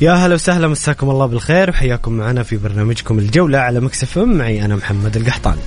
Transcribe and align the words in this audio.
يا 0.00 0.12
هلا 0.12 0.34
وسهلا 0.34 0.68
مساكم 0.68 1.10
الله 1.10 1.26
بالخير 1.26 1.70
وحياكم 1.70 2.12
معنا 2.12 2.42
في 2.42 2.56
برنامجكم 2.56 3.18
الجولة 3.18 3.58
على 3.58 3.80
Mix 3.80 4.18
FM. 4.18 4.38
معي 4.38 4.64
أنا 4.64 4.76
محمد 4.76 5.16
القحطاني. 5.16 5.60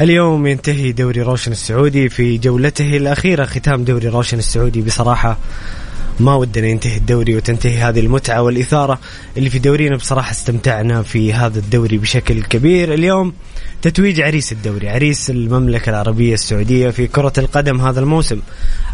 اليوم 0.00 0.46
ينتهي 0.46 0.92
دوري 0.92 1.22
روشن 1.22 1.52
السعودي 1.52 2.08
في 2.08 2.38
جولته 2.38 2.96
الأخيرة 2.96 3.44
ختام 3.44 3.84
دوري 3.84 4.08
روشن 4.08 4.38
السعودي 4.38 4.82
بصراحة 4.82 5.38
ما 6.20 6.34
ودنا 6.34 6.66
ينتهي 6.66 6.96
الدوري 6.96 7.36
وتنتهي 7.36 7.78
هذه 7.78 8.00
المتعة 8.00 8.42
والإثارة 8.42 8.98
اللي 9.36 9.50
في 9.50 9.58
دورينا. 9.58 9.96
بصراحة 9.96 10.30
استمتعنا 10.30 11.02
في 11.02 11.32
هذا 11.32 11.58
الدوري 11.58 11.98
بشكل 11.98 12.42
كبير. 12.42 12.94
اليوم 12.94 13.32
تتويج 13.82 14.20
عريس 14.20 14.52
الدوري 14.52 14.88
عريس 14.88 15.30
المملكة 15.30 15.90
العربية 15.90 16.34
السعودية 16.34 16.90
في 16.90 17.06
كرة 17.06 17.32
القدم 17.38 17.80
هذا 17.80 18.00
الموسم. 18.00 18.40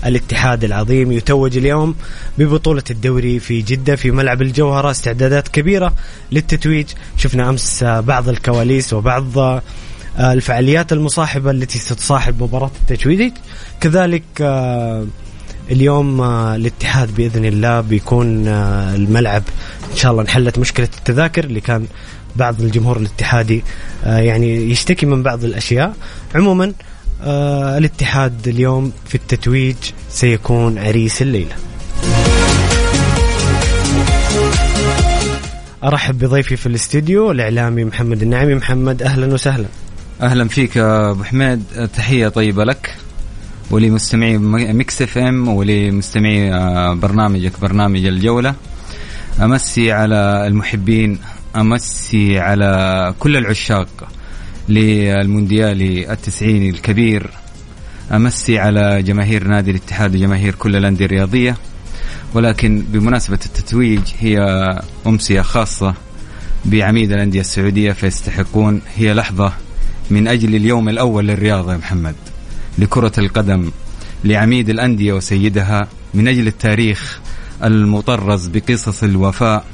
الاتحاد 0.07 0.65
العظيم 0.65 1.13
يتوج 1.13 1.57
اليوم 1.57 1.95
ببطولة 2.39 2.85
الدوري 2.91 3.39
في 3.39 3.63
جدة 3.63 3.97
في 3.97 4.11
ملعب 4.11 4.43
الجوهرة. 4.43 4.91
استعدادات 4.91 5.49
كبيرة 5.49 5.95
للتتويج. 6.33 6.87
شفنا 7.17 7.49
أمس 7.49 7.85
بعض 7.85 8.29
الكواليس 8.29 8.93
وبعض 8.93 9.61
الفعاليات 10.19 10.93
المصاحبة 10.93 11.51
التي 11.51 11.79
ستصاحب 11.79 12.43
مباراة 12.43 12.71
التتويج. 12.83 13.33
كذلك 13.81 14.23
اليوم 15.71 16.23
الاتحاد 16.23 17.15
بإذن 17.15 17.45
الله 17.45 17.81
بيكون 17.81 18.49
الملعب 18.49 19.43
إن 19.93 19.97
شاء 19.97 20.13
الله 20.13 20.23
انحلت 20.23 20.59
مشكلة 20.59 20.89
التذاكر 20.99 21.45
اللي 21.45 21.61
كان 21.61 21.87
بعض 22.37 22.61
الجمهور 22.61 22.97
الاتحادي 22.97 23.63
يعني 24.05 24.71
يشتكي 24.71 25.07
من 25.07 25.23
بعض 25.23 25.45
الأشياء. 25.45 25.95
عموما 26.35 26.73
الاتحاد 27.79 28.49
اليوم 28.49 28.93
في 29.09 29.15
التتويج 29.15 29.77
سيكون 30.11 30.79
عريس 30.79 31.23
الليلة. 31.23 31.55
أرحب 35.85 36.19
بضيفي 36.19 36.57
في 36.57 36.67
الاستديو 36.67 37.31
الإعلامي 37.31 37.85
محمد 37.85 38.23
النعمي. 38.23 38.55
محمد 38.55 39.03
أهلا 39.03 39.35
وسهلا. 39.35 39.67
أهلا 40.23 40.49
فيك 40.49 40.77
أبو 40.77 41.25
حميد. 41.25 41.63
تحية 41.97 42.29
طيبة 42.29 42.65
لك. 42.65 42.95
ولمستمعي 43.71 44.39
Mix 44.39 45.03
FM 45.03 45.49
ولمستمعي 45.49 46.51
برنامجك 46.95 47.61
برنامج 47.61 48.05
الجولة. 48.05 48.55
أمسي 49.43 49.93
على 49.93 50.47
المحبين 50.47 51.19
أمسي 51.57 52.39
على 52.39 53.15
كل 53.19 53.37
العشاق 53.37 54.09
للمونديالي 54.69 56.13
التسعيني 56.13 56.71
الكبير. 56.71 57.31
أمسي 58.13 58.59
على 58.59 59.03
جماهير 59.03 59.49
نادي 59.49 59.71
الاتحاد 59.71 60.17
وجماهير 60.17 60.55
كل 60.55 60.77
الأندية 60.77 61.05
الرياضية. 61.05 61.57
ولكن 62.35 62.85
بمناسبة 62.89 63.39
التتويج 63.47 64.01
هي 64.21 64.39
أمسية 65.07 65.41
خاصة 65.41 65.95
بعميد 66.65 67.13
الأندية 67.13 67.41
السعودية 67.41 67.93
فيستحقون 67.93 68.83
هي 68.97 69.15
لحظة 69.15 69.53
من 70.11 70.29
أجل 70.29 70.55
اليوم 70.55 70.89
الأول 70.89 71.29
للرياضة 71.29 71.73
يا 71.73 71.79
محمد. 71.79 72.15
لكرة 72.81 73.13
القدم 73.19 73.71
لعميد 74.25 74.69
الأندية 74.71 75.13
وسيدها 75.13 75.89
من 76.15 76.29
أجل 76.29 76.47
التاريخ 76.47 77.21
المطرز 77.65 78.47
بقصص 78.47 79.03
الوفاء 79.03 79.65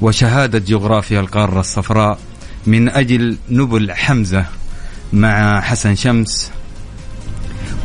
وشهادة 0.00 0.58
جغرافيا 0.58 1.20
القارة 1.20 1.60
الصفراء 1.60 2.18
من 2.66 2.88
أجل 2.88 3.36
نبل 3.50 3.92
حمزة 3.92 4.46
مع 5.12 5.60
حسن 5.60 5.94
شمس 5.94 6.50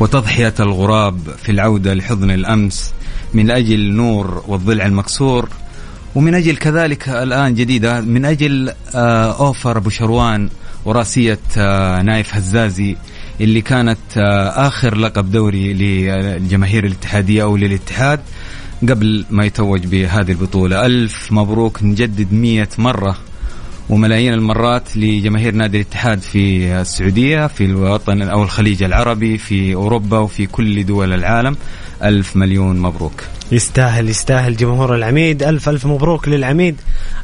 وتضحية 0.00 0.54
الغراب 0.60 1.18
في 1.42 1.52
العودة 1.52 1.94
لحضن 1.94 2.30
الأمس 2.30 2.92
من 3.34 3.50
أجل 3.50 3.92
نور 3.94 4.44
والضلع 4.46 4.86
المكسور 4.86 5.48
ومن 6.14 6.34
أجل 6.34 6.56
كذلك 6.56 7.08
الآن 7.08 7.54
جديدة 7.54 8.00
من 8.00 8.24
أجل 8.24 8.72
أوفر 8.94 9.76
أبو 9.76 9.90
شروان 9.90 10.48
وراسية 10.84 11.38
نايف 12.02 12.34
هزازي 12.34 12.96
اللي 13.40 13.60
كانت 13.60 13.98
آخر 14.56 14.96
لقب 14.96 15.30
دوري 15.30 15.72
للجماهير 15.72 16.84
الاتحادية 16.84 17.42
أو 17.42 17.56
للاتحاد 17.56 18.20
قبل 18.82 19.24
ما 19.30 19.44
يتوج 19.44 19.86
بهذه 19.86 20.30
البطولة. 20.30 20.86
ألف 20.86 21.32
مبروك 21.32 21.82
نجدد 21.82 22.32
مية 22.32 22.68
مرة 22.78 23.16
وملايين 23.90 24.32
المرات 24.32 24.96
لجماهير 24.96 25.54
نادي 25.54 25.76
الاتحاد 25.76 26.20
في 26.20 26.72
السعودية 26.80 27.46
في 27.46 27.64
الوطن 27.64 28.22
أو 28.22 28.42
الخليج 28.42 28.82
العربي 28.82 29.38
في 29.38 29.74
أوروبا 29.74 30.18
وفي 30.18 30.46
كل 30.46 30.86
دول 30.86 31.12
العالم. 31.12 31.56
ألف 32.02 32.36
مليون 32.36 32.78
مبروك. 32.78 33.24
يستاهل 33.52 34.08
يستاهل 34.08 34.56
جمهور 34.56 34.94
العميد. 34.94 35.42
ألف 35.42 35.68
ألف 35.68 35.86
مبروك 35.86 36.28
للعميد. 36.28 36.76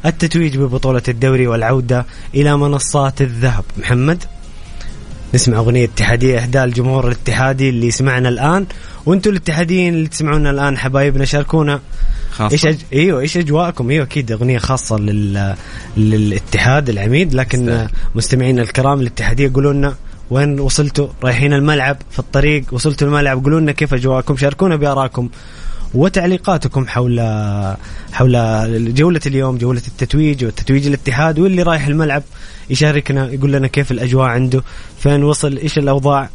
التتويج 0.05 0.57
ببطولة 0.57 1.01
الدوري 1.07 1.47
والعودة 1.47 2.05
إلى 2.35 2.57
منصات 2.57 3.21
الذهب. 3.21 3.63
محمد؟ 3.77 4.23
نسمع 5.33 5.57
أغنية 5.57 5.85
اتحادية 5.85 6.39
إهداء 6.39 6.65
الجمهور 6.65 7.07
الاتحادي 7.07 7.69
اللي 7.69 7.87
يسمعنا 7.87 8.29
الآن. 8.29 8.65
وأنتم 9.05 9.29
الاتحاديين 9.31 9.93
اللي 9.93 10.07
تسمعونا 10.07 10.49
الآن 10.49 10.77
حبايبنا 10.77 11.25
شاركونا. 11.25 11.79
خاصة. 12.31 12.53
إيش 12.53 12.65
أج... 12.65 12.77
إيوه 12.93 13.19
إيش 13.19 13.37
أجواءكم؟ 13.37 13.89
إيوه 13.89 14.05
أكيد 14.05 14.31
أغنية 14.31 14.57
خاصة 14.57 14.97
لل... 14.97 15.55
للاتحاد 15.97 16.89
العميد. 16.89 17.33
لكن. 17.33 17.87
مستمعينا 18.15 18.61
الكرام 18.61 19.01
الاتحادية 19.01 19.51
قولوا 19.53 19.73
لنا 19.73 19.95
وين 20.29 20.59
وصلتوا؟ 20.59 21.07
رايحين 21.23 21.53
الملعب 21.53 21.97
في 22.11 22.19
الطريق 22.19 22.63
وصلتوا 22.71 23.07
الملعب؟ 23.07 23.43
قولوا 23.43 23.59
لنا 23.59 23.71
كيف 23.71 23.93
أجواءكم؟ 23.93 24.37
شاركونا 24.37 24.75
بآرائكم. 24.75 25.29
وتعليقاتكم 25.93 26.87
حول 26.87 27.19
حول 28.13 28.93
جولة 28.93 29.19
اليوم 29.25 29.57
جولة 29.57 29.81
التتويج 29.87 30.45
وتتويج 30.45 30.87
الاتحاد 30.87 31.39
واللي 31.39 31.63
رايح 31.63 31.87
الملعب 31.87 32.23
يشاركنا 32.69 33.31
يقول 33.31 33.53
لنا 33.53 33.67
كيف 33.67 33.91
الأجواء 33.91 34.27
عنده. 34.27 34.63
فين 34.99 35.23
وصل؟ 35.23 35.57
إيش 35.57 35.77
الأوضاع؟ 35.77 36.29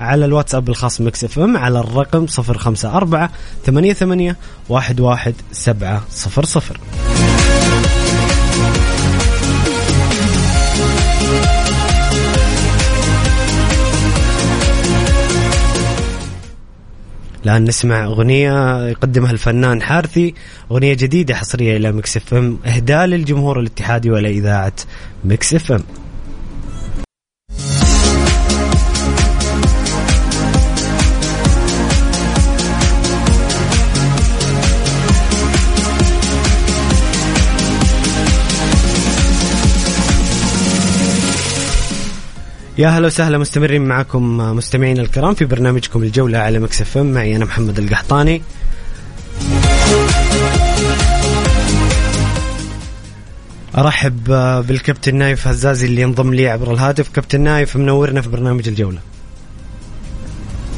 على 0.00 0.24
الواتساب 0.24 0.68
الخاص 0.68 1.00
Mix 1.00 1.24
FM 1.24 1.56
على 1.56 1.80
الرقم 1.80 2.26
054 2.38 3.28
88 3.66 4.34
11 4.70 5.32
700 17.48 17.56
الآن 17.56 17.64
نسمع 17.64 18.04
أغنية 18.04 18.88
يقدمها 18.88 19.30
الفنان 19.32 19.82
حارثي 19.82 20.34
أغنية 20.70 20.94
جديدة 20.94 21.34
حصرية 21.34 21.76
إلى 21.76 21.92
Mix 21.92 22.16
FM 22.16 22.58
إهداء 22.66 23.06
للجمهور 23.06 23.60
الاتحادي 23.60 24.10
ولإذاعة 24.10 24.72
Mix 25.24 25.54
FM. 25.54 25.82
يا 42.78 42.88
هلا 42.88 43.06
وسهلا 43.06 43.38
مستمرين 43.38 43.84
معكم 43.84 44.36
مستمعينا 44.36 45.02
الكرام 45.02 45.34
في 45.34 45.44
برنامجكم 45.44 46.02
الجولة 46.02 46.38
على 46.38 46.58
Mix 46.58 46.82
FM 46.82 46.98
معي 46.98 47.36
أنا 47.36 47.44
محمد 47.44 47.78
القحطاني. 47.78 48.42
أرحب 53.78 54.24
بالكابتن 54.68 55.14
نايف 55.14 55.48
هزازي 55.48 55.86
اللي 55.86 56.02
ينضم 56.02 56.34
لي 56.34 56.48
عبر 56.48 56.72
الهاتف. 56.72 57.08
كابتن 57.08 57.40
نايف 57.40 57.76
منورنا 57.76 58.20
في 58.20 58.28
برنامج 58.28 58.68
الجولة. 58.68 58.98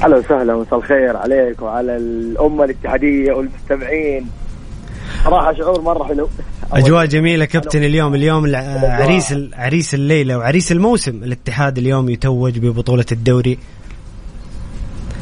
أهلا 0.03 0.17
وسهلا 0.17 0.57
مساء 0.57 0.79
الخير 0.79 1.17
عليك 1.17 1.63
وعلى 1.63 1.97
الأمة 1.97 2.65
الاتحادية 2.65 3.33
والمستمعين. 3.33 4.27
صراحة 5.25 5.55
شعور 5.55 5.81
مرة 5.81 6.05
حلو. 6.05 6.29
أجواء 6.73 7.07
جميلة 7.07 7.45
كابتن 7.45 7.85
اليوم. 7.85 8.15
اليوم 8.15 8.57
عريس 8.83 9.35
عريس 9.53 9.95
الليلة 9.95 10.39
وعريس 10.39 10.73
الموسم. 10.73 11.25
الاتحاد 11.25 11.79
اليوم 11.79 12.09
يتوج 12.09 12.59
ببطولة 12.59 13.05
الدوري. 13.13 13.59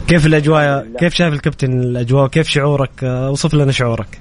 كيف 0.08 0.26
الأجواء؟ 0.26 0.86
كيف 0.98 1.14
شايف 1.14 1.34
الكابتن 1.34 1.72
الأجواء؟ 1.72 2.28
كيف 2.28 2.48
شعورك؟ 2.48 3.04
اوصف 3.04 3.54
لنا 3.54 3.72
شعورك. 3.72 4.20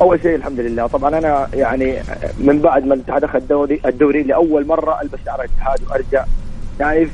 أول 0.00 0.20
شيء 0.22 0.34
الحمد 0.34 0.60
لله. 0.60 0.86
طبعا 0.86 1.18
أنا 1.18 1.48
يعني 1.54 2.02
من 2.38 2.58
بعد 2.58 2.84
ما 2.86 2.94
الاتحاد 2.94 3.24
أخذ 3.24 3.36
الدوري 3.36 3.80
الدوري 3.86 4.22
لأول 4.22 4.66
مرة 4.66 5.02
ألبس 5.02 5.18
شعار 5.26 5.40
الاتحاد 5.40 5.78
وأرجع 5.90 6.24
شايف 6.78 7.10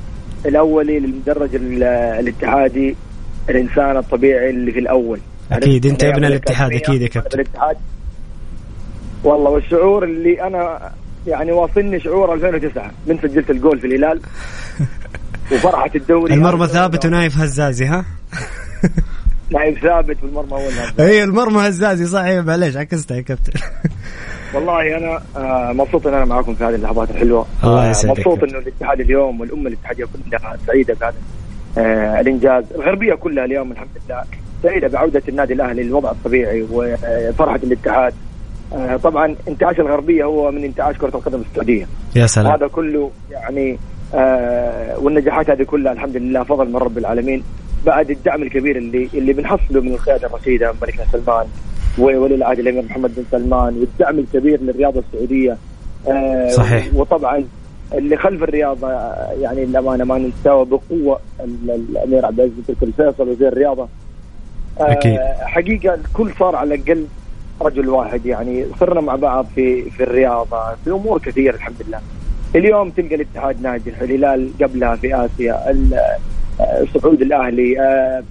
الأولي 0.46 0.98
للمدرج 0.98 1.54
الاتحادي 1.54 2.96
الإنسان 3.50 3.96
الطبيعي 3.96 4.50
اللي 4.50 4.72
في 4.72 4.78
الأول. 4.78 5.20
أكيد. 5.52 5.86
أنت 5.86 6.04
ابن 6.04 6.24
الاتحاد 6.24 6.72
أكيد 6.72 7.02
يا 7.02 7.08
كابتن. 7.08 7.40
الاتحاد. 7.40 7.76
والله 9.24 9.50
والشعور 9.50 10.04
اللي 10.04 10.42
أنا 10.46 10.92
يعني 11.26 11.52
واصلني 11.52 12.00
شعور 12.00 12.34
2009 12.34 12.90
من 13.06 13.18
سجلت 13.22 13.50
الجول 13.50 13.80
في 13.80 13.86
الهلال. 13.86 14.20
وفرحة 15.52 15.90
الدوري. 15.94 16.34
المرمى 16.34 16.66
ثابت 16.66 17.06
ونايف 17.06 17.38
هزازي 17.38 17.84
ها؟ 17.86 18.04
نايف 19.52 19.82
ثابت 19.82 20.16
والمرمى 20.22 20.52
هو 20.52 20.68
إي 21.04 21.24
المرمى 21.24 21.68
هزازي 21.68 22.06
صحيح 22.06 22.44
معليش 22.44 22.76
عكستها 22.76 23.16
يا 23.16 23.22
كابتن. 23.22 23.52
والله 24.54 24.96
أنا 24.96 25.22
آه، 25.36 25.72
مبسوط 25.72 26.06
إن 26.06 26.14
أنا 26.14 26.24
معاكم 26.24 26.54
في 26.54 26.64
هذه 26.64 26.74
اللحظات 26.74 27.10
الحلوة. 27.10 27.46
الله 27.64 27.86
آه، 27.86 27.90
يسعدك. 27.90 28.18
مبسوط 28.18 28.42
إنه 28.42 28.58
الاتحاد 28.58 29.00
اليوم 29.00 29.40
والأمة 29.40 29.68
الاتحادية 29.68 30.04
كلها 30.04 30.56
سعيدة 30.66 30.94
بهذا 30.94 31.14
آه 31.78 32.20
الإنجاز. 32.20 32.64
الغربية 32.74 33.14
كلها 33.14 33.44
اليوم 33.44 33.72
الحمد 33.72 33.88
لله 34.08 34.22
سعيدة 34.62 34.88
بعودة 34.88 35.22
النادي 35.28 35.52
الأهلي 35.54 35.82
للوضع 35.82 36.10
الطبيعي 36.10 36.66
وفرحة 36.72 37.60
الاتحاد. 37.62 38.14
طبعا 39.02 39.36
انتعاش 39.48 39.80
الغربية 39.80 40.24
هو 40.24 40.50
من 40.50 40.64
انتعاش 40.64 40.98
كرة 40.98 41.16
القدم 41.16 41.42
السعودية. 41.50 41.86
يا 42.16 42.26
سلام. 42.26 42.52
هذا 42.52 42.66
كله 42.66 43.10
يعني 43.30 43.78
آه 44.14 44.98
والنجاحات 44.98 45.50
هذه 45.50 45.62
كلها 45.62 45.92
الحمد 45.92 46.16
لله 46.16 46.42
فضل 46.42 46.68
من 46.68 46.76
رب 46.76 46.98
العالمين. 46.98 47.42
بعد 47.86 48.10
الدعم 48.10 48.42
الكبير 48.42 48.76
اللي 48.76 49.08
اللي 49.14 49.32
بنحصله 49.32 49.80
من 49.80 49.92
القيادة 49.92 50.26
الرشيدة 50.26 50.74
ملكنا 50.82 51.04
سلمان 51.12 51.46
وولي 51.98 52.34
العهد 52.34 52.58
الأمير 52.58 52.82
محمد 52.82 53.14
بن 53.16 53.24
سلمان 53.30 53.76
والدعم 53.78 54.18
الكبير 54.18 54.60
للرياضة 54.62 55.02
السعودية. 55.08 55.56
آه 56.08 56.48
صحيح. 56.48 56.94
وطبعا 56.94 57.44
اللي 57.94 58.16
خلف 58.16 58.42
الرياضة 58.42 58.90
يعني 59.40 59.64
للأمانة 59.64 60.04
ما 60.04 60.18
ننساه 60.18 60.64
بقوة 60.64 61.20
الأمير 61.44 62.26
عبد 62.26 62.40
العزيز 62.40 62.54
بن 62.68 62.74
الفيصل 62.82 63.28
وزير 63.28 63.48
الرياضة. 63.48 63.88
آه 64.80 64.92
أكيد. 64.92 65.18
حقيقة 65.40 65.94
الكل 65.94 66.30
صار 66.38 66.56
على 66.56 66.74
الأقل 66.74 67.06
رجل 67.62 67.88
واحد 67.88 68.26
يعني 68.26 68.66
صرنا 68.80 69.00
مع 69.00 69.16
بعض 69.16 69.46
في 69.54 69.90
في 69.90 70.02
الرياضة 70.02 70.74
في 70.84 70.90
أمور 70.90 71.18
كثيرة 71.18 71.54
الحمد 71.54 71.76
لله. 71.88 72.00
اليوم 72.54 72.90
تلقى 72.90 73.14
الاتحاد 73.14 73.62
ناجح 73.62 74.00
الهلال 74.00 74.50
قبلها 74.62 74.96
في 74.96 75.14
آسيا 75.24 75.70
السعود 76.60 77.22
الأهلي 77.22 77.80
آه، 77.80 78.22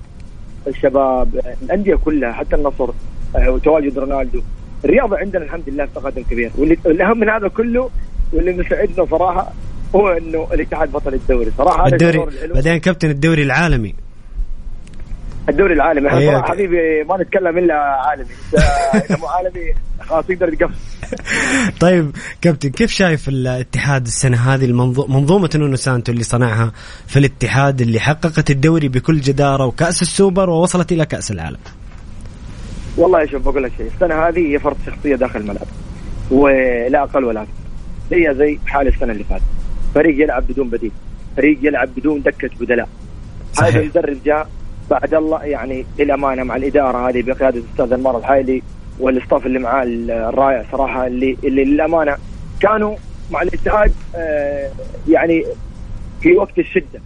الشباب 0.68 1.42
الأندية 1.64 1.96
كلها 1.96 2.32
حتى 2.32 2.56
النصر 2.56 2.90
آه، 3.36 3.50
وتواجد 3.52 4.00
رونالدو. 4.00 4.42
الرياضة 4.86 5.18
عندنا 5.18 5.44
الحمد 5.44 5.64
لله 5.68 5.86
في 5.86 5.92
تقدم 5.96 6.24
كبير 6.24 6.52
واللي 6.58 6.78
الأهم 6.86 7.20
من 7.20 7.30
هذا 7.30 7.48
كله 7.48 7.90
واللي 8.34 8.54
مسعدنا 8.54 9.06
صراحة 9.06 9.52
هو 9.96 10.10
إنه 10.10 10.48
الاتحاد 10.54 10.92
بطل 10.92 11.14
الدوري. 11.14 11.52
صراحة 11.58 11.88
الدوري 11.88 12.26
بعدين 12.56 12.78
كابتن 12.78 13.10
الدوري 13.10 13.44
العالمي. 13.44 13.96
الدوري 15.50 15.74
العالمي. 15.74 16.08
إحنا 16.08 16.20
صراحة 16.20 16.48
حبيبي 16.48 17.04
ما 17.04 17.24
نتكلم 17.24 17.58
إلا 17.58 17.74
عالمي. 17.74 18.30
إذا 18.96 19.18
مو 19.18 19.28
عالمي 19.28 19.74
خلاص 20.00 20.30
يقدر 20.30 20.54
يقفل 20.54 20.74
طيب 21.80 22.12
كابتن 22.42 22.70
كيف 22.70 22.92
شايف 22.92 23.30
الاتحاد 23.30 24.06
السنة 24.06 24.38
هذه؟ 24.38 24.72
منظومة 25.08 25.50
نونو 25.56 25.76
سانتو 25.76 26.12
اللي 26.12 26.24
صنعها 26.24 26.72
في 27.08 27.20
الاتحاد 27.20 27.82
اللي 27.82 28.00
حققت 28.00 28.52
الدوري 28.52 28.88
بكل 28.88 29.20
جدارة 29.20 29.66
وكأس 29.66 30.02
السوبر 30.02 30.50
ووصلت 30.50 30.92
إلى 30.92 31.06
كأس 31.06 31.32
العالم. 31.32 31.60
والله 32.98 33.26
شوف 33.26 33.42
بقول 33.42 33.64
لك 33.64 33.72
شيء. 33.78 33.88
السنة 33.96 34.28
هذه 34.28 34.54
هي 34.54 34.60
فرض 34.60 34.78
شخصية 34.86 35.16
داخل 35.16 35.40
الملعب. 35.40 35.68
ولا 36.32 37.04
أقل 37.04 37.24
ولا 37.24 37.42
أكثر. 37.42 37.54
هي 38.12 38.36
زي 38.36 38.60
حال 38.66 38.88
السنة 38.88 39.12
اللي 39.12 39.24
فاتت. 39.24 39.44
فريق 39.96 40.24
يلعب 40.24 40.48
بدون 40.48 40.70
بديل. 40.70 40.92
فريق 41.38 41.60
يلعب 41.62 41.90
بدون 41.98 42.22
دكة 42.22 42.50
بدلاء. 42.60 42.90
هذا 43.62 43.80
المدرب 43.80 44.18
جاء 44.26 44.50
بعد 44.90 45.14
الله 45.14 45.44
يعني 45.44 45.86
للامانه 46.00 46.44
مع 46.44 46.56
الإدارة 46.56 47.10
هذه 47.10 47.22
بقياده 47.22 47.60
الأستاذ 47.60 47.94
انمار 47.94 48.18
الحايلي 48.18 48.64
والاستاف 49.00 49.46
اللي 49.46 49.60
معاه 49.60 49.84
الرائع 50.30 50.66
صراحة 50.72 51.08
اللي 51.08 51.38
اللي 51.44 51.64
للأمانة 51.66 52.18
كانوا 52.60 52.96
مع 53.32 53.42
الاتحاد 53.42 53.92
آه 54.16 54.70
يعني 55.10 55.46
في 56.22 56.34
وقت 56.36 56.60
الشدة. 56.60 57.02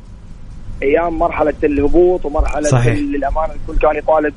أيام 0.83 1.19
مرحلة 1.19 1.53
الهبوط 1.63 2.25
ومرحلة 2.25 2.61
صحيح. 2.69 2.97
للامانه 2.97 3.53
الكل 3.53 3.79
كان 3.81 3.95
يطالب 3.95 4.33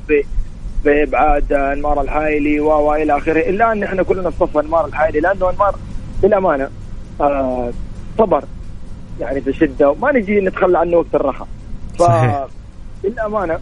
بإبعاد 0.84 1.52
أنمار 1.52 2.00
الحايلي 2.00 2.60
و 2.60 2.94
إلى 2.94 3.16
آخره. 3.16 3.40
الا 3.50 3.72
ان 3.72 3.82
إحنا 3.82 4.02
كلنا 4.02 4.30
في 4.30 4.60
أنمار 4.60 4.86
الحايلي 4.86 5.20
لأنه 5.20 5.50
أنمار 5.50 5.76
للأمانة 6.22 6.68
آه 7.20 7.70
صبر 8.18 8.44
يعني 9.20 9.40
في 9.40 9.50
الشدة. 9.50 9.90
وما 9.90 10.12
نجي 10.12 10.40
نتخلى 10.40 10.78
عنه 10.78 10.96
وقت 10.96 11.14
الرخاء. 11.14 11.48
ف 11.98 12.02
للأمانة 13.04 13.58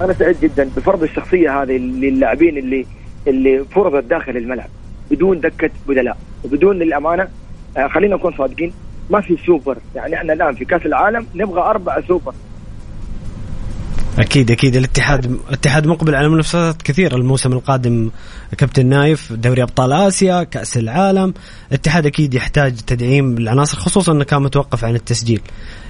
أنا 0.00 0.12
سعيد 0.12 0.36
جدا 0.42 0.70
بفرض 0.76 1.02
الشخصية 1.02 1.62
هذه 1.62 1.76
للاعبين 1.76 2.58
اللي 2.58 2.86
اللي 3.26 3.64
فرضت 3.74 4.04
داخل 4.04 4.36
الملعب 4.36 4.68
بدون 5.10 5.40
دكة 5.40 5.70
بدلاء. 5.88 6.16
وبدون 6.44 6.78
للأمانة 6.78 7.28
آه 7.76 7.88
خلينا 7.88 8.16
نكون 8.16 8.32
صادقين 8.38 8.72
ما 9.10 9.20
في 9.20 9.36
سوبر. 9.46 9.78
يعني 9.94 10.14
إحنا 10.14 10.32
الآن 10.32 10.54
في 10.54 10.64
كأس 10.64 10.86
العالم 10.86 11.26
نبغى 11.34 11.60
اربعه 11.60 12.06
سوبر. 12.08 12.34
أكيد 14.18 14.50
أكيد. 14.50 14.76
الاتحاد 14.76 15.24
الاتحاد 15.24 15.86
مقبل 15.86 16.14
على 16.14 16.28
منافسات 16.28 16.82
كثيرة 16.82 17.16
الموسم 17.16 17.52
القادم. 17.52 18.10
كابتن 18.58 18.86
نايف 18.86 19.32
دوري 19.32 19.62
أبطال 19.62 19.92
آسيا 19.92 20.42
كأس 20.42 20.76
العالم. 20.76 21.34
الاتحاد 21.68 22.06
أكيد 22.06 22.34
يحتاج 22.34 22.76
تدعيم 22.76 23.38
العناصر 23.38 23.78
خصوصا 23.78 24.12
إنه 24.12 24.24
كان 24.24 24.42
متوقف 24.42 24.84
عن 24.84 24.94
التسجيل. 24.94 25.40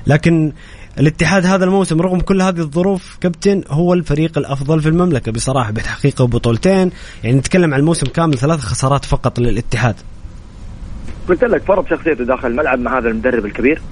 لكن 0.06 0.52
الاتحاد 0.98 1.46
هذا 1.46 1.64
الموسم 1.64 2.00
رغم 2.00 2.20
كل 2.20 2.42
هذه 2.42 2.58
الظروف 2.58 3.18
كابتن 3.20 3.62
هو 3.68 3.94
الفريق 3.94 4.38
الأفضل 4.38 4.80
في 4.80 4.88
المملكة 4.88 5.32
بصراحة 5.32 5.72
بتحقيقه 5.72 6.26
بطولتين 6.26 6.90
يعني 7.24 7.36
نتكلم 7.38 7.74
عن 7.74 7.80
الموسم 7.80 8.06
كامل 8.06 8.38
ثلاث 8.38 8.60
خسارات 8.60 9.04
فقط 9.04 9.38
للاتحاد. 9.38 9.94
قلت 11.28 11.44
لك 11.44 11.62
فرض 11.62 11.86
شخصيته 11.86 12.24
داخل 12.24 12.48
الملعب 12.48 12.78
مع 12.78 12.98
هذا 12.98 13.08
المدرب 13.08 13.46
الكبير 13.46 13.82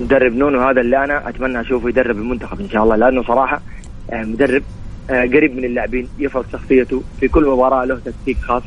مدرب 0.00 0.32
نونو 0.32 0.60
هذا 0.60 0.80
اللي 0.80 1.04
أنا 1.04 1.28
أتمنى 1.28 1.60
أشوفه 1.60 1.88
يدرب 1.88 2.16
المنتخب 2.16 2.60
إن 2.60 2.68
شاء 2.68 2.82
الله 2.82 2.96
لأنه 2.96 3.22
صراحة 3.22 3.60
آه، 4.12 4.24
مدرب 4.24 4.62
آه، 5.10 5.22
قريب 5.22 5.56
من 5.56 5.64
اللاعبين 5.64 6.08
يفرض 6.18 6.44
شخصيته 6.52 7.02
في 7.20 7.28
كل 7.28 7.46
مباراة 7.46 7.84
له 7.84 8.00
تكتيك 8.04 8.38
خاص. 8.38 8.62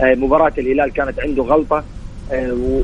آه، 0.00 0.14
مباراة 0.14 0.52
الهلال 0.58 0.92
كانت 0.92 1.20
عنده 1.20 1.42
غلطة 1.42 1.84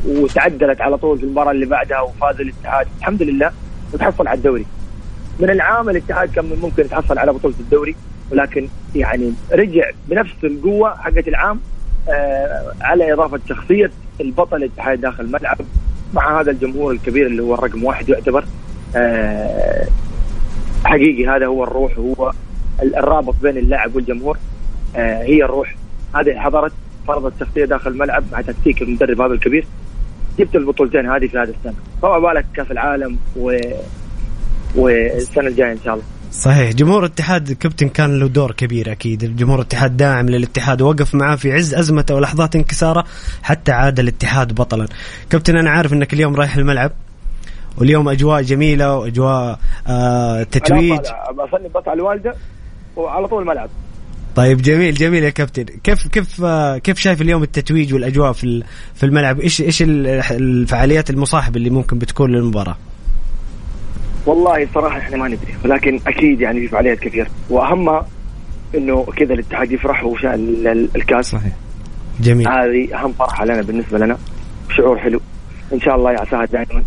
وتعدلت 0.07 0.81
على 0.81 0.99
طول 0.99 1.19
في 1.19 1.25
المباراة 1.25 1.50
اللي 1.50 1.66
بعدها 1.66 2.00
وفاز 2.00 2.40
الاتحاد. 2.40 2.87
الحمد 2.99 3.23
لله 3.23 3.50
وتحصل 3.93 4.29
على 4.29 4.37
الدوري. 4.37 4.67
من 5.41 5.50
العام 5.50 5.91
الاتحاد 5.91 6.31
كان 6.31 6.45
ممكن 6.62 6.85
يتحصل 6.85 7.19
على 7.19 7.33
بطولة 7.33 7.55
الدوري 7.61 7.97
ولكن 8.31 8.69
يعني 8.95 9.33
رجع 9.53 9.91
بنفس 10.09 10.45
القوة 10.45 10.95
حقت 10.97 11.29
العام 11.29 11.61
على 12.81 13.12
إضافة 13.12 13.41
شخصية 13.49 13.91
البطل 14.21 14.57
الاتحاد 14.57 15.00
داخل 15.00 15.25
الملعب. 15.25 15.59
مع 16.14 16.41
هذا 16.41 16.50
الجمهور 16.50 16.93
الكبير 16.93 17.26
اللي 17.26 17.43
هو 17.43 17.55
الرقم 17.55 17.85
واحد 17.85 18.09
يعتبر 18.09 18.45
آه، 18.97 19.87
حقيقي 20.85 21.29
هذا 21.29 21.47
هو 21.47 21.64
الروح 21.64 21.99
وهو 21.99 22.33
الرابط 22.83 23.35
بين 23.43 23.57
اللاعب 23.57 23.97
والجمهور 23.97 24.38
آه، 24.97 25.23
هي 25.23 25.45
الروح. 25.45 25.75
هذه 26.14 26.38
حضرت 26.38 26.73
فرضت 27.09 27.33
شخصية 27.41 27.64
داخل 27.64 27.91
الملعب 27.91 28.25
مع 28.33 28.41
تكتيك 28.41 28.83
المدرب 28.83 29.21
هذا 29.21 29.33
الكبير. 29.33 29.67
جبت 30.38 30.57
البطولتين 30.57 31.07
هذه 31.07 31.26
في 31.26 31.38
هذا 31.38 31.55
السنة. 31.59 31.75
فما 32.03 32.19
بالك 32.19 32.47
كأس 32.57 32.71
العالم 32.71 33.19
و 33.37 33.59
والسنة 34.76 35.47
الجاية 35.47 35.73
إن 35.73 35.79
شاء 35.85 35.95
الله. 35.95 36.05
صحيح. 36.33 36.73
جمهور 36.73 36.99
الاتحاد 37.05 37.53
كابتن 37.53 37.88
كان 37.88 38.19
له 38.19 38.29
دور 38.29 38.53
كبير 38.53 38.93
أكيد. 38.93 39.37
جمهور 39.37 39.59
الاتحاد 39.59 39.97
داعم 39.97 40.29
للاتحاد. 40.29 40.83
وقف 40.83 41.14
معاه 41.14 41.37
في 41.37 41.53
عز 41.53 41.75
ازمته 41.75 42.14
ولحظات 42.14 42.57
انكسارة 42.57 43.05
حتى 43.43 43.73
عاد 43.73 44.00
الاتحاد 44.00 44.55
بطلا. 44.55 44.88
كابتن 45.31 45.57
أنا 45.57 45.71
عارف 45.71 45.93
إنك 45.93 46.12
اليوم 46.12 46.37
رايح 46.37 46.57
الملعب 46.57 46.93
واليوم 47.79 48.09
أجواء 48.09 48.43
جميلة 48.43 48.97
وأجواء 48.97 49.59
آه 49.87 50.43
تتويج. 50.43 51.00
بصلي 51.35 51.69
بس 51.69 51.88
على 51.88 51.97
الوالدة 52.00 52.35
وعلى 52.97 53.29
طول 53.29 53.43
الملعب. 53.43 53.71
طيب 54.37 54.62
جميل 54.62 54.95
جميل 54.95 55.25
يا 55.25 55.31
كابتن. 55.31 55.64
كيف 55.64 56.09
كيف 56.09 56.45
كيف 56.85 56.99
شايف 56.99 57.23
اليوم 57.23 57.43
التتويج 57.43 57.95
والأجواء 57.95 58.33
في 58.33 58.62
في 58.95 59.07
الملعب؟ 59.07 59.41
إيش 59.41 59.61
إيش 59.61 59.83
الفعاليات 60.31 61.11
المصاحبة 61.11 61.57
اللي 61.57 61.71
ممكن 61.71 61.99
بتكون 61.99 62.31
للمباراة؟ 62.31 62.76
والله 64.26 64.69
صراحة 64.75 64.99
إحنا 64.99 65.17
ما 65.17 65.29
ندري 65.29 65.55
ولكن 65.64 66.00
أكيد 66.07 66.41
يعني 66.41 66.61
في 66.61 66.69
فعاليات 66.69 66.99
كثير 66.99 67.29
واهمها 67.50 68.07
إنه 68.75 69.05
كذا 69.05 69.35
الاتحاد 69.35 69.73
يفرح 69.73 70.05
وشأن 70.05 70.88
الكاس. 70.97 71.31
صحيح. 71.31 71.53
جميل. 72.21 72.49
هذه 72.49 72.95
أهم 72.95 73.12
فرحة 73.12 73.45
لنا 73.45 73.62
بالنسبة 73.62 73.99
لنا. 73.99 74.19
شعور 74.76 74.99
حلو. 74.99 75.21
إن 75.73 75.81
شاء 75.81 75.97
الله 75.97 76.12
يا 76.12 76.21
عساها 76.21 76.45
دائما. 76.45 76.83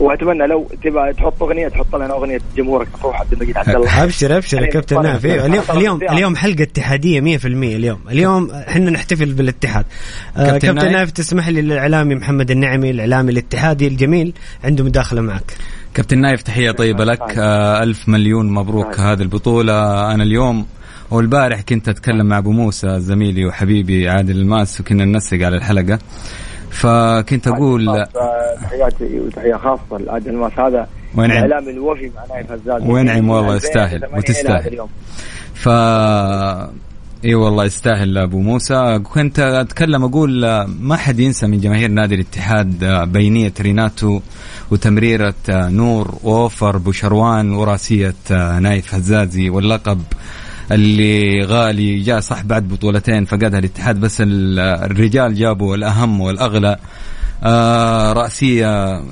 وأتمنى 0.00 0.46
لو 0.46 0.68
تبغى 0.84 1.12
تحط 1.12 1.42
أغنية 1.42 1.68
تحط 1.68 1.96
لنا 1.96 2.12
أغنية 2.12 2.40
جمهورك. 2.56 2.88
مفتوح 2.94 3.20
عبد 3.20 3.32
المجيد 3.32 3.56
عبد 3.56 3.68
الله. 3.68 4.04
أبشر 4.04 4.36
أبشر 4.36 4.62
يا 4.62 4.66
كابتن 4.66 5.02
نايف 5.02 5.26
اليوم 5.26 5.64
اليوم 5.70 6.00
اليوم 6.02 6.36
حلقة 6.36 6.62
اتحادية 6.62 7.20
100% 7.20 7.44
اليوم. 7.46 7.98
اليوم 8.10 8.50
إحنا 8.50 8.90
نحتفل 8.90 9.32
بالاتحاد. 9.32 9.84
آه 10.36 10.58
كابتن 10.58 10.92
نايف؟ 10.92 11.10
تسمح 11.10 11.48
لي 11.48 11.60
الاعلامي 11.60 12.14
محمد 12.14 12.50
النعمي 12.50 12.90
الإعلامي 12.90 13.32
الاتحادي 13.32 13.86
الجميل 13.86 14.32
عنده 14.64 14.84
مداخلة 14.84 15.20
معك. 15.20 15.52
كابتن 15.94 16.18
نايف 16.18 16.42
تحية 16.42 16.70
طيبة 16.70 17.04
لك. 17.04 17.38
آه 17.38 17.82
ألف 17.82 18.08
مليون 18.08 18.54
مبروك 18.54 19.00
هذه 19.00 19.22
البطولة. 19.22 20.12
أنا 20.14 20.22
اليوم 20.22 20.66
والبارح 21.10 21.60
كنت 21.60 21.88
أتكلم 21.88 22.26
مع 22.26 22.38
أبو 22.38 22.50
موسى 22.50 23.00
زميلي 23.00 23.46
وحبيبي 23.46 24.08
عادل 24.08 24.36
الماس 24.36 24.80
وكنا 24.80 25.04
ننسق 25.04 25.36
على 25.42 25.56
الحلقة. 25.56 25.98
فكنت 26.76 27.48
أقول 27.48 28.06
تحياتي 28.62 29.20
وتحية 29.20 29.54
خاصة 29.54 29.98
لعادل 30.04 30.30
الماس 30.30 30.52
هذا 30.58 30.88
وينعم 31.14 31.44
الإعلام 31.44 31.68
الوفي 31.68 32.10
مع 32.16 32.34
نايف 32.34 32.52
هزازي 32.52 32.82
وينعم 32.82 33.30
والله 33.30 33.56
يستاهل 33.56 34.08
وتستاهل. 34.16 34.86
ف 35.54 35.68
إي 37.24 37.34
والله 37.34 37.64
يستاهل 37.64 38.18
ابو 38.18 38.38
موسى. 38.40 38.98
كنت 38.98 39.38
أتكلم 39.38 40.04
أقول 40.04 40.64
ما 40.80 40.96
حد 40.96 41.20
ينسى 41.20 41.46
من 41.46 41.60
جماهير 41.60 41.90
نادي 41.90 42.14
الاتحاد 42.14 42.84
بينية 43.12 43.52
ريناتو 43.60 44.20
وتمريرة 44.70 45.34
نور 45.50 46.14
و 46.22 46.33
over 46.33 46.76
بوشروان 46.76 47.52
وراسيه 47.52 48.14
نايف 48.60 48.94
هزازي 48.94 49.50
واللقب 49.50 50.00
اللي 50.72 51.44
غالي 51.44 52.00
جاء 52.00 52.20
صح 52.20 52.42
بعد 52.42 52.68
بطولتين 52.68 53.24
فقدها 53.24 53.58
الاتحاد 53.58 54.00
بس 54.00 54.22
الرجال 54.26 55.34
جابوا 55.34 55.76
الأهم 55.76 56.20
والأغلى. 56.20 56.76
آه 57.44 58.12
رأسية 58.12 59.02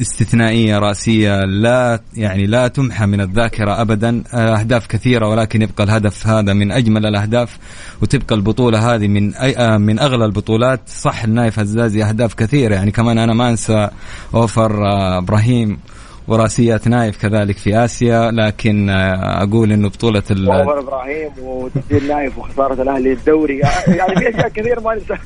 استثنائية 0.00 0.78
رأسية 0.78 1.40
لا 1.44 2.00
يعني 2.14 2.46
لا 2.46 2.68
تمحى 2.68 3.06
من 3.06 3.20
الذاكرة 3.20 3.80
أبدا. 3.80 4.22
آه 4.34 4.56
أهداف 4.60 4.86
كثيرة 4.86 5.28
ولكن 5.28 5.62
يبقى 5.62 5.84
الهدف 5.84 6.26
هذا 6.26 6.52
من 6.52 6.72
أجمل 6.72 7.06
الأهداف 7.06 7.58
وتبقى 8.02 8.34
البطولة 8.34 8.94
هذه 8.94 9.08
من 9.08 9.34
أي 9.34 9.56
آه 9.56 9.76
من 9.76 9.98
أغلى 9.98 10.24
البطولات. 10.24 10.80
صح 10.86 11.24
النايف 11.24 11.58
هزازي 11.58 12.04
أهداف 12.04 12.34
كثيرة. 12.34 12.74
يعني 12.74 12.90
كمان 12.90 13.18
أنا 13.18 13.34
ما 13.34 13.50
أنسى 13.50 13.88
أوفر 14.34 14.86
آه 14.86 15.18
إبراهيم. 15.18 15.78
وراسية 16.28 16.80
نايف 16.86 17.22
كذلك 17.22 17.56
في 17.56 17.84
آسيا 17.84 18.30
لكن 18.30 18.90
آه، 18.90 19.42
أقول 19.42 19.72
إنه 19.72 19.88
بطولة 19.88 20.22
ال 20.30 20.50
عمر 20.50 20.80
إبراهيم 20.80 21.30
وتسجيل 21.42 22.08
نايف 22.08 22.38
وخسارة 22.38 22.82
الأهلي 22.82 23.12
الدوري. 23.12 23.58
يعني 23.88 24.16
في 24.16 24.28
أشياء 24.28 24.48
كثير 24.48 24.80
ما 24.80 24.94
ننسى. 24.94 25.16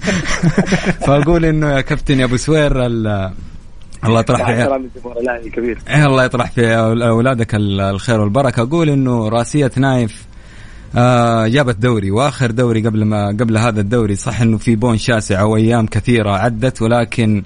فأقول 1.06 1.44
إنه 1.44 1.70
يا 1.70 1.80
كابتن 1.80 2.20
يا 2.20 2.24
أبو 2.24 2.36
سوير 2.36 2.86
الله 2.86 4.20
يطرح 4.20 4.46
في 4.46 5.50
كبير 5.50 5.78
إيه، 5.90 6.06
الله 6.06 6.24
يطرح 6.24 6.50
في 6.50 6.76
أولادك 6.76 7.54
الخير 7.54 8.20
والبركة. 8.20 8.62
أقول 8.62 8.88
إنه 8.88 9.28
راسيه 9.28 9.70
نايف 9.76 10.26
آه 10.96 11.46
جابت 11.46 11.76
دوري 11.76 12.10
وآخر 12.10 12.50
دوري 12.50 12.86
قبل 12.86 13.04
ما 13.04 13.26
قبل 13.28 13.58
هذا 13.58 13.80
الدوري. 13.80 14.16
صح 14.16 14.40
إنه 14.40 14.58
في 14.58 14.76
بون 14.76 14.98
شاسع 14.98 15.42
وأيام 15.42 15.86
كثيرة 15.86 16.30
عدت 16.30 16.82
ولكن 16.82 17.42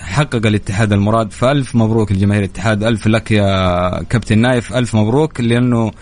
حقق 0.00 0.46
الاتحاد 0.46 0.92
المراد. 0.92 1.32
فألف 1.32 1.74
مبروك 1.76 2.12
لجماهير 2.12 2.44
الاتحاد. 2.44 2.82
ألف 2.82 3.06
لك 3.06 3.30
يا 3.30 4.02
كابتن 4.02 4.38
نايف. 4.38 4.74
ألف 4.74 4.96
مبروك 4.96 5.40
لأنه 5.40 5.92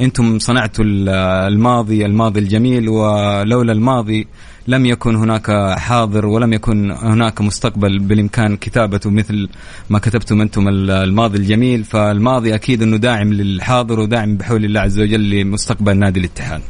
أنتم 0.00 0.38
صنعتوا 0.38 0.84
الماضي 0.86 2.06
الماضي 2.06 2.40
الجميل 2.40 2.88
ولولا 2.88 3.72
الماضي 3.72 4.26
لم 4.68 4.86
يكن 4.86 5.16
هناك 5.16 5.78
حاضر 5.78 6.26
ولم 6.26 6.52
يكن 6.52 6.90
هناك 6.90 7.40
مستقبل 7.40 7.98
بالإمكان 7.98 8.56
كتابته 8.56 9.10
مثل 9.10 9.48
ما 9.90 9.98
كتبتم 9.98 10.40
أنتم 10.40 10.68
الماضي 10.68 11.38
الجميل. 11.38 11.84
فالماضي 11.84 12.54
أكيد 12.54 12.82
أنه 12.82 12.96
داعم 12.96 13.32
للحاضر 13.32 14.00
وداعم 14.00 14.36
بحول 14.36 14.64
الله 14.64 14.80
عز 14.80 15.00
وجل 15.00 15.30
لمستقبل 15.30 15.96
نادي 15.96 16.20
الاتحاد. 16.20 16.62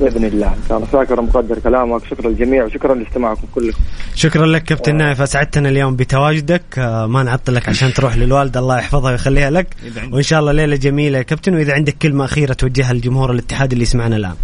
بإذن 0.00 0.24
الله. 0.24 0.46
إن 0.46 0.62
شاء 0.68 0.78
الله. 0.78 0.88
شاكر 0.92 1.20
ومقدر 1.20 1.58
كلامك. 1.58 2.04
شكرا 2.04 2.28
للجميع 2.28 2.64
وشكرا 2.64 2.94
لاستماعكم 2.94 3.42
كلكم. 3.54 3.78
شكرا 4.14 4.46
لك 4.46 4.62
كابتن 4.62 5.00
آه. 5.00 5.04
نايف. 5.04 5.20
أسعدتنا 5.20 5.68
اليوم 5.68 5.96
بتواجدك. 5.96 6.78
آه 6.78 7.06
ما 7.06 7.22
نعطلك 7.22 7.68
عشان 7.68 7.92
تروح 7.92 8.16
للوالده 8.16 8.60
الله 8.60 8.78
يحفظها 8.78 9.10
ويخليها 9.10 9.50
لك. 9.50 9.66
وإن 10.12 10.22
شاء 10.22 10.40
الله 10.40 10.52
ليلة 10.52 10.76
جميلة. 10.76 11.18
يا 11.18 11.22
كابتن 11.22 11.54
وإذا 11.54 11.72
عندك 11.72 11.96
كلمة 12.02 12.24
أخيرة 12.24 12.52
توجهها 12.52 12.92
لجمهور 12.92 13.30
الاتحاد 13.30 13.72
اللي 13.72 13.82
يسمعنا 13.82 14.16
الآن. 14.16 14.34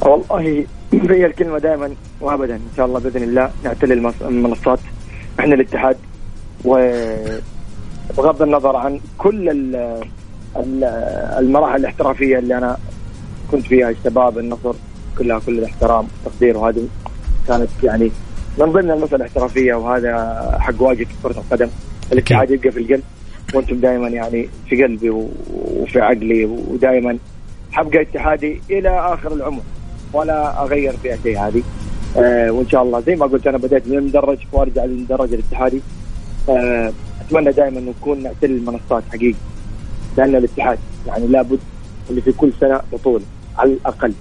والله 0.00 0.64
هي 0.92 1.26
الكلمة 1.26 1.58
دائما 1.58 1.90
وابدا. 2.20 2.54
إن 2.54 2.70
شاء 2.76 2.86
الله 2.86 3.00
بإذن 3.00 3.22
الله 3.22 3.50
نعتلي 3.64 4.12
المنصات. 4.20 4.78
إحنا 5.40 5.54
الاتحاد. 5.54 5.96
وبغض 6.64 8.42
النظر 8.42 8.76
عن 8.76 9.00
كل 9.18 9.48
المراحل 11.38 11.80
الاحترافية 11.80 12.38
اللي 12.38 12.58
أنا 12.58 12.76
كنت 13.52 13.66
فيها 13.66 13.90
الشباب 13.90 14.38
النصر 14.38 14.74
كلها 15.18 15.38
كل 15.38 15.58
الاحترام 15.58 16.06
والتقدير 16.24 16.58
وهذه 16.58 16.88
كانت 17.48 17.68
يعني 17.82 18.10
من 18.58 18.72
ضمن 18.72 18.90
المسألة 18.90 19.16
الاحترافية 19.16 19.74
وهذا 19.74 20.56
حق 20.60 20.82
واجب 20.82 21.06
في 21.06 21.14
كرة 21.22 21.38
القدم. 21.38 21.68
الاتحاد 22.12 22.50
يبقى 22.50 22.70
في 22.70 22.78
القلب 22.80 23.02
وأنتم 23.54 23.76
دائما 23.76 24.08
يعني 24.08 24.48
في 24.68 24.82
قلبي 24.82 25.10
وفي 25.10 26.00
عقلي 26.00 26.44
ودائما 26.44 27.18
حبقى 27.72 28.02
اتحادي 28.02 28.60
إلى 28.70 28.88
آخر 28.88 29.32
العمر. 29.32 29.62
ولا 30.12 30.62
أغير 30.62 30.92
في 31.02 31.16
شيء 31.22 31.38
هذه. 31.38 31.62
آه 32.16 32.50
وإن 32.50 32.68
شاء 32.68 32.82
الله 32.82 33.00
زي 33.00 33.16
ما 33.16 33.26
قلت 33.26 33.46
أنا 33.46 33.58
بديت 33.58 33.88
من 33.88 33.98
المدرج 33.98 34.38
وأرجع 34.52 34.84
للمدرج 34.84 35.32
الاتحادي. 35.32 35.80
آه 36.48 36.92
أتمنى 37.20 37.52
دائما 37.52 37.80
نكون 37.80 38.22
نعتل 38.22 38.50
المنصات 38.50 39.02
حقيقي. 39.12 39.38
لأن 40.16 40.36
الاتحاد 40.36 40.78
يعني 41.06 41.26
لابد 41.26 41.58
اللي 42.10 42.20
في 42.20 42.32
كل 42.32 42.52
سنة 42.60 42.80
بطولة. 42.92 43.24
على 43.58 43.72
الأقل. 43.72 44.12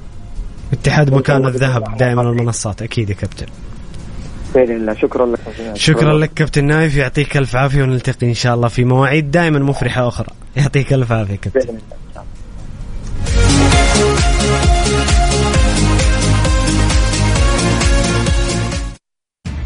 اتحاد 0.74 1.14
مكان 1.14 1.46
الذهب 1.46 1.98
دائما 1.98 2.22
المنصات 2.22 2.82
أكيد 2.82 3.10
يا 3.10 3.16
كابتن. 3.16 3.46
بإذن 4.56 4.76
الله. 4.76 4.94
شكرا 4.94 5.26
لك. 5.26 5.40
شكرا 5.74 6.14
لك 6.14 6.34
كابتن 6.34 6.66
نايف. 6.66 6.96
يعطيك 6.96 7.38
ألف 7.38 7.56
عافية 7.56 7.84
ونلتقي 7.84 8.28
إن 8.28 8.34
شاء 8.34 8.56
الله 8.56 8.68
في 8.68 8.86
مواعيد 8.86 9.32
دائما 9.32 9.60
مفرحة 9.60 10.08
أخرى. 10.08 10.30
يعطيك 10.56 10.94
ألف 10.94 11.12
عافية 11.12 11.36
كابتن. 11.36 11.60
بإذن 11.60 11.80
الله. 14.10 14.81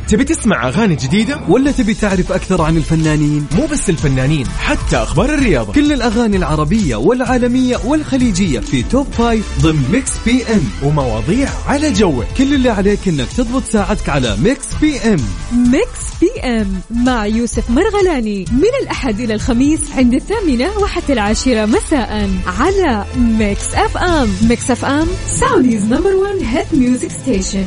تبي 0.08 0.24
تسمع 0.24 0.68
أغاني 0.68 0.96
جديدة؟ 0.96 1.40
ولا 1.50 1.72
تبي 1.72 1.94
تعرف 1.94 2.32
أكثر 2.32 2.62
عن 2.62 2.78
الفنانين؟ 2.78 3.48
مو 3.56 3.66
بس 3.66 3.90
الفنانين 3.90 4.48
حتى 4.60 4.96
أخبار 4.98 5.34
الرياضة. 5.34 5.74
كل 5.74 5.92
الأغاني 5.94 6.38
العربية 6.38 6.96
والعالمية 6.96 7.78
والخليجية 7.86 8.60
في 8.60 8.84
Top 8.84 9.08
Five 9.12 9.46
ضمن 9.62 9.90
Mix 9.92 10.12
PM. 10.26 10.62
ومواضيع 10.84 11.50
على 11.68 11.94
جوك. 11.94 12.26
كل 12.38 12.54
اللي 12.54 12.70
عليك 12.70 13.08
إنك 13.08 13.28
تضبط 13.38 13.64
ساعتك 13.64 14.10
على 14.10 14.38
Mix 14.38 14.66
PM. 14.82 15.18
Mix 15.52 16.02
PM 16.22 16.82
مع 16.92 17.26
يوسف 17.26 17.70
مرغلاني. 17.70 18.46
من 18.52 18.70
الأحد 18.84 19.20
إلى 19.20 19.34
الخميس 19.34 19.80
عند 19.98 20.14
الثامنة 20.14 20.78
وحتى 20.80 21.14
العاشرة 21.14 21.66
مساء 21.66 22.30
على 22.60 23.06
Mix 23.18 23.74
FM. 23.76 24.30
Mix 24.50 24.72
FM 24.72 25.08
Saudi's 25.28 25.84
number 25.86 26.16
1 26.16 26.36
hit 26.44 26.68
music 26.74 27.12
station 27.12 27.66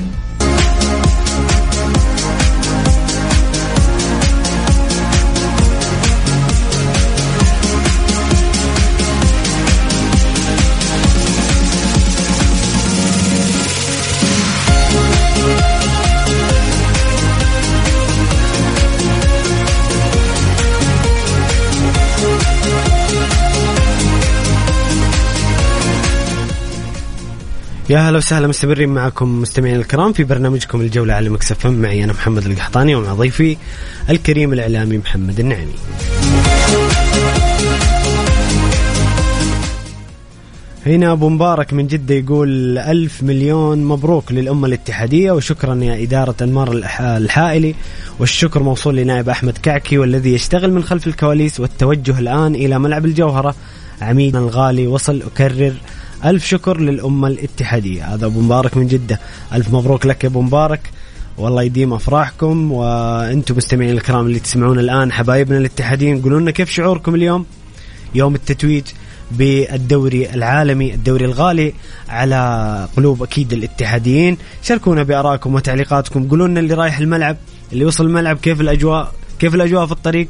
يا 27.91 27.99
هلا 27.99 28.19
وسهلا 28.19 28.47
مستمرين 28.47 28.89
معكم 28.89 29.41
مستمعين 29.41 29.77
الكرام 29.77 30.13
في 30.13 30.25
برنامجكم 30.25 30.81
الجولة 30.81 31.15
على 31.15 31.29
مكسف 31.29 31.67
معي 31.67 32.05
أنا 32.05 32.13
محمد 32.13 32.47
القحطاني 32.47 32.95
ومع 32.95 33.13
ضيفي 33.13 33.57
الكريم 34.11 34.53
الإعلامي 34.53 34.99
محمد 34.99 35.41
النعمي. 35.41 35.75
هنا 40.87 41.13
أبو 41.13 41.29
مبارك 41.29 41.73
من 41.73 41.87
جدة 41.87 42.15
يقول 42.15 42.79
ألف 42.79 43.23
مليون 43.23 43.85
مبروك 43.85 44.33
للأمة 44.33 44.67
الاتحادية 44.67 45.33
وشكرا 45.33 45.75
يا 45.75 46.03
إدارة 46.03 46.35
أنمار 46.43 46.73
الحائلي 47.01 47.75
والشكر 48.19 48.63
موصول 48.63 48.97
لنائب 48.97 49.29
أحمد 49.29 49.59
كعكي 49.59 49.99
والذي 49.99 50.35
يشتغل 50.35 50.73
من 50.73 50.85
خلف 50.85 51.07
الكواليس 51.07 51.61
والتوجه 51.61 52.19
الآن 52.19 52.55
إلى 52.55 52.79
ملعب 52.79 53.05
الجوهرة. 53.05 53.55
عميدنا 54.03 54.39
الغالي 54.41 54.87
وصل 54.87 55.23
أكرر 55.23 55.73
ألف 56.25 56.47
شكر 56.47 56.81
للأمة 56.81 57.29
الاتحادية. 57.29 58.15
هذا 58.15 58.27
أبو 58.27 58.41
مبارك 58.41 58.77
من 58.77 58.87
جدة. 58.87 59.21
ألف 59.53 59.75
مبروك 59.75 60.07
لك 60.07 60.25
يا 60.25 60.29
أبو 60.29 60.43
مبارك. 60.43 60.91
والله 61.39 61.63
يديم 61.63 61.93
أفراحكم 61.93 62.73
وأنتم 62.73 63.57
مستمعين 63.57 63.91
الكرام 63.91 64.27
اللي 64.27 64.39
تسمعون 64.39 64.79
الآن 64.79 65.13
حبايبنا 65.13 65.59
الاتحاديين 65.59 66.23
قولوا 66.23 66.41
لنا 66.41 66.51
كيف 66.51 66.71
شعوركم 66.71 67.15
اليوم؟ 67.15 67.47
يوم 68.15 68.35
التتويج 68.35 68.83
بالدوري 69.31 70.31
العالمي 70.31 70.95
الدوري 70.95 71.25
الغالي 71.25 71.73
على 72.09 72.89
قلوب 72.97 73.23
أكيد 73.23 73.53
الاتحاديين. 73.53 74.39
شاركونا 74.63 75.03
بآرائكم 75.03 75.55
وتعليقاتكم. 75.55 76.29
قولوا 76.29 76.49
لنا 76.49 76.61
اللي 76.61 76.75
رايح 76.75 76.99
الملعب 76.99 77.37
اللي 77.73 77.85
وصل 77.85 78.07
الملعب 78.07 78.37
كيف 78.37 78.61
الأجواء 78.61 79.13
كيف 79.39 79.55
الأجواء 79.55 79.87
في 79.87 79.93
الطريق؟ 79.93 80.29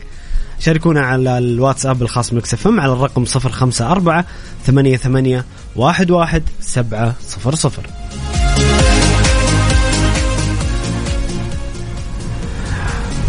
شاركونا 0.61 1.01
على 1.01 1.39
الواتساب 1.39 2.03
الخاص 2.03 2.33
مكس 2.33 2.67
على 2.67 2.93
الرقم 2.93 3.25
054 3.37 4.25
88 4.67 5.43
11 5.79 6.43
700 6.61 7.15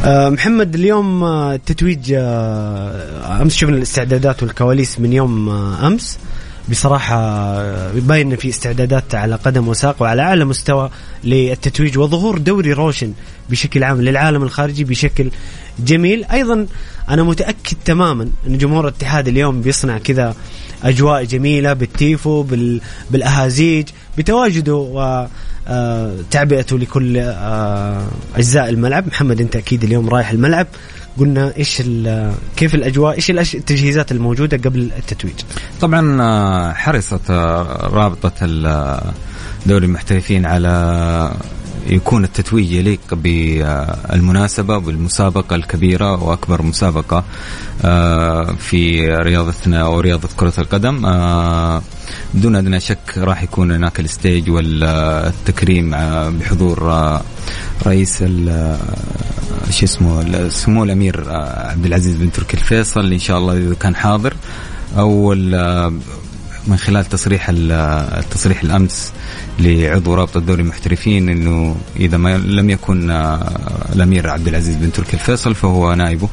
آه، 0.06 0.30
محمد 0.30 0.76
اليوم 0.76 1.24
آه، 1.24 1.60
آه، 2.14 3.42
أمس 3.42 3.56
شفنا 3.56 3.78
الاستعدادات 3.78 4.44
والكواليس 4.44 5.00
من 5.00 5.14
يوم 5.14 5.50
أمس. 5.50 6.18
بصراحة 6.70 7.62
يبين 7.98 8.36
في 8.36 8.50
استعدادات 8.50 9.16
على 9.16 9.36
قدم 9.36 9.68
وساق 9.68 10.02
وعلى 10.02 10.22
أعلى 10.22 10.46
مستوى 10.46 10.90
للتتويج 11.24 11.98
وظهور 11.98 12.38
دوري 12.38 12.74
روشن 12.74 13.14
بشكل 13.50 13.84
عام 13.84 14.02
للعالم 14.02 14.44
الخارجي 14.44 14.84
بشكل 14.84 15.32
جميل. 15.86 16.26
أيضا 16.26 16.68
أنا 17.10 17.24
متأكد 17.24 17.78
تماما 17.86 18.30
أن 18.48 18.58
جمهور 18.58 18.88
الاتحاد 18.88 19.28
اليوم 19.28 19.62
بيصنع 19.62 19.98
كذا 19.98 20.36
أجواء 20.84 21.24
جميلة 21.24 21.74
بالتيفو 21.74 22.44
بالأهازيج 23.12 23.88
بتواجده 24.18 24.76
و 24.76 25.28
تعبئته 26.32 26.80
لكل 26.80 27.18
أجزاء 28.36 28.70
الملعب. 28.70 29.08
محمد 29.08 29.42
أنت 29.42 29.56
أكيد 29.56 29.84
اليوم 29.84 30.10
رايح 30.10 30.30
الملعب. 30.30 30.68
قلنا 31.20 31.54
إيش 31.58 31.82
كيف 32.56 32.76
الأجواء 32.76 33.16
إيش 33.16 33.56
التجهيزات 33.56 34.12
الموجودة 34.12 34.58
قبل 34.58 34.92
التتويج؟ 34.98 35.34
طبعا 35.82 36.22
آه، 36.22 36.74
حرصت 36.74 37.30
آه، 37.30 37.90
رابطة 37.94 38.46
دوري 39.66 39.86
المحترفين 39.86 40.46
على 40.46 41.34
يكون 41.90 42.24
التتويج 42.24 42.72
يليق 42.72 43.00
بالمناسبة 43.12 44.78
والمسابقة 44.78 45.56
الكبيرة 45.56 46.24
وأكبر 46.24 46.62
مسابقة 46.62 47.24
آه، 47.86 48.56
في 48.60 49.12
رياضتنا 49.16 49.82
أو 49.82 50.00
رياضة 50.00 50.30
كرة 50.38 50.54
القدم. 50.58 51.02
بدون 52.34 52.56
أدنى 52.56 52.80
شك 52.80 53.18
راح 53.18 53.44
يكون 53.44 53.72
هناك 53.72 54.00
الستيج 54.00 54.50
والتكريم 54.50 55.92
بحضور 56.40 56.94
رئيس 57.86 58.24
شو 59.70 59.86
اسمه 59.86 60.50
سمو 60.50 60.84
الأمير 60.84 61.32
آه، 61.32 61.72
عبد 61.72 61.86
العزيز 61.86 62.16
بن 62.16 62.32
تركي 62.32 62.58
الفيصل. 62.58 63.14
إن 63.14 63.20
شاء 63.20 63.38
الله 63.38 63.58
إذا 63.58 63.74
كان 63.74 63.96
حاضر. 63.96 64.34
أو 64.98 65.34
من 66.68 66.78
خلال 66.78 67.06
تصريح 67.06 67.48
التصريح 67.50 68.64
الأمس 68.64 69.12
لعضو 69.60 70.14
رابطة 70.14 70.38
الدوري 70.38 70.62
المحترفين 70.62 71.30
إنه 71.30 71.76
إذا 71.96 72.18
ما 72.18 72.38
لم 72.38 72.70
يكن 72.70 73.10
آه، 73.10 73.52
الأمير 73.96 74.30
عبد 74.30 74.48
العزيز 74.48 74.76
بن 74.76 74.92
تركي 74.92 75.14
الفيصل 75.14 75.56
فهو 75.56 75.94
نائبه 75.94 76.30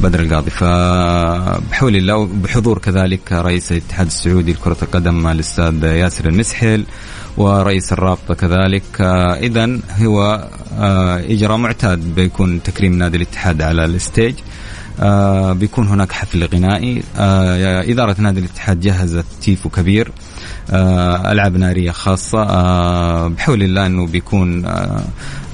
بدر 0.00 0.20
القاضي. 0.20 0.50
فبحول 0.50 1.96
الله 1.96 2.16
وبحضور 2.16 2.78
كذلك 2.78 3.32
رئيس 3.32 3.72
الاتحاد 3.72 4.06
السعودي 4.06 4.52
لكرة 4.52 4.76
القدم 4.82 5.26
الأستاذ 5.26 5.84
ياسر 5.84 6.28
المسحل 6.28 6.84
ورئيس 7.36 7.92
الرابطة 7.92 8.34
كذلك. 8.34 9.00
آه، 9.00 9.34
اذا 9.34 9.78
هو 10.02 10.48
آه، 10.78 11.18
إجراء 11.18 11.56
معتاد 11.56 12.14
بيكون 12.14 12.62
تكريم 12.62 12.98
نادي 12.98 13.16
الاتحاد 13.16 13.62
على 13.62 13.84
الستيج. 13.84 14.34
آه 15.00 15.52
بيكون 15.52 15.88
هناك 15.88 16.12
حفل 16.12 16.44
غنائي. 16.44 17.02
آه 17.16 17.82
إدارة 17.92 18.16
نادي 18.18 18.40
الاتحاد 18.40 18.80
جهزت 18.80 19.24
تيفو 19.42 19.68
كبير. 19.68 20.12
آه 20.70 21.32
ألعاب 21.32 21.56
نارية 21.56 21.90
خاصة. 21.90 22.42
آه 22.42 23.28
بحول 23.28 23.62
الله 23.62 23.86
أنه 23.86 24.06
بيكون 24.06 24.64
آه 24.66 25.04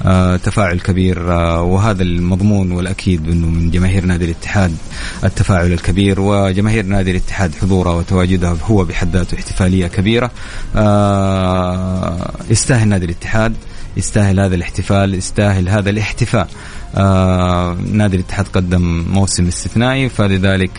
آه 0.05 0.35
تفاعل 0.35 0.79
كبير. 0.79 1.33
آه 1.33 1.61
وهذا 1.61 2.03
المضمون 2.03 2.71
والأكيد 2.71 3.29
أنه 3.29 3.47
من 3.47 3.71
جماهير 3.71 4.05
نادي 4.05 4.25
الاتحاد 4.25 4.75
التفاعل 5.23 5.73
الكبير. 5.73 6.19
وجماهير 6.19 6.85
نادي 6.85 7.11
الاتحاد 7.11 7.55
حضوره 7.61 7.97
وتواجدها 7.97 8.57
هو 8.65 8.85
بحد 8.85 9.15
ذاته 9.15 9.35
احتفالية 9.35 9.87
كبيرة. 9.87 10.31
آه 10.75 12.31
يستاهل 12.49 12.87
نادي 12.87 13.05
الاتحاد 13.05 13.53
يستاهل 13.97 14.39
هذا 14.39 14.55
الاحتفال 14.55 15.13
يستاهل 15.13 15.69
هذا 15.69 15.89
الاحتفاء. 15.89 16.47
آه 16.95 17.77
نادي 17.91 18.15
الاتحاد 18.15 18.47
قدم 18.47 19.05
موسم 19.09 19.47
استثنائي 19.47 20.09
فلذلك 20.09 20.71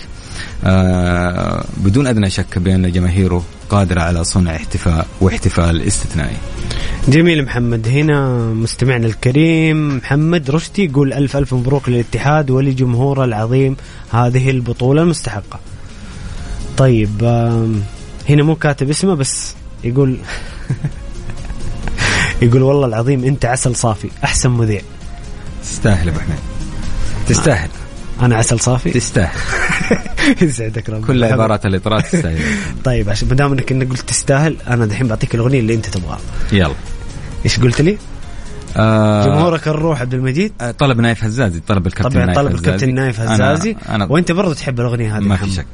آه 0.64 1.64
بدون 1.76 2.06
أدنى 2.06 2.30
شك 2.30 2.58
بأن 2.58 2.92
جماهيره 2.92 3.44
قادرة 3.70 4.00
على 4.00 4.24
صنع 4.24 4.56
احتفاء 4.56 5.06
واحتفال 5.20 5.82
استثنائي. 5.82 6.36
جميل 7.08 7.44
محمد 7.44 7.88
هنا 7.88 8.38
مستمعنا 8.52 9.06
الكريم 9.06 9.96
محمد 9.96 10.50
رشدي 10.50 10.84
يقول 10.84 11.12
ألف 11.12 11.36
ألف 11.36 11.54
مبروك 11.54 11.88
للاتحاد 11.88 12.50
ولجمهوره 12.50 13.24
العظيم 13.24 13.76
هذه 14.10 14.50
البطولة 14.50 15.02
المستحقة. 15.02 15.60
طيب 16.76 17.24
هنا 18.28 18.42
مو 18.42 18.54
كاتب 18.54 18.90
اسمه 18.90 19.14
بس 19.14 19.54
يقول 19.84 20.18
يقول 22.42 22.62
والله 22.62 22.86
العظيم 22.86 23.24
أنت 23.24 23.44
عسل 23.44 23.76
صافي 23.76 24.08
أحسن 24.24 24.50
مذيع 24.50 24.80
تستاهل 25.64 26.08
أبو 26.08 26.18
حميد. 26.20 26.38
تستاهل. 27.28 27.68
أنا 28.20 28.36
عسل 28.36 28.60
صافي؟ 28.60 28.90
تستاهل. 28.90 29.38
يسعدك 30.42 30.90
ربي. 30.90 31.06
كل 31.06 31.24
عبارات 31.24 31.66
الاطراء 31.66 32.00
تستاهل. 32.00 32.38
طيب 32.84 33.10
عشان 33.10 33.28
ما 33.28 33.34
دام 33.34 33.52
إنك 33.52 33.72
إنك 33.72 33.88
قلت 33.88 34.00
تستاهل 34.00 34.56
أنا 34.68 34.86
دحين 34.86 35.06
بعطيك 35.08 35.34
الأغنية 35.34 35.60
اللي 35.60 35.74
أنت 35.74 35.86
تبغاها. 35.86 36.20
يلا. 36.52 36.74
إيش 37.44 37.60
قلت 37.60 37.80
لي؟ 37.80 37.98
آه 38.76 39.24
جمهورك 39.24 39.68
الروح 39.68 40.00
عبد 40.00 40.14
المجيد؟ 40.14 40.52
آه 40.60 40.70
طلب 40.70 41.00
نايف 41.00 41.24
هزازي 41.24 41.60
طلب 41.60 41.86
الكابتن 41.86 42.14
طبعا 42.14 42.26
نايف 42.26 42.38
طلب 42.38 42.54
الكابتن 42.54 42.94
نايف 42.94 43.20
هزازي. 43.20 43.76
أنا 43.88 44.06
وأنت 44.10 44.32
برضه 44.32 44.54
تحب 44.54 44.80
الأغنية 44.80 45.18
هذه 45.18 45.22
ما 45.22 45.36
في 45.36 45.50
شك. 45.50 45.66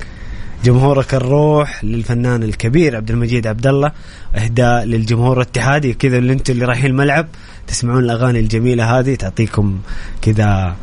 جمهورك 0.65 1.15
الروح 1.15 1.85
للفنان 1.85 2.43
الكبير 2.43 2.97
عبد 2.97 3.11
المجيد 3.11 3.47
عبد 3.47 3.67
الله 3.67 3.93
إهداء 4.37 4.85
للجمهور 4.85 5.37
الاتحادي 5.37 5.95
كذا 5.95 6.19
اللي 6.19 6.33
أنتم 6.33 6.53
اللي 6.53 6.65
رايحين 6.65 6.91
الملعب. 6.91 7.27
تسمعون 7.67 8.05
الأغاني 8.05 8.41
الجميلة 8.41 8.99
هذه 8.99 9.15
تعطيكم 9.15 9.81
كذا 10.23 10.77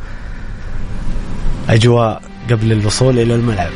أجواء 1.68 2.22
قبل 2.50 2.72
الوصول 2.72 3.18
إلى 3.18 3.34
الملعب. 3.34 3.70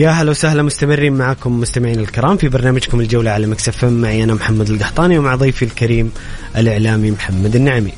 يا 0.00 0.10
هلا 0.10 0.30
وسهلا 0.30 0.62
مستمرين 0.62 1.12
معكم 1.12 1.60
مستمعين 1.60 2.00
الكرام 2.00 2.36
في 2.36 2.48
برنامجكم 2.48 3.00
الجولة 3.00 3.30
على 3.30 3.46
مكسف 3.46 3.84
معي 3.84 4.24
أنا 4.24 4.34
محمد 4.34 4.70
القحطاني 4.70 5.18
ومع 5.18 5.34
ضيفي 5.34 5.64
الكريم 5.64 6.12
الإعلامي 6.56 7.10
محمد 7.10 7.56
النعمي. 7.56 7.92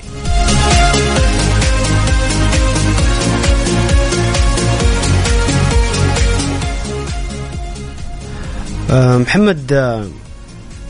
آه، 8.91 9.19
محمد 9.19 9.73
آه، 9.73 10.07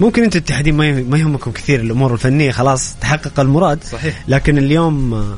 ممكن 0.00 0.22
أنتم 0.22 0.38
الاتحادين 0.38 0.74
ما 1.10 1.18
يهمكم 1.18 1.50
كثير 1.50 1.80
الأمور 1.80 2.12
الفنية 2.12 2.50
خلاص 2.50 2.94
تحقق 3.00 3.40
المراد. 3.40 3.84
صحيح. 3.84 4.24
لكن 4.28 4.58
اليوم 4.58 5.14
آه، 5.14 5.34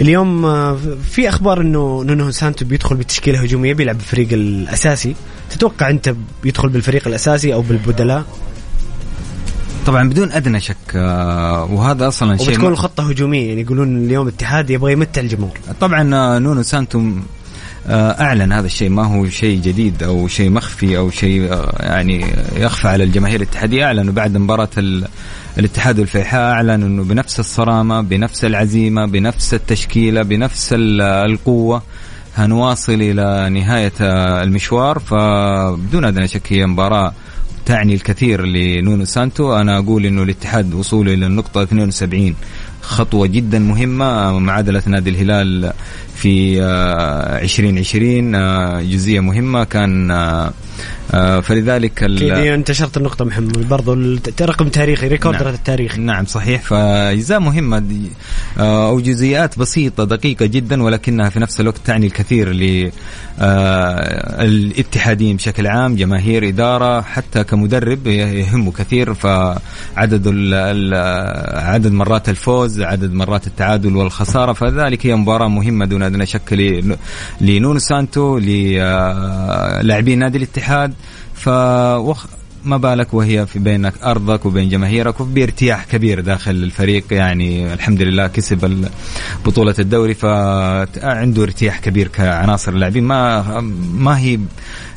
اليوم 0.00 0.42
في 0.96 1.28
أخبار 1.28 1.60
إنه 1.60 2.02
نونو 2.04 2.30
سانتو 2.30 2.64
بيدخل 2.64 2.96
بتشكيلة 2.96 3.40
هجومية 3.40 3.74
بيلعب 3.74 3.96
بالفريق 3.96 4.28
الأساسي. 4.32 5.14
تتوقع 5.50 5.90
أنت 5.90 6.14
بيدخل 6.42 6.68
بالفريق 6.68 7.08
الأساسي 7.08 7.54
أو 7.54 7.62
بالبدلاء؟ 7.62 8.24
طبعا 9.86 10.08
بدون 10.08 10.32
أدنى 10.32 10.60
شك 10.60 10.94
وهذا 11.70 12.08
أصلا 12.08 12.36
شيء 12.36 12.48
وبتكون 12.48 12.72
الخطة 12.72 13.08
هجومية 13.08 13.48
يعني 13.48 13.60
يقولون 13.60 14.04
اليوم 14.04 14.28
الاتحاد 14.28 14.70
يبغى 14.70 14.92
يمتع 14.92 15.20
الجمهور. 15.20 15.58
طبعا 15.80 16.02
نونو 16.38 16.62
سانتو 16.62 17.02
آه، 17.88 18.20
أعلن 18.20 18.52
هذا 18.52 18.66
الشيء 18.66 18.90
ما 18.90 19.04
هو 19.04 19.28
شيء 19.28 19.60
جديد 19.60 20.02
أو 20.02 20.28
شيء 20.28 20.50
مخفي 20.50 20.96
أو 20.98 21.10
شيء 21.10 21.52
آه، 21.52 21.76
يعني 21.80 22.26
يخفى 22.56 22.88
على 22.88 23.04
الجماهير 23.04 23.36
الاتحادية 23.40 23.84
أعلنوا 23.84 24.12
بعد 24.12 24.36
مباراة 24.36 24.68
الاتحاد 25.58 25.98
والفيحاء 25.98 26.52
أعلن 26.52 26.70
إنه 26.70 27.04
بنفس 27.04 27.40
الصرامة 27.40 28.00
بنفس 28.00 28.44
العزيمة 28.44 29.06
بنفس 29.06 29.54
التشكيلة 29.54 30.22
بنفس 30.22 30.74
القوة 31.00 31.82
هنواصل 32.36 32.92
إلى 32.92 33.50
نهاية 33.50 33.92
المشوار. 34.42 34.98
فبدون 34.98 36.04
أدنى 36.04 36.28
شك 36.28 36.52
هي 36.52 36.66
مباراة 36.66 37.12
تعني 37.66 37.94
الكثير 37.94 38.44
لنونو 38.46 39.04
سانتو. 39.04 39.56
أنا 39.56 39.78
أقول 39.78 40.06
إنه 40.06 40.22
الاتحاد 40.22 40.74
وصوله 40.74 41.14
إلى 41.14 41.26
النقطة 41.26 41.62
72 41.62 42.34
خطوة 42.82 43.26
جدا 43.26 43.58
مهمة. 43.58 44.38
معادلة 44.38 44.82
نادي 44.86 45.10
الهلال 45.10 45.72
في 46.14 46.62
2020 46.62 48.34
آه، 48.34 48.38
آه، 48.38 48.82
جزئية 48.82 49.20
مهمة. 49.20 49.64
كان 49.64 50.10
آه، 50.10 50.52
فلذلك 51.42 51.94
كذا 51.94 52.54
انتشرت 52.54 52.96
النقطة 52.96 53.24
محمد 53.24 53.68
برضو 53.68 54.18
رقم 54.40 54.68
تاريخي 54.68 55.08
ريكورد 55.08 55.42
نعم. 55.42 55.54
التاريخي 55.54 56.00
نعم 56.00 56.24
صحيح. 56.24 56.62
فأجزاء 56.62 57.40
مهمة 57.40 57.78
دي 57.78 58.10
آه، 58.58 58.88
أو 58.88 59.00
جزئيات 59.00 59.58
بسيطة 59.58 60.04
دقيقة 60.04 60.46
جدا 60.46 60.82
ولكنها 60.82 61.28
في 61.28 61.40
نفس 61.40 61.60
الوقت 61.60 61.80
تعني 61.84 62.06
الكثير 62.06 62.48
للاتحادين 63.38 65.30
آه، 65.30 65.36
بشكل 65.36 65.66
عام 65.66 65.96
جماهير 65.96 66.48
إدارة 66.48 67.00
حتى 67.00 67.44
كمدرب 67.44 68.06
يهمه 68.06 68.72
كثير. 68.72 69.14
فعدد 69.14 70.28
عدد 71.54 71.92
مرات 71.92 72.28
الفوز 72.28 72.80
عدد 72.80 73.12
مرات 73.12 73.46
التعادل 73.46 73.96
والخسارة 73.96 74.52
فذلك 74.52 75.06
هي 75.06 75.14
مباراة 75.14 75.48
مهمة 75.48 75.86
دون 75.86 76.02
أدنى 76.02 76.26
شك 76.26 76.52
لنونو 77.40 77.78
سانتو 77.78 78.38
للاعبين 78.38 80.18
نادي 80.18 80.38
الاتحاد. 80.38 80.65
ف 81.34 81.48
ما 82.66 82.76
بالك 82.76 83.14
وهي 83.14 83.46
في 83.46 83.58
بينك 83.58 84.02
أرضك 84.04 84.46
وبين 84.46 84.68
جماهيرك 84.68 85.20
وبارتياح 85.20 85.84
كبير 85.84 86.20
داخل 86.20 86.50
الفريق 86.50 87.04
يعني 87.10 87.72
الحمد 87.72 88.02
لله 88.02 88.26
كسب 88.26 88.88
بطولة 89.46 89.74
الدوري 89.78 90.14
فعنده 90.14 91.42
ارتياح 91.42 91.78
كبير 91.78 92.08
كعناصر 92.08 92.72
اللاعبين. 92.72 93.04
ما 93.04 93.60
ما 93.94 94.18
هي 94.18 94.38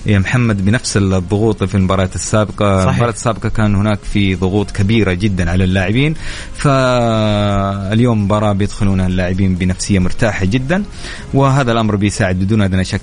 يا 0.05 0.19
محمد 0.19 0.65
بنفس 0.65 0.97
الضغوط 0.97 1.63
في 1.63 1.75
المباريات 1.75 2.15
السابقة 2.15 2.77
صحيح. 2.77 2.89
المباريات 2.89 3.15
السابقة 3.15 3.49
كان 3.49 3.75
هناك 3.75 3.99
في 4.13 4.35
ضغوط 4.35 4.71
كبيرة 4.71 5.13
جدا 5.13 5.51
على 5.51 5.63
اللاعبين 5.63 6.13
فاليوم 6.53 8.23
مباراة 8.23 8.53
بيدخلونها 8.53 9.07
اللاعبين 9.07 9.55
بنفسية 9.55 9.99
مرتاحة 9.99 10.45
جدا 10.45 10.83
وهذا 11.33 11.71
الأمر 11.71 11.95
بيساعد 11.95 12.35
بدون 12.35 12.61
أدنى 12.61 12.83
شك 12.83 13.01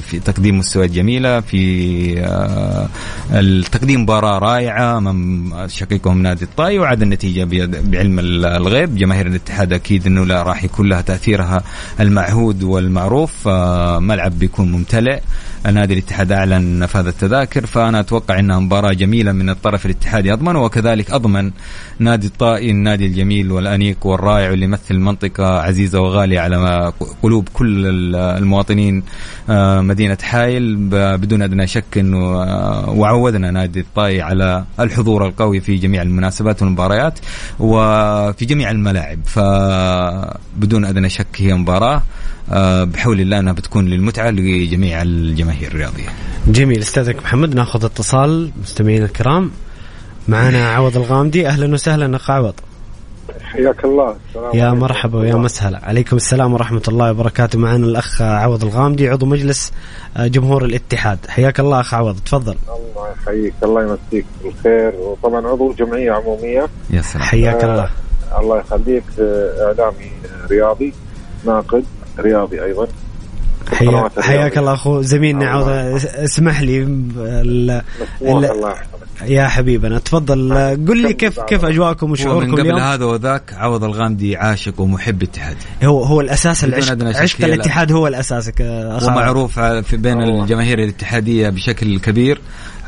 في 0.00 0.20
تقديم 0.24 0.58
مستويات 0.58 0.90
جميلة 0.90 1.40
في 1.40 2.20
آه، 2.20 2.88
التقديم 3.30 4.02
مباراة 4.02 4.38
رائعة 4.38 4.98
أمام 4.98 5.52
شقيقهم 5.66 6.22
نادي 6.22 6.44
الطائي 6.44 6.78
وعاد 6.78 7.02
النتيجة 7.02 7.44
بعلم 7.84 8.18
الغيب 8.44 8.94
جماهير 8.96 9.26
الاتحاد 9.26 9.72
أكيد 9.72 10.06
أنه 10.06 10.26
لا 10.26 10.42
راح 10.42 10.64
يكون 10.64 10.88
لها 10.88 11.00
تأثيرها 11.00 11.62
المعهود 12.00 12.62
والمعروف 12.62 13.48
ملعب 13.98 14.38
بيكون 14.38 14.72
ممتلئ 14.72 15.20
نادي 15.64 15.94
الاتحاد 16.00 16.32
أعلن 16.32 16.78
نفاذ 16.78 17.06
التذاكر 17.06 17.66
فأنا 17.66 18.00
أتوقع 18.00 18.38
إنها 18.38 18.58
مباراة 18.58 18.92
جميلة 18.92 19.32
من 19.32 19.50
الطرف 19.50 19.86
الاتحادي. 19.86 20.32
أضمن 20.32 20.56
وكذلك 20.56 21.10
أضمن 21.10 21.50
نادي 21.98 22.26
الطائي 22.26 22.70
النادي 22.70 23.06
الجميل 23.06 23.52
والأنيق 23.52 24.06
والرائع 24.06 24.50
واللي 24.50 24.64
يمثل 24.64 24.98
منطقة 24.98 25.60
عزيزة 25.60 26.00
وغالية 26.00 26.40
على 26.40 26.92
قلوب 27.22 27.48
كل 27.52 27.86
المواطنين 28.16 29.02
آه، 29.50 29.80
مدينة 29.80 30.18
حايل. 30.22 30.76
بدون 31.16 31.42
أدنى 31.42 31.66
شك 31.66 31.98
إنه 31.98 32.42
آه، 32.42 32.90
وعودنا 32.90 33.50
نادي 33.50 33.80
الطائي 33.80 34.22
على 34.22 34.64
الحضور 34.80 35.26
القوي 35.26 35.60
في 35.60 35.76
جميع 35.76 36.02
المناسبات 36.02 36.62
والمباريات 36.62 37.18
وفي 37.58 38.44
جميع 38.44 38.70
الملاعب. 38.70 39.18
فبدون 39.26 40.84
أدنى 40.84 41.08
شك 41.08 41.36
هي 41.36 41.54
مباراة. 41.54 42.02
بحول 42.84 43.20
الله 43.20 43.38
أنها 43.38 43.52
بتكون 43.52 43.88
للمتعة 43.88 44.30
لجميع 44.30 45.02
الجماهير 45.02 45.68
الرياضية. 45.68 46.08
جميل. 46.48 46.78
أستاذك 46.78 47.16
محمد 47.16 47.54
ناخذ 47.54 47.84
اتصال 47.84 48.50
مستمعينا 48.62 49.04
الكرام. 49.04 49.50
معنا 50.28 50.70
عوض 50.70 50.96
الغامدي. 50.96 51.46
أهلا 51.48 51.74
وسهلا 51.74 52.16
أخ 52.16 52.30
عوض. 52.30 52.54
حياك 53.42 53.84
الله. 53.84 54.16
السلام 54.28 54.56
يا 54.56 54.70
مرحبا 54.70 55.18
ويا 55.18 55.34
مسهلا. 55.34 55.84
عليكم 55.84 56.16
السلام 56.16 56.52
ورحمة 56.52 56.82
الله 56.88 57.10
وبركاته. 57.10 57.58
معنا 57.58 57.86
الأخ 57.86 58.22
عوض 58.22 58.64
الغامدي 58.64 59.08
عضو 59.08 59.26
مجلس 59.26 59.72
آه، 60.16 60.26
جمهور 60.26 60.64
الاتحاد. 60.64 61.18
حياك 61.28 61.60
الله 61.60 61.80
أخ 61.80 61.94
عوض. 61.94 62.18
تفضل. 62.18 62.56
الله 62.68 63.08
يحييك. 63.22 63.54
الله 63.62 63.82
يمسيك 63.82 64.26
بالخير. 64.44 64.92
وطبعا 64.94 65.46
عضو 65.46 65.72
جمعية 65.72 66.12
عمومية. 66.12 66.66
يا 66.90 67.02
سلام. 67.02 67.24
حياك 67.24 67.64
آه 67.64 67.72
الله 67.72 67.90
الله 68.40 68.60
يخليك 68.60 69.04
آه، 69.20 69.66
إعلامي 69.66 70.10
رياضي 70.50 70.92
ناقد. 71.46 71.84
رياضي 72.20 72.64
أيضا. 72.64 72.88
حياك 73.72 74.20
حياك 74.20 74.58
الله 74.58 74.74
أخو. 74.74 75.02
زميلنا 75.02 75.46
عوض 75.46 75.68
اسمح 76.14 76.60
لي 76.60 76.82
ال 76.82 77.82
الله 78.22 78.74
يا 79.26 79.48
حبيبنا 79.48 79.98
تفضل. 79.98 80.52
قل 80.88 81.02
لي 81.02 81.12
كيف 81.12 81.40
كيف 81.40 81.64
أجواءكم 81.64 82.10
وشعوركم 82.10 82.48
من 82.48 82.52
قبل 82.52 82.60
اليوم؟ 82.60 82.78
هذا 82.78 83.04
وذاك 83.04 83.54
عوض 83.54 83.84
الغامدي 83.84 84.36
عاشق 84.36 84.80
ومحب 84.80 85.22
اتحاد. 85.22 85.56
هو 85.84 86.02
هو 86.02 86.20
الأساس 86.20 86.64
العشق 86.64 87.04
عشق 87.04 87.44
الاتحاد 87.44 87.92
هو 87.92 88.06
الأساس 88.06 88.50
ومعروف 88.60 89.60
في 89.60 89.96
بين 89.96 90.22
الجماهير 90.22 90.78
الاتحادية 90.78 91.48
بشكل 91.48 91.98
كبير. 91.98 92.40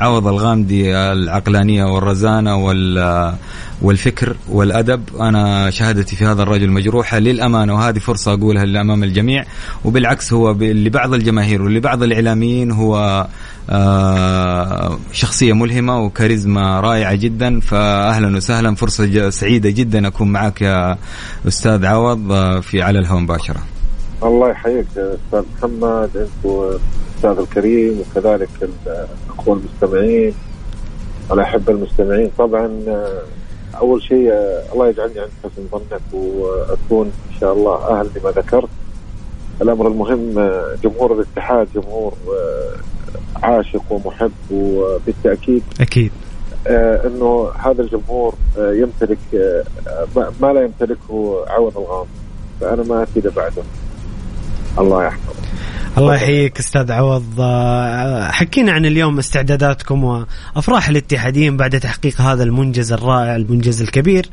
عوض 0.03 0.27
الغامدي 0.27 0.95
العقلانية 0.95 1.83
والرزانة 1.83 2.55
وال 2.55 3.33
والفكر 3.81 4.35
والأدب. 4.49 5.03
أنا 5.19 5.69
شهادتي 5.69 6.15
في 6.15 6.25
هذا 6.25 6.43
الرجل 6.43 6.69
مجروحة 6.69 7.19
للأمانة 7.19 7.75
وهذه 7.75 7.99
فرصة 7.99 8.33
أقولها 8.33 8.63
امام 8.63 9.03
الجميع. 9.03 9.45
وبالعكس 9.85 10.33
هو 10.33 10.51
لبعض 10.61 11.13
الجماهير 11.13 11.61
ولبعض 11.61 12.03
الإعلاميين 12.03 12.71
هو 12.71 13.27
آه، 13.69 14.97
شخصية 15.11 15.53
ملهمة 15.53 15.99
وكاريزما 15.99 16.79
رائعة 16.79 17.15
جدا. 17.15 17.59
فأهلا 17.59 18.37
وسهلا 18.37 18.75
فرصة 18.75 19.29
سعيدة 19.29 19.69
جدا 19.69 20.07
أكون 20.07 20.31
معك 20.31 20.61
يا 20.61 20.97
أستاذ 21.47 21.85
عوض 21.85 22.31
آه، 22.31 22.59
في 22.59 22.81
على 22.81 22.99
الهواء 22.99 23.21
مباشرة. 23.21 23.63
الله 24.23 24.49
يحييك 24.49 24.87
أستاذ 24.97 25.43
محمد. 25.57 26.09
أنت 26.15 26.79
والأستاذ 27.23 27.45
الكريم 27.45 28.01
وكذلك 28.01 28.49
الأخوة 28.61 29.57
المستمعين 29.57 30.33
أحب 31.39 31.69
المستمعين. 31.69 32.31
طبعا 32.37 32.83
آه، 32.87 33.21
أول 33.79 34.03
شيء 34.03 34.31
الله 34.73 34.87
يجعلني 34.87 35.19
عند 35.19 35.29
حسن 35.43 35.67
ظنك 35.71 36.01
وأكون 36.13 37.05
إن 37.05 37.39
شاء 37.39 37.53
الله 37.53 37.75
أهل 37.75 38.09
لما 38.15 38.31
ذكرت. 38.31 38.69
الأمر 39.61 39.87
المهم 39.87 40.33
جمهور 40.83 41.13
الاتحاد 41.13 41.67
جمهور 41.75 42.13
عاشق 43.35 43.83
ومحب 43.89 44.31
وبالتأكيد 44.51 45.63
أكيد. 45.81 46.11
آه 46.67 47.07
إنه 47.07 47.49
هذا 47.59 47.81
الجمهور 47.81 48.33
آه 48.57 48.73
يمتلك 48.73 49.17
آه 49.35 49.63
ما 50.41 50.53
لا 50.53 50.61
يمتلكه 50.63 51.45
عوض 51.47 51.77
الغام 51.77 52.05
فأنا 52.61 52.83
ما 52.83 53.03
افيد 53.03 53.27
بعده. 53.27 53.63
الله 54.79 55.03
يحفظه. 55.05 55.43
الله 55.97 56.15
يحييك 56.15 56.59
أستاذ 56.59 56.91
عوض. 56.91 57.23
آه، 57.39 58.31
حكينا 58.31 58.71
عن 58.71 58.85
اليوم 58.85 59.19
استعداداتكم 59.19 60.03
وأفراح 60.03 60.89
الاتحادين 60.89 61.57
بعد 61.57 61.79
تحقيق 61.79 62.21
هذا 62.21 62.43
المنجز 62.43 62.93
الرائع 62.93 63.35
المنجز 63.35 63.81
الكبير 63.81 64.25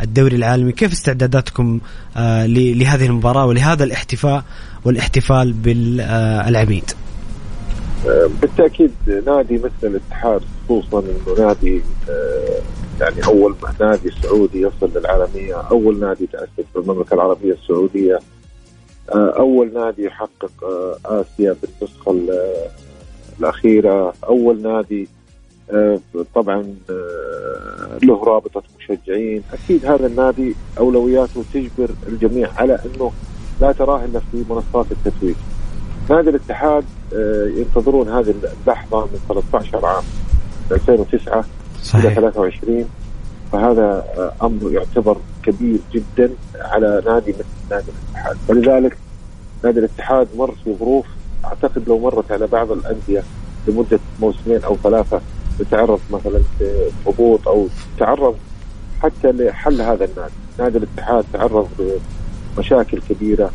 الدوري 0.00 0.36
العالمي. 0.36 0.72
كيف 0.72 0.92
استعداداتكم 0.92 1.80
آه، 2.16 2.46
لهذه 2.46 3.06
المباراة 3.06 3.46
ولهذا 3.46 3.84
الاحتفاء 3.84 4.44
والاحتفال 4.84 5.52
بالعميد 5.52 6.90
آه، 8.06 8.30
بالتأكيد 8.40 8.92
نادي 9.26 9.58
مثل 9.58 9.72
الاتحاد 9.82 10.42
خصوصا 10.64 10.98
إنه 10.98 11.46
نادي 11.46 11.82
آه، 12.08 12.60
يعني 13.00 13.26
أول 13.26 13.54
نادي 13.80 14.10
سعودي 14.22 14.60
يصل 14.60 14.90
للعالمية، 14.96 15.54
أول 15.54 16.00
نادي 16.00 16.26
تأسس 16.26 16.66
في 16.72 16.78
المملكة 16.78 17.14
العربية 17.14 17.52
السعودية. 17.52 18.14
آه، 18.14 18.37
أول 19.14 19.74
نادي 19.74 20.04
يحقق 20.04 20.64
آسيا 21.04 21.56
بالنسخه 21.62 22.20
الأخيرة، 23.40 24.12
أول 24.28 24.62
نادي 24.62 25.08
طبعا 26.34 26.74
له 28.02 28.24
رابطة 28.24 28.62
مشجعين، 28.78 29.42
أكيد 29.52 29.86
هذا 29.86 30.06
النادي 30.06 30.54
أولوياته 30.78 31.44
تجبر 31.54 31.90
الجميع 32.08 32.50
على 32.56 32.78
أنه 32.86 33.12
لا 33.60 33.72
تراه 33.72 34.04
الا 34.04 34.20
في 34.32 34.44
منصات 34.50 34.86
التتويج. 34.92 35.36
نادي 36.10 36.30
الاتحاد 36.30 36.84
آه، 37.14 37.46
ينتظرون 37.56 38.08
هذه 38.08 38.34
اللحظة 38.62 39.00
من 39.00 39.18
13 39.28 39.86
عام 39.86 40.04
2009 40.72 41.44
صحيح. 41.82 42.04
إلى 42.04 42.14
23 42.14 42.88
فهذا 43.52 44.04
آه، 44.18 44.32
أمر 44.46 44.72
يعتبر 44.72 45.16
كبير 45.48 45.78
جدا 45.92 46.30
على 46.54 47.02
نادي 47.06 47.32
مثل 47.32 47.44
نادي 47.70 47.90
الاتحاد. 47.90 48.36
ولذلك 48.48 48.96
نادي 49.64 49.78
الاتحاد 49.78 50.28
مر 50.36 50.54
في 50.64 50.74
ظروف 50.80 51.06
أعتقد 51.44 51.88
لو 51.88 51.98
مرت 51.98 52.32
على 52.32 52.46
بعض 52.46 52.72
الأندية 52.72 53.22
لمدة 53.68 54.00
موسمين 54.20 54.64
أو 54.64 54.76
ثلاثة 54.76 55.20
تتعرض 55.58 56.00
مثلا 56.10 56.40
لهبوط 56.60 57.48
أو 57.48 57.68
تعرض 57.98 58.36
حتى 59.02 59.32
لحل 59.32 59.80
هذا 59.80 60.04
النادي، 60.04 60.32
نادي 60.58 60.78
الاتحاد 60.78 61.24
تعرض 61.32 61.68
لمشاكل 62.56 63.00
كبيرة 63.08 63.50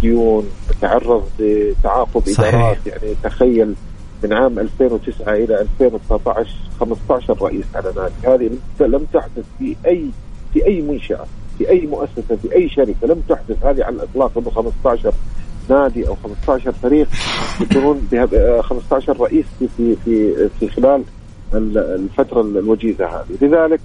ديون 0.00 0.48
تعرض 0.80 1.28
لتعاقب 1.38 2.28
إدارات. 2.28 2.86
يعني 2.86 3.14
تخيل 3.22 3.74
من 4.22 4.32
عام 4.32 4.58
2009 4.58 5.34
إلى 5.34 5.60
2019 5.60 6.50
15 6.80 7.42
رئيس 7.42 7.64
على 7.74 7.92
نادي. 7.96 8.14
هذه 8.24 8.50
لم 8.80 9.06
تحدث 9.12 9.44
في 9.58 9.76
أي 9.86 10.10
في 10.54 10.66
أي 10.66 10.80
منشأة 10.82 11.26
في 11.58 11.70
أي 11.70 11.86
مؤسسة 11.86 12.36
في 12.42 12.54
أي 12.54 12.68
شركة 12.68 13.06
لم 13.06 13.22
تحدث 13.28 13.64
هذه 13.64 13.84
على 13.84 13.96
الإطلاق 13.96 14.38
انه 14.38 14.50
15 14.50 15.12
نادي 15.70 16.08
أو 16.08 16.16
15 16.24 16.72
فريق 16.72 17.08
يكونون 17.60 18.08
15 18.62 19.20
رئيس 19.20 19.46
في 19.58 19.68
في 19.76 19.96
في 20.04 20.48
في 20.60 20.68
خلال 20.68 21.02
الفترة 21.54 22.40
الوجيزة 22.40 23.06
هذه. 23.06 23.26
لذلك 23.40 23.80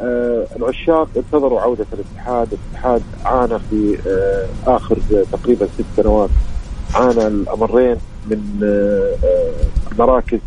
آه 0.00 0.46
العشاق 0.56 1.08
انتظروا 1.16 1.60
عودة 1.60 1.86
الاتحاد 1.92 2.48
الاتحاد 2.52 3.02
عانى 3.24 3.58
في 3.70 3.98
آه 4.06 4.76
آخر 4.76 4.98
تقريبا 5.32 5.66
ست 5.66 5.84
سنوات 5.96 6.30
عانى 6.94 7.26
الأمرين 7.26 7.96
من 8.30 8.60
آه, 8.62 9.26
آه، 9.26 9.52
مراكز 9.98 10.38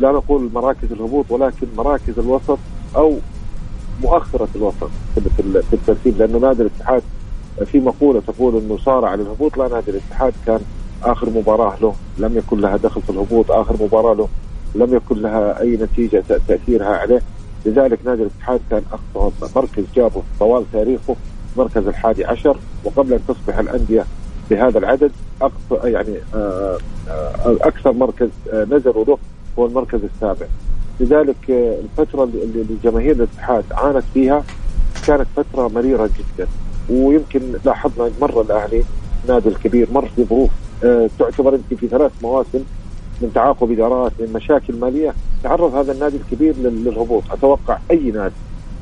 لا 0.00 0.12
نقول 0.12 0.50
مراكز 0.54 0.92
الهبوط 0.92 1.30
ولكن 1.30 1.66
مراكز 1.76 2.18
الوسط 2.18 2.58
أو 2.96 3.18
مؤخرة 4.02 4.48
الوسط 4.56 4.90
في 5.14 5.72
الترتيب 5.72 6.18
لأنه 6.18 6.38
نادي 6.38 6.62
الاتحاد 6.62 7.02
في 7.64 7.80
مقولة 7.80 8.22
تقول 8.26 8.56
أنه 8.56 8.78
صارع 8.78 9.14
للهبوط. 9.14 9.56
لا 9.56 9.68
نادي 9.68 9.90
الاتحاد 9.90 10.32
كان 10.46 10.60
آخر 11.02 11.30
مباراة 11.30 11.74
له 11.82 11.94
لم 12.18 12.38
يكن 12.38 12.60
لها 12.60 12.76
دخل 12.76 13.02
في 13.02 13.10
الهبوط 13.10 13.50
آخر 13.50 13.76
مباراة 13.80 14.14
له 14.14 14.28
لم 14.74 14.94
يكن 14.94 15.22
لها 15.22 15.60
أي 15.60 15.76
نتيجة 15.76 16.24
تأثيرها 16.48 16.96
عليه. 16.96 17.22
لذلك 17.66 17.98
نادي 18.04 18.22
الاتحاد 18.22 18.60
كان 18.70 18.82
أقصى 19.16 19.50
مركز 19.56 19.84
جابه 19.96 20.22
طوال 20.40 20.64
تاريخه 20.72 21.16
مركز 21.56 21.86
الحادي 21.86 22.24
عشر 22.24 22.56
وقبل 22.84 23.12
أن 23.12 23.20
تصبح 23.28 23.58
الأندية 23.58 24.04
بهذا 24.50 24.78
العدد 24.78 25.12
أقصى 25.42 25.90
يعني 25.90 26.16
آه، 26.34 26.78
آه، 27.08 27.56
أكثر 27.60 27.92
مركز 27.92 28.28
آه، 28.52 28.64
نزلوا 28.64 29.04
له 29.04 29.18
هو 29.58 29.66
المركز 29.66 30.00
السابع. 30.14 30.46
لذلك 31.00 31.50
الفترة 31.50 32.24
اللي 32.24 32.64
جماهير 32.84 33.12
الاتحاد 33.12 33.64
عانت 33.70 34.04
فيها 34.14 34.44
كانت 35.06 35.26
فترة 35.36 35.68
مريرة 35.68 36.10
جدا. 36.18 36.48
ويمكن 36.90 37.40
لاحظنا 37.64 38.10
مر 38.20 38.40
الأهلي 38.40 38.84
النادي 39.24 39.48
الكبير 39.48 39.88
مر 39.92 40.08
في 40.16 40.24
ظروف 40.24 40.50
تعتبر 41.18 41.54
يمكن 41.54 41.76
في 41.76 41.88
ثلاث 41.88 42.12
مواسم 42.22 42.64
من 43.20 43.30
تعاقب 43.34 43.70
إدارات 43.70 44.12
من 44.20 44.32
مشاكل 44.32 44.76
مالية. 44.76 45.14
تعرض 45.42 45.74
هذا 45.74 45.92
النادي 45.92 46.16
الكبير 46.16 46.54
للهبوط. 46.56 47.22
أتوقع 47.30 47.78
أي 47.90 48.10
نادي 48.10 48.34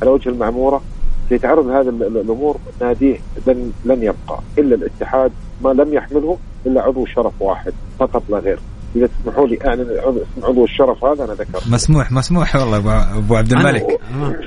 على 0.02 0.10
وجه 0.10 0.28
المعمورة 0.28 0.82
سيتعرض 1.28 1.66
هذه 1.66 1.88
الأمور 1.88 2.56
ناديه 2.80 3.18
لن 3.46 3.72
لن 3.84 4.02
يبقى. 4.02 4.40
إلا 4.58 4.74
الاتحاد 4.74 5.32
ما 5.64 5.70
لم 5.70 5.94
يحمله 5.94 6.38
إلا 6.66 6.82
عضو 6.82 7.06
شرف 7.06 7.32
واحد 7.40 7.72
فقط 7.98 8.22
لا 8.28 8.38
غير 8.38 8.58
إذا 8.96 9.08
تسمحوا 9.20 9.46
لي 9.46 9.58
اعلن 9.66 9.80
اسم 9.80 10.44
عضو 10.44 10.64
الشرف 10.64 11.04
هذا 11.04 11.24
أنا 11.24 11.32
ذكرت. 11.32 11.68
مسموح 11.68 12.12
مسموح 12.12 12.56
والله 12.56 12.76
ابو 13.18 13.36
عبد 13.36 13.52
الملك. 13.52 14.00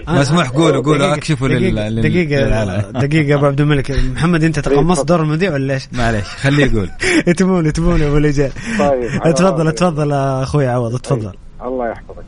مسموح 0.07 0.49
قولوا 0.49 0.83
قولوا 0.83 1.13
أكشفوا 1.13 1.47
دقيقة, 1.47 1.89
لل 1.89 2.01
دقيقة 2.01 2.91
دقيقة 2.91 3.35
أبو 3.35 3.45
عبد 3.45 3.61
الملك. 3.61 3.91
محمد 3.91 4.43
أنت 4.43 4.59
تقمصت 4.59 5.07
دور 5.07 5.21
المذيع 5.21 5.53
ولا 5.53 5.73
إيش؟ 5.73 5.87
معليش 5.93 6.25
خليه 6.25 6.65
يقول. 6.65 6.89
تبون 7.37 7.73
تبون 7.73 8.01
أبو 8.01 8.17
لجان 8.17 8.51
طيب 8.79 9.33
تفضل 9.35 9.71
تفضل 9.71 10.13
أخوي 10.13 10.67
عوض 10.67 10.99
تفضل 10.99 11.33
الله 11.63 11.89
يحفظك. 11.89 12.23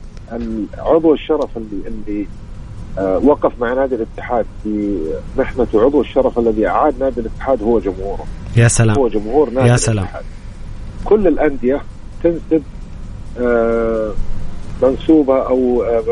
عضو 0.77 1.13
الشرف 1.13 1.57
اللي 1.57 1.87
اللي 1.87 2.27
آه 2.97 3.17
وقف 3.17 3.51
مع 3.59 3.73
نادي 3.73 3.95
الاتحاد 3.95 4.45
في 4.63 4.97
محنة 5.37 5.67
عضو 5.73 6.01
الشرف 6.01 6.39
الذي 6.39 6.67
أعاد 6.67 6.99
نادي 6.99 7.21
الاتحاد 7.21 7.63
هو 7.63 7.79
جمهوره. 7.79 8.25
يا 8.57 8.67
سلام 8.67 8.97
هو 8.97 9.07
جمهور 9.07 9.49
نادي 9.49 9.69
يا 9.69 9.75
سلام. 9.75 9.97
الاتحاد. 10.03 10.23
كل 11.05 11.27
الأندية 11.27 11.81
تنسب 12.23 12.63
آه 13.39 14.13
منسوبة 14.81 15.47
أو 15.47 15.83
آه 15.83 16.03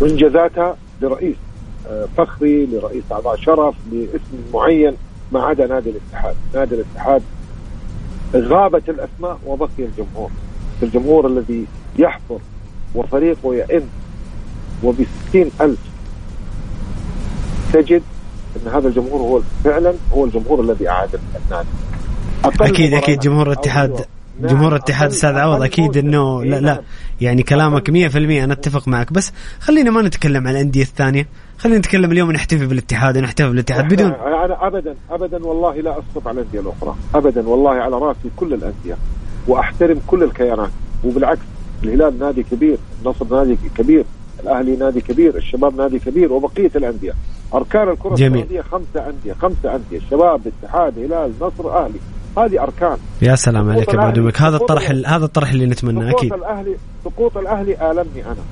منجزاتها 0.00 0.76
لرئيس 1.02 1.36
آه 1.90 2.06
فخري 2.16 2.66
لرئيس 2.66 3.04
أعضاء 3.12 3.36
شرف 3.36 3.74
لاسم 3.92 4.38
معين 4.54 4.96
ما 5.32 5.42
عدا 5.42 5.66
نادي 5.66 5.90
الاتحاد. 5.90 6.36
نادي 6.54 6.74
الاتحاد 6.74 7.22
غابت 8.34 8.88
الأسماء 8.88 9.38
وبقي 9.46 9.68
الجمهور. 9.78 10.30
الجمهور 10.82 11.26
الذي 11.26 11.66
يحضر 11.98 12.38
وفريقه 12.94 13.54
يئن 13.54 13.82
وبستين 14.84 15.50
ألف. 15.60 15.78
تجد 17.72 18.02
أن 18.56 18.72
هذا 18.72 18.88
الجمهور 18.88 19.20
هو 19.20 19.40
فعلا 19.64 19.94
هو 20.12 20.24
الجمهور 20.24 20.60
الذي 20.60 20.88
أعاد 20.88 21.20
النادي. 21.46 21.68
أكيد 22.44 22.94
أكيد 22.94 23.18
جمهور 23.18 23.46
الاتحاد. 23.46 24.04
جمهور 24.40 24.72
الاتحاد 24.72 25.10
أستاذ 25.10 25.34
عوض 25.34 25.62
أكيد 25.62 25.96
إنه 25.96 26.44
لا 26.44 26.60
لا 26.60 26.82
يعني 27.20 27.42
كلامك 27.42 27.90
100% 27.90 27.94
أنا 28.16 28.52
أتفق 28.52 28.88
معك. 28.88 29.12
بس 29.12 29.32
خلينا 29.60 29.90
ما 29.90 30.02
نتكلم 30.02 30.46
عن 30.46 30.54
الأندية 30.54 30.82
الثانية. 30.82 31.26
خلينا 31.58 31.78
نتكلم 31.78 32.12
اليوم 32.12 32.32
نحتفي 32.32 32.66
بالاتحاد 32.66 33.18
ونحتفي 33.18 33.48
بالاتحاد. 33.48 33.88
بدون 33.88 34.12
أنا 34.12 34.66
ابدا 34.66 34.94
ابدا 35.10 35.46
والله 35.46 35.80
لا 35.80 35.98
أسقط 35.98 36.28
على 36.28 36.40
الأندية 36.40 36.60
الأخرى. 36.60 36.96
ابدا 37.14 37.48
والله 37.48 37.70
على 37.70 37.96
رأسي 37.96 38.30
كل 38.36 38.54
الأندية. 38.54 38.96
وأحترم 39.48 40.00
كل 40.06 40.22
الكيانات. 40.22 40.70
وبالعكس 41.04 41.40
الهلال 41.84 42.18
نادي 42.18 42.42
كبير 42.42 42.78
النصر 43.02 43.36
نادي 43.36 43.58
كبير 43.78 44.04
الأهلي 44.42 44.76
نادي 44.76 45.00
كبير 45.00 45.36
الشباب 45.36 45.76
نادي 45.76 45.98
كبير 45.98 46.32
وبقية 46.32 46.70
الأندية. 46.76 47.12
أركان 47.54 47.88
الكرة 47.88 48.14
السعودية 48.14 48.60
خمسة 48.60 49.08
أندية 49.08 49.32
خمسة 49.32 49.76
أندية. 49.76 50.00
شباب 50.10 50.40
اتحاد 50.46 50.98
هلال 50.98 51.32
نصر 51.40 51.84
أهلي. 51.84 51.98
هذه 52.44 52.62
أركان. 52.62 52.96
يا 53.22 53.34
سلام 53.34 53.70
عليك 53.70 53.94
ابو 53.94 54.10
دمك 54.10 54.42
هذا 54.42 54.56
الطرح 54.56 54.90
هذا 54.90 55.24
الطرح 55.24 55.50
اللي 55.50 55.66
نتمناه 55.66 56.10
أكيد. 56.10 56.30
سقوط 56.30 56.42
الاهلي 56.42 56.76
سقوط 57.04 57.36
الأهلي 57.36 57.90
آلمني 57.90 58.26
أنا. 58.26 58.44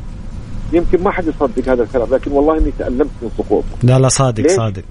يمكن 0.72 1.02
ما 1.02 1.10
حد 1.10 1.26
يصدق 1.26 1.68
هذا 1.68 1.82
الكلام 1.82 2.08
لكن 2.14 2.32
والله 2.32 2.58
إني 2.58 2.72
تألمت 2.78 3.10
من 3.22 3.30
سقوطه. 3.38 3.66
لا 3.82 3.98
لا 3.98 4.08
صادق 4.08 4.42
ليش؟ 4.42 4.52
صادق. 4.52 4.82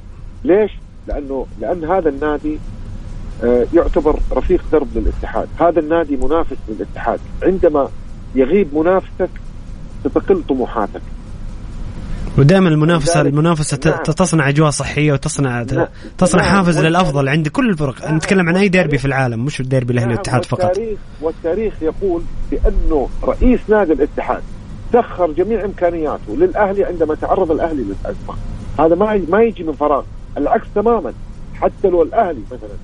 ليش؟ 0.44 0.72
لأنه 1.08 1.46
لأن 1.62 1.84
هذا 1.84 2.10
النادي 2.10 2.60
آه، 3.44 3.66
يعتبر 3.74 4.20
رفيق 4.34 4.64
درب 4.72 4.88
للاتحاد. 4.96 5.48
هذا 5.60 5.80
النادي 5.80 6.18
منافس 6.18 6.58
للاتحاد. 6.70 7.20
عندما 7.44 7.90
يغيب 8.36 8.68
منافسك 8.78 9.30
تتقل 10.04 10.44
طموحاتك. 10.50 11.02
ودائما 12.38 12.70
المنافسه 12.70 13.22
المنافسة 13.22 13.80
نعم. 13.86 14.04
تصنع 14.04 14.50
أجواء 14.50 14.70
صحية 14.70 15.14
وتصنع 15.14 15.62
نعم. 15.62 15.88
تصنع 16.18 16.44
نعم. 16.44 16.52
حافز 16.56 16.80
للأفضل 16.80 17.30
عند 17.30 17.48
كل 17.48 17.70
الفرق. 17.70 18.12
نتكلم 18.12 18.50
عن 18.50 18.58
أي 18.58 18.68
ديربي 18.68 18.98
في 18.98 19.06
العالم 19.06 19.46
مش 19.46 19.60
الديربي 19.60 19.94
الاهلي. 19.94 20.12
والاتحاد 20.12 20.46
فقط 20.46 20.64
والتاريخ 20.64 21.00
والتاريخ 21.22 21.74
يقول 21.82 22.22
بأنه 22.52 23.10
رئيس 23.24 23.60
نادي 23.70 23.94
الاتحاد 23.94 24.42
سخر 24.94 25.32
جميع 25.32 25.66
إمكانياته 25.66 26.36
للأهلي 26.38 26.84
عندما 26.84 27.16
تعرض 27.16 27.52
الأهلي 27.52 27.84
للأزمة 27.84 28.36
هذا 28.80 28.96
ما 28.96 29.22
ما 29.30 29.44
يجي 29.44 29.64
من 29.64 29.74
فراغ 29.74 30.04
العكس 30.38 30.66
تماما 30.76 31.14
حتى 31.62 31.88
لو 31.88 32.02
الأهلي 32.04 32.42
مثلا 32.52 32.78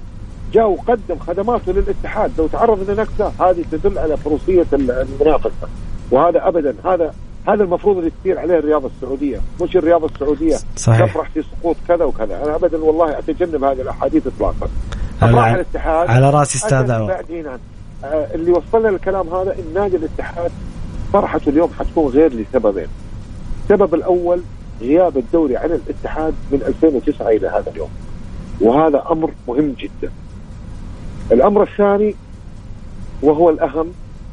جاء 0.54 0.70
وقدم 0.70 1.20
خدماته 1.28 1.72
للاتحاد 1.72 2.32
لو 2.38 2.48
تعرض 2.48 2.90
لنكسة 2.90 3.32
هذه 3.40 3.66
تدل 3.72 3.98
على 3.98 4.18
فروسية 4.18 4.66
المنافسة 4.74 5.68
وهذا 6.12 6.48
ابدا 6.48 6.76
هذا 6.86 7.14
هذا 7.48 7.64
المفروض 7.64 7.98
اللي 7.98 8.12
تصير 8.22 8.40
عليه 8.40 8.60
الرياضة 8.60 8.90
السعودية 8.96 9.42
مش 9.62 9.78
الرياضة 9.78 10.06
السعودية. 10.06 10.58
صحيح. 10.76 11.06
تفرح 11.06 11.30
في 11.30 11.44
سقوط 11.44 11.76
كذا 11.88 12.06
وكذا. 12.06 12.44
أنا 12.46 12.56
ابدا 12.56 12.78
والله 12.78 13.20
أتجنب 13.20 13.64
هذه 13.64 13.82
الأحاديث 13.82 14.28
اطلاقا. 14.28 14.70
على 15.22 15.54
الاتحاد 15.54 16.10
على 16.10 16.30
راسي 16.30 16.58
أستاذ 16.58 16.92
آه، 18.04 18.28
اللي 18.34 18.52
وصلنا 18.52 18.88
للكلام 18.88 19.30
هذا 19.30 19.54
إن 19.54 19.74
نادي 19.74 19.96
الاتحاد 19.96 20.52
فرحته 21.14 21.50
اليوم 21.50 21.70
حتكون 21.80 22.12
غير 22.12 22.34
لسببين. 22.34 22.88
السبب 23.64 23.94
الأول 23.94 24.42
غياب 24.82 25.18
الدوري 25.18 25.58
عن 25.58 25.72
الاتحاد 25.72 26.34
من 26.52 26.62
2009 26.68 27.30
إلى 27.30 27.48
هذا 27.48 27.72
اليوم. 27.72 27.90
وهذا 28.62 29.04
أمر 29.12 29.32
مهم 29.48 29.76
جدا. 29.80 30.12
الأمر 31.32 31.64
الثاني 31.64 32.16
وهو 33.22 33.50
الأهم 33.50 33.92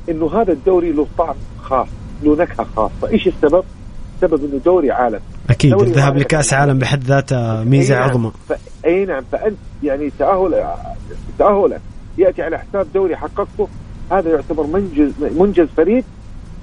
إنه 0.09 0.41
هذا 0.41 0.53
الدوري 0.53 0.93
له 0.93 1.07
طعم 1.19 1.35
خاص. 1.63 1.89
له 2.23 2.37
نكهه 2.37 2.67
خاصه 2.77 3.09
إيش 3.13 3.29
السبب؟ 3.29 3.65
السبب 4.15 4.45
إنه 4.45 4.61
دوري 4.65 4.91
عالم. 4.91 5.21
أكيد 5.51 5.71
دوري 5.71 5.89
الذهاب. 5.89 6.17
لكأس 6.17 6.53
عالم 6.53 6.79
بحد 6.79 7.05
ذاته 7.05 7.65
ميزة 7.65 7.95
أي 7.95 8.01
نعم. 8.01 8.11
عظمى. 8.11 8.33
ف... 8.49 8.53
أي 8.87 9.05
نعم 9.05 9.25
فأنت 9.33 9.57
يعني 9.83 10.11
تأهل 10.19 10.65
تاهلك 11.39 11.81
يأتي 12.19 12.43
على 12.43 12.59
حساب 12.59 12.87
دوري 12.95 13.17
حققته. 13.17 13.69
هذا 14.13 14.31
يعتبر 14.31 14.67
منجز 14.67 15.13
منجز 15.39 15.67
فريد 15.77 16.05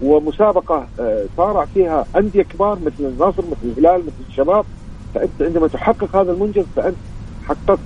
ومسابقة 0.02 0.88
آه، 1.00 1.26
صارع 1.38 1.66
فيها 1.66 2.06
أندية 2.18 2.44
كبار 2.44 2.80
مثل 2.86 2.94
النصر 3.00 3.44
مثل 3.52 3.78
الهلال 3.78 4.02
مثل 4.02 4.30
الشباب. 4.30 4.66
فأنت 5.16 5.42
عندما 5.42 5.68
تحقق 5.68 6.16
هذا 6.16 6.32
المنجز 6.32 6.66
فأنت 6.76 6.96
حققت 7.48 7.80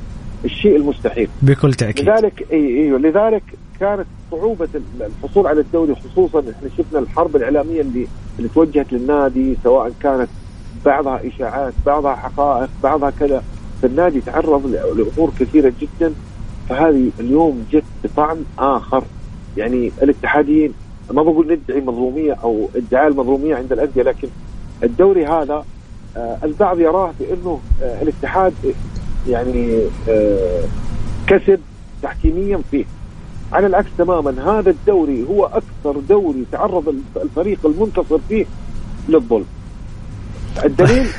الشيء 0.45 0.75
المستحيل. 0.75 1.29
بكل 1.41 1.73
تأكيد. 1.73 2.10
لذلك 2.10 2.47
اي 2.51 2.84
أيوه 2.84 2.99
لذلك 2.99 3.43
كانت 3.79 4.05
صعوبة 4.31 4.67
الحصول 5.01 5.47
على 5.47 5.61
الدوري 5.61 5.95
خصوصا 5.95 6.39
إحنا 6.39 6.69
شفنا 6.77 6.99
الحرب 6.99 7.35
الإعلامية 7.35 7.81
اللي 7.81 8.07
اللي 8.39 8.49
توجهت 8.55 8.93
للنادي 8.93 9.57
سواء 9.63 9.91
كانت 10.03 10.29
بعضها 10.85 11.21
إشاعات 11.27 11.73
بعضها 11.85 12.15
حقائق 12.15 12.69
بعضها 12.83 13.09
كذا. 13.09 13.43
فالنادي 13.81 14.21
تعرض 14.21 14.65
لأمور 14.67 15.31
كثيرة 15.39 15.73
جدا. 15.81 16.13
فهذه 16.69 17.09
اليوم 17.19 17.65
جت 17.71 17.83
بطعم 18.03 18.37
آخر. 18.59 19.03
يعني 19.57 19.91
الاتحاديين 20.03 20.73
ما 21.11 21.23
بقول 21.23 21.51
ندعي 21.67 21.81
مظلومية 21.81 22.33
أو 22.33 22.69
ادعاء 22.75 23.07
المظلومية 23.07 23.55
عند 23.55 23.71
الأندية 23.71 24.03
لكن 24.03 24.27
الدوري 24.83 25.25
هذا 25.25 25.65
آه 26.17 26.37
البعض 26.43 26.79
يراه 26.79 27.13
بأنه 27.19 27.59
آه 27.83 28.01
الاتحاد 28.01 28.53
يعني 29.29 29.79
آه 30.09 30.63
كسب 31.27 31.59
تحكيميا 32.03 32.59
فيه. 32.71 32.85
على 33.53 33.67
العكس 33.67 33.88
تماما 33.97 34.59
هذا 34.59 34.69
الدوري 34.69 35.25
هو 35.29 35.45
أكثر 35.45 35.99
دوري 36.09 36.45
تعرض 36.51 36.95
الفريق 37.23 37.59
المنتصر 37.65 38.17
فيه 38.29 38.45
للظلم 39.09 39.45
الدليل 40.65 41.07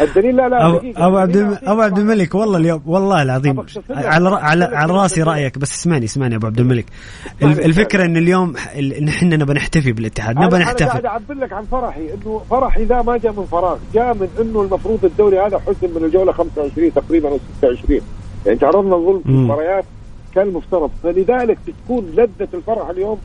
الدليل 0.00 0.36
لا 0.36 0.48
لا. 0.48 0.66
أبو 1.06 1.16
عبد. 1.18 1.36
ابو 1.62 1.80
عبد 1.80 1.98
الملك 1.98 2.34
والله 2.34 2.58
اليوم 2.58 2.82
والله 2.86 3.22
العظيم. 3.22 3.64
على 3.90 4.28
على 4.28 4.64
على 4.64 4.92
رأسي. 4.92 5.22
رأيك 5.22 5.58
بس 5.58 5.74
اسمعني 5.74 6.04
اسمعني 6.04 6.36
أبو 6.36 6.46
عبد 6.46 6.60
الملك 6.60 6.86
اسمعني، 7.38 7.54
الف- 7.56 7.66
الفكرة. 7.66 8.04
إن 8.04 8.16
اليوم 8.16 8.56
إحنا 9.08 9.36
نبى 9.36 9.52
نحتفي 9.52 9.92
بالاتحاد 9.92 10.36
نبى 10.38 10.56
أنا 10.56 10.64
قاعد 10.64 10.82
نحتفل 10.82 11.06
أعبر 11.06 11.34
لك 11.34 11.52
عن 11.52 11.64
فرحي 11.64 12.00
إنه 12.14 12.42
فرحي 12.50 12.84
ذا 12.84 13.02
ما 13.02 13.16
جاء 13.16 13.32
من 13.32 13.44
فراغ 13.44 13.76
جاء 13.94 14.14
من 14.14 14.28
إنه 14.40 14.62
المفروض 14.62 15.04
الدوري 15.04 15.38
هذا 15.40 15.58
حسم 15.58 15.90
من 15.96 16.04
الجولة 16.04 16.32
25 16.32 16.94
تقريبا 16.94 17.28
أو 17.28 17.38
26 17.58 18.00
يعني 18.46 18.58
تعرضنا 18.58 18.94
لظلم 18.94 19.20
في. 19.22 19.28
المباريات 19.28 19.84
كان 20.34 20.48
المفترض 20.48 20.90
فلذلك 21.02 21.58
تكون 21.84 22.06
لذة 22.06 22.48
الفرح 22.54 22.88
اليوم 22.88 23.18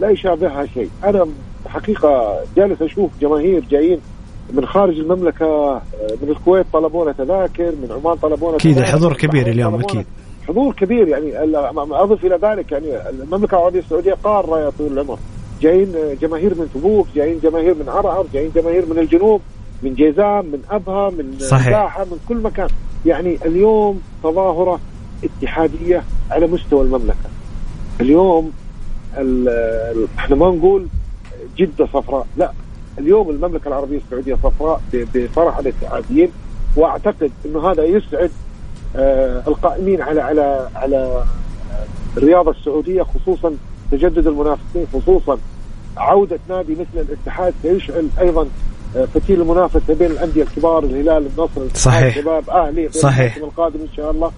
لا 0.00 0.10
يشابهها 0.10 0.66
شيء. 0.66 0.90
أنا 1.04 1.26
حقيقة 1.68 2.40
جالس 2.56 2.82
أشوف 2.82 3.10
جماهير 3.20 3.64
جايين 3.70 4.00
من 4.52 4.66
خارج 4.66 4.98
المملكة 4.98 5.46
آه، 5.46 5.80
من 6.22 6.28
الكويت 6.28 6.66
طلبونا 6.72 7.12
تذاكر 7.12 7.72
من 7.82 7.88
عمان 7.92 8.16
طلبونا 8.16 8.56
الحضور 8.56 9.10
من 9.10 9.16
كبير 9.16 9.46
اليوم 9.46 9.80
أكيد. 9.80 10.06
حضور 10.48 10.74
كبير. 10.74 11.08
يعني 11.08 11.38
أضف 11.76 12.24
إلى 12.24 12.38
ذلك 12.42 12.72
يعني 12.72 13.08
المملكة 13.10 13.56
العربية 13.56 13.78
السعودية 13.80 14.14
قارة 14.24 14.60
يا 14.60 14.70
طويل 14.70 14.92
العمر. 14.92 15.18
جايين 15.62 15.92
جماهير 16.22 16.54
من 16.54 16.68
تبوك 16.74 17.06
جايين 17.14 17.38
جماهير 17.42 17.74
من 17.74 17.88
عرعر 17.88 18.26
جايين 18.32 18.50
جماهير 18.54 18.86
من 18.90 18.98
الجنوب 18.98 19.40
من 19.82 19.94
جيزان 19.94 20.44
من 20.52 20.62
أبها 20.70 21.10
من 21.10 21.38
صحيح. 21.38 22.00
من 22.00 22.18
كل 22.28 22.36
مكان. 22.36 22.68
يعني 23.06 23.38
اليوم 23.44 24.00
تظاهرة 24.22 24.80
اتحادية 25.24 26.02
على 26.30 26.46
مستوى 26.46 26.82
المملكة 26.82 27.28
اليوم 28.00 28.52
ال- 29.16 29.48
ال- 29.96 30.08
إحنا 30.18 30.36
ما 30.36 30.46
نقول 30.50 30.86
جدة 31.58 31.86
صفراء 31.86 32.26
لا 32.36 32.52
اليوم 32.98 33.30
المملكة 33.30 33.68
العربية 33.68 33.96
السعودية 34.06 34.34
صفراء 34.42 34.80
بفرح 34.92 35.58
الاتحاديين 35.58 36.28
واعتقد 36.76 37.30
إنه 37.46 37.70
هذا 37.70 37.84
يسعد 37.84 38.30
آه، 38.96 39.42
القائمين 39.48 40.02
على 40.02 40.20
على 40.22 40.68
على 40.74 41.24
الرياضة 42.16 42.50
السعودية 42.50 43.02
خصوصا 43.02 43.52
تجدد 43.92 44.26
المنافسين 44.26 44.86
خصوصا 44.92 45.38
عودة 45.96 46.38
نادي 46.48 46.72
مثل 46.72 47.04
الاتحاد 47.08 47.54
سيشعل 47.62 48.08
أيضا 48.20 48.46
آه، 48.96 49.04
فتيل 49.14 49.40
المنافسة 49.40 49.94
بين 49.94 50.10
الأندية 50.10 50.42
الكبار 50.42 50.84
الهلال 50.84 51.26
النصر 51.26 51.74
صحيح. 51.74 52.14
شباب 52.14 52.50
أهلي 52.50 52.88
صحيح. 52.92 53.36
القادم 53.36 53.80
إن 53.80 53.88
شاء 53.96 54.10
الله 54.10 54.32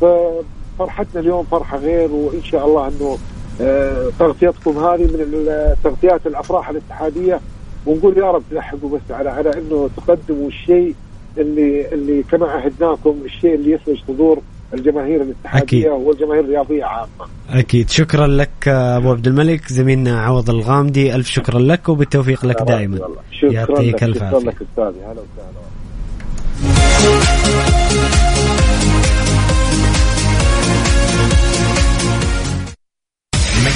ففرحتنا 0.00 1.20
اليوم 1.20 1.44
فرحة 1.44 1.78
غير 1.78 2.10
وإن 2.12 2.42
شاء 2.44 2.66
الله 2.66 2.88
إنه 2.88 3.18
آه، 3.60 4.10
تغطيتكم 4.18 4.78
هذه 4.78 5.02
من 5.02 5.48
تغطيات 5.84 6.26
الأفراح 6.26 6.68
الاتحادية. 6.68 7.40
ونقول 7.86 8.18
يا 8.18 8.30
رب 8.30 8.42
تلحقوا 8.50 8.90
بس 8.90 9.00
على 9.10 9.30
على 9.30 9.52
إنه 9.58 9.90
تقدموا 9.96 10.48
الشيء 10.48 10.94
اللي 11.38 11.88
اللي 11.92 12.22
كما 12.22 12.46
عهدناكم 12.46 13.14
الشيء 13.24 13.54
اللي 13.54 13.70
يفرج 13.70 13.96
صدور 14.08 14.38
الجماهير 14.74 15.22
الاتحادية 15.22 15.62
أكيد. 15.62 15.86
والجماهير 16.06 16.44
الرياضية 16.44 16.84
عامة. 16.84 17.08
أكيد. 17.50 17.90
شكرا 17.90 18.26
لك 18.26 18.68
أبو 18.68 19.10
عبد 19.10 19.26
الملك 19.26 19.68
زميلنا 19.72 20.20
عوض 20.20 20.50
الغامدي 20.50 21.14
ألف 21.14 21.26
شكرا 21.28 21.58
لك 21.58 21.88
وبالتوفيق 21.88 22.46
لك 22.46 22.62
دائما. 22.62 22.98
شكرا 23.30 23.52
يعطيك 23.52 24.04
الف 24.04 24.16
شكرا 24.16 24.26
عافية. 24.26 24.46
لك 24.48 24.56
أستاذي. 24.62 25.04
هلا 25.04 25.20
وسهلا. 25.20 25.58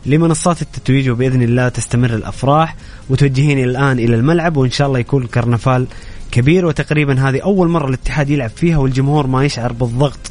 لمنصات 0.07 0.62
التتويج 0.62 1.11
وبإذن 1.11 1.43
الله 1.43 1.68
تستمر 1.68 2.14
الأفراح 2.14 2.76
وتوجهين 3.11 3.59
الآن 3.59 3.99
إلى 3.99 4.14
الملعب 4.14 4.57
وإن 4.57 4.70
شاء 4.70 4.87
الله 4.87 4.99
يكون 4.99 5.26
كرنفال 5.26 5.87
كبير 6.30 6.66
وتقريبا 6.66 7.28
هذه 7.28 7.41
أول 7.41 7.68
مرة 7.68 7.89
الاتحاد 7.89 8.30
يلعب 8.30 8.51
فيها 8.51 8.78
والجمهور 8.78 9.26
ما 9.26 9.45
يشعر 9.45 9.72
بالضغط 9.72 10.30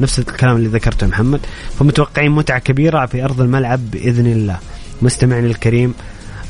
نفس 0.00 0.18
الكلام 0.18 0.56
اللي 0.56 0.68
ذكرته 0.68 1.06
محمد. 1.06 1.40
فمتوقعين 1.78 2.30
متعة 2.30 2.58
كبيرة 2.58 3.06
في 3.06 3.24
أرض 3.24 3.40
الملعب 3.40 3.90
بإذن 3.90 4.26
الله. 4.26 4.58
مستمعنا 5.02 5.46
الكريم 5.46 5.94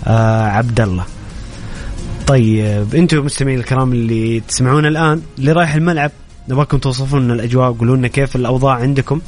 آه 0.06 0.46
عبد 0.46 0.80
الله. 0.80 1.04
طيب 2.26 2.94
أنتم 2.94 3.24
مستمعين 3.24 3.58
الكرام 3.58 3.92
اللي 3.92 4.40
تسمعون 4.40 4.86
الآن 4.86 5.22
اللي 5.38 5.52
رايح 5.52 5.74
الملعب 5.74 6.10
نبغاكم 6.48 6.78
توصفون 6.78 7.24
لنا 7.24 7.34
الأجواء 7.34 7.70
وقولوا 7.70 7.96
لنا 7.96 8.08
كيف 8.08 8.36
الأوضاع 8.36 8.74
عندكم. 8.74 9.20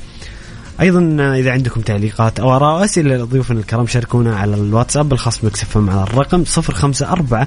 أيضا 0.81 1.01
إذا 1.39 1.51
عندكم 1.53 1.81
تعليقات 1.81 2.41
أو 2.41 2.57
آراء 2.57 2.85
أسئلة 2.85 3.17
لضيوفنا 3.17 3.61
الكرام 3.61 3.87
شاركونا 3.87 4.37
على 4.37 4.55
الواتساب 4.55 5.13
الخاص 5.13 5.45
بكسفم 5.45 5.91
على 5.91 6.03
الرقم 6.03 6.45
054 6.59 7.47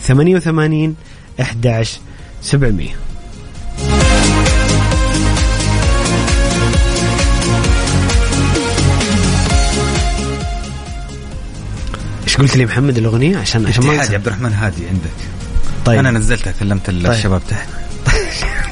88 0.00 0.94
11 1.40 2.00
700 2.42 2.88
إيش 12.34 12.42
قلت 12.42 12.56
لي 12.56 12.64
محمد 12.64 12.98
الأغنية؟ 12.98 13.36
عشان 13.36 13.66
عشان 13.66 13.86
ما 13.86 13.94
أنسى. 13.94 14.14
عبد 14.14 14.26
الرحمن 14.26 14.52
هادي 14.52 14.86
عندك. 14.86 15.10
طيب. 15.84 15.98
أنا 15.98 16.10
نزلتها 16.10 16.52
كلمت 16.60 16.88
الشباب 16.88 17.42
تحت. 17.48 17.68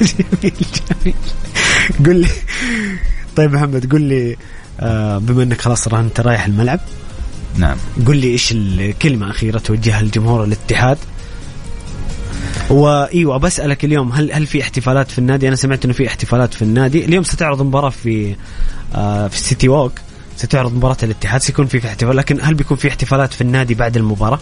جميل 0.01 0.55
جميل 1.05 1.15
قل 2.07 2.17
لي 2.17 2.29
طيب 3.37 3.53
محمد 3.53 3.93
قل 3.93 4.01
لي 4.01 4.37
آه 4.81 5.19
بما 5.19 5.43
إنك 5.43 5.61
خلاص 5.61 5.89
أنت 5.89 6.21
رايح 6.21 6.47
الملعب 6.47 6.81
نعم. 7.57 7.77
قل 8.07 8.17
لي 8.17 8.27
إيش 8.27 8.53
الكلمة 8.53 9.31
أخيرة 9.31 9.59
توجهها 9.59 10.03
لجمهور 10.03 10.45
الاتحاد؟ 10.45 10.99
وايوه 12.71 13.37
بسالك 13.37 13.85
اليوم 13.85 14.13
هل 14.13 14.33
هل 14.33 14.47
في 14.47 14.63
احتفالات 14.63 15.11
في 15.11 15.19
النادي؟ 15.19 15.49
أنا 15.49 15.57
سمعت 15.57 15.85
إنه 15.85 15.95
في 15.95 16.07
احتفالات 16.07 16.55
في 16.55 16.63
النادي، 16.63 17.05
اليوم 17.05 17.25
ستعرض 17.25 17.63
مباراة 17.63 17.91
في 17.91 18.35
آه 18.95 19.29
في 19.29 19.35
السيتي 19.35 19.69
ووك. 19.69 19.93
ستعرض 20.37 20.75
مباراة 20.75 20.97
الاتحاد 21.03 21.41
سيكون 21.41 21.67
في, 21.67 21.81
في 21.81 21.89
احتفال 21.89 22.17
لكن 22.17 22.39
هل 22.43 22.55
بيكون 22.55 22.77
في 22.77 22.89
احتفالات 22.89 23.33
في 23.35 23.41
النادي 23.41 23.75
بعد 23.75 23.97
المباراة؟ 23.97 24.39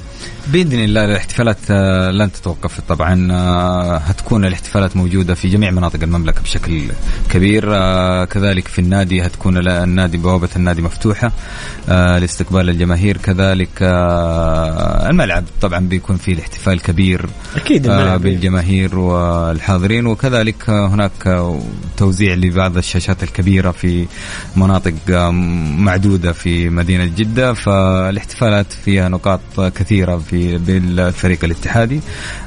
بإذن 0.46 0.84
الله 0.84 1.04
الاحتفالات 1.04 1.58
آه، 1.70 2.10
لن 2.10 2.32
تتوقف 2.32 2.80
طبعا 2.88 3.28
آه، 3.32 3.96
هتكون 3.96 4.44
الاحتفالات 4.44 4.96
موجودة 4.96 5.34
في 5.34 5.48
جميع 5.48 5.70
مناطق 5.70 6.02
المملكة 6.02 6.42
بشكل 6.42 6.82
كبير 7.30 7.64
آه، 7.76 8.24
كذلك 8.24 8.68
في 8.68 8.78
النادي 8.78 9.26
هتكون 9.26 9.68
النادي 9.68 10.16
بوابة 10.18 10.48
النادي 10.56 10.82
مفتوحة 10.82 11.32
آه، 11.88 12.18
لاستقبال 12.18 12.68
الجماهير 12.70 13.16
كذلك 13.16 13.68
الملعب 15.10 15.44
طبعا 15.60 15.78
بيكون 15.80 16.16
فيه 16.16 16.32
الاحتفال 16.32 16.80
كبير 16.82 17.26
أكيد 17.56 17.86
آه، 17.86 17.98
الملعب 17.98 18.22
بالجماهير 18.22 18.98
والحاضرين 18.98 20.06
وكذلك 20.06 20.70
هناك 20.70 21.44
توزيع 21.96 22.34
لبعض 22.34 22.76
الشاشات 22.76 23.22
الكبيرة 23.22 23.70
في 23.70 24.06
مناطق 24.56 24.92
معدودة 25.94 26.32
في 26.32 26.68
مدينة 26.68 27.04
جدة 27.04 27.52
فالاحتفالات 27.52 28.72
فيها 28.84 29.08
نقاط 29.08 29.40
كثيرة 29.60 30.16
في 30.18 30.58
بالفريق 30.58 31.44
الاتحادي. 31.44 32.00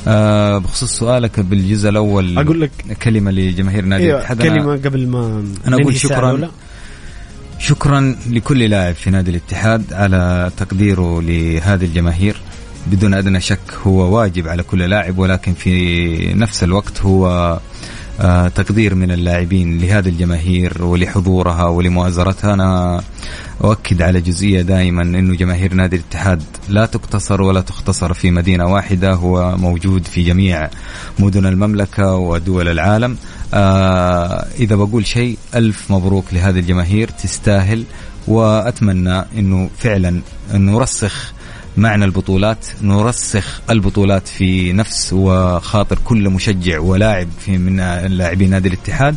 آه، 0.07 0.57
بخصوص 0.57 0.91
سؤالك 0.97 1.39
بالجزء 1.39 1.89
الأول 1.89 2.37
أقول 2.37 2.61
لك 2.61 2.71
كلمة 3.03 3.31
لجماهير 3.31 3.85
نادي 3.85 4.03
أيوه 4.03 4.17
الاتحاد. 4.17 4.39
أنا- 4.39 4.43
كلمة 4.43 4.71
قبل 4.73 5.07
ما 5.07 5.45
أنا 5.67 5.75
أقول 5.75 5.95
شكراً. 5.95 6.49
شكرا 7.59 8.15
لكل 8.29 8.59
لاعب 8.59 8.95
في 8.95 9.09
نادي 9.09 9.31
الاتحاد 9.31 9.93
على 9.93 10.51
تقديره 10.57 11.21
لهذه 11.21 11.85
الجماهير. 11.85 12.35
بدون 12.87 13.13
أدنى 13.13 13.39
شك 13.41 13.59
هو 13.87 14.15
واجب 14.17 14.47
على 14.47 14.63
كل 14.63 14.79
لاعب 14.79 15.17
ولكن 15.17 15.53
في 15.53 16.33
نفس 16.33 16.63
الوقت 16.63 17.01
هو 17.01 17.59
تقدير 18.55 18.95
من 18.95 19.11
اللاعبين 19.11 19.77
لهذه 19.77 20.09
الجماهير 20.09 20.83
ولحضورها 20.83 21.63
ولمؤازرتها. 21.63 22.53
أنا 22.53 23.01
أؤكد 23.63 24.01
على 24.01 24.21
جزئية 24.21 24.61
دائما 24.61 25.01
إنه 25.01 25.35
جماهير 25.35 25.73
نادي 25.73 25.95
الاتحاد 25.95 26.43
لا 26.69 26.85
تقتصر 26.85 27.41
ولا 27.41 27.61
تختصر 27.61 28.13
في 28.13 28.31
مدينة 28.31 28.65
واحدة 28.65 29.13
هو 29.13 29.57
موجود 29.57 30.05
في 30.05 30.23
جميع 30.23 30.69
مدن 31.19 31.45
المملكة 31.45 32.15
ودول 32.15 32.67
العالم. 32.67 33.17
آه 33.53 34.45
إذا 34.59 34.75
بقول 34.75 35.05
شيء 35.05 35.37
ألف 35.55 35.91
مبروك 35.91 36.25
لهذه 36.33 36.59
الجماهير 36.59 37.09
تستاهل 37.09 37.83
وأتمنى 38.27 39.23
إنه 39.37 39.69
فعلا 39.77 40.21
نرسخ 40.53 41.33
معنى 41.77 42.05
البطولات 42.05 42.65
نرسخ 42.81 43.61
البطولات 43.69 44.27
في 44.27 44.73
نفس 44.73 45.13
وخاطر 45.13 45.99
كل 46.05 46.29
مشجع 46.29 46.79
ولاعب 46.79 47.27
في 47.39 47.57
من 47.57 47.77
لاعبي 48.07 48.47
نادي 48.47 48.67
الاتحاد 48.67 49.15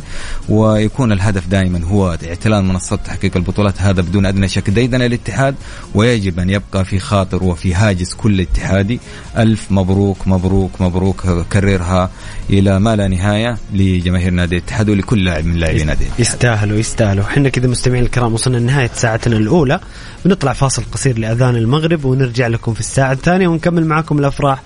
ويكون 0.49 1.11
الهدف 1.11 1.47
دائما 1.47 1.85
هو 1.85 2.17
اعتلان 2.27 2.67
منصات 2.67 2.99
تحقيق 3.05 3.37
البطولات 3.37 3.81
هذا 3.81 4.01
بدون 4.01 4.25
أدنى 4.25 4.47
شك 4.47 4.69
ديدن 4.69 5.01
الاتحاد 5.01 5.55
ويجب 5.95 6.39
أن 6.39 6.49
يبقى 6.49 6.85
في 6.85 6.99
خاطر 6.99 7.43
وفي 7.43 7.73
هاجس 7.73 8.13
كل 8.13 8.41
اتحادي. 8.41 8.99
ألف 9.37 9.71
مبروك 9.71 10.27
مبروك 10.27 10.81
مبروك 10.81 11.21
كررها 11.53 12.09
إلى 12.49 12.79
ما 12.79 12.95
لا 12.95 13.07
نهاية 13.07 13.57
لجماهير 13.73 14.31
نادي 14.31 14.57
الاتحاد 14.57 14.89
ولكل 14.89 15.25
لاعب 15.25 15.45
من 15.45 15.55
لاعبي 15.55 15.83
نادي 15.83 16.03
الاتحاد. 16.03 16.19
يستاهلوا 16.19 16.77
يستاهلوا. 16.77 17.23
إحنا 17.23 17.49
كذا 17.49 17.67
مستمعين 17.67 18.03
الكرام 18.03 18.33
وصلنا 18.33 18.57
لنهاية 18.57 18.91
ساعتنا 18.93 19.37
الأولى. 19.37 19.79
بنطلع 20.25 20.53
فاصل 20.53 20.83
قصير 20.91 21.19
لأذان 21.19 21.55
المغرب 21.55 22.05
ونرجع 22.05 22.46
لكم 22.47 22.73
في 22.73 22.79
الساعة 22.79 23.11
الثانية 23.11 23.47
ونكمل 23.47 23.85
معاكم 23.85 24.19
الأفراح. 24.19 24.61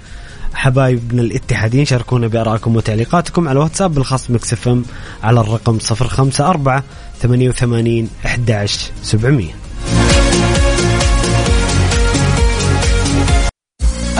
حبايبنا 0.53 1.21
الاتحادين 1.21 1.85
شاركونا 1.85 2.27
بآرائكم 2.27 2.75
وتعليقاتكم 2.75 3.47
على 3.47 3.59
واتساب 3.59 3.97
الخاص 3.97 4.31
Mix 4.31 4.53
FM 4.53 4.85
على 5.23 5.39
الرقم 5.39 5.77
054 5.91 6.81
88 7.21 8.09
11 8.25 8.91
700 9.03 9.47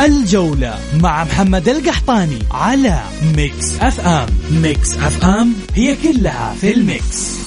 الجولة 0.05 0.79
مع 0.99 1.23
محمد 1.23 1.69
القحطاني 1.69 2.39
على 2.51 2.99
Mix 3.37 3.79
FM. 3.81 4.25
Mix 4.51 4.97
FM 4.97 5.53
هي 5.75 5.95
كلها 5.95 6.55
في 6.61 6.73
ال 6.73 6.87
mix. 6.87 7.40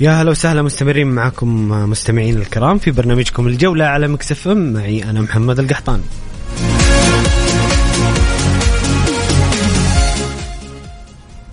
يا 0.00 0.10
هلا 0.10 0.30
وسهلا 0.30 0.62
مستمرين 0.62 1.06
معكم 1.06 1.68
مستمعين 1.90 2.36
الكرام 2.36 2.78
في 2.78 2.90
برنامجكم 2.90 3.46
الجولة 3.46 3.84
على 3.84 4.08
Mix 4.08 4.32
FM. 4.32 4.72
معي 4.72 5.04
أنا 5.04 5.20
محمد 5.20 5.58
القحطاني 5.58 6.02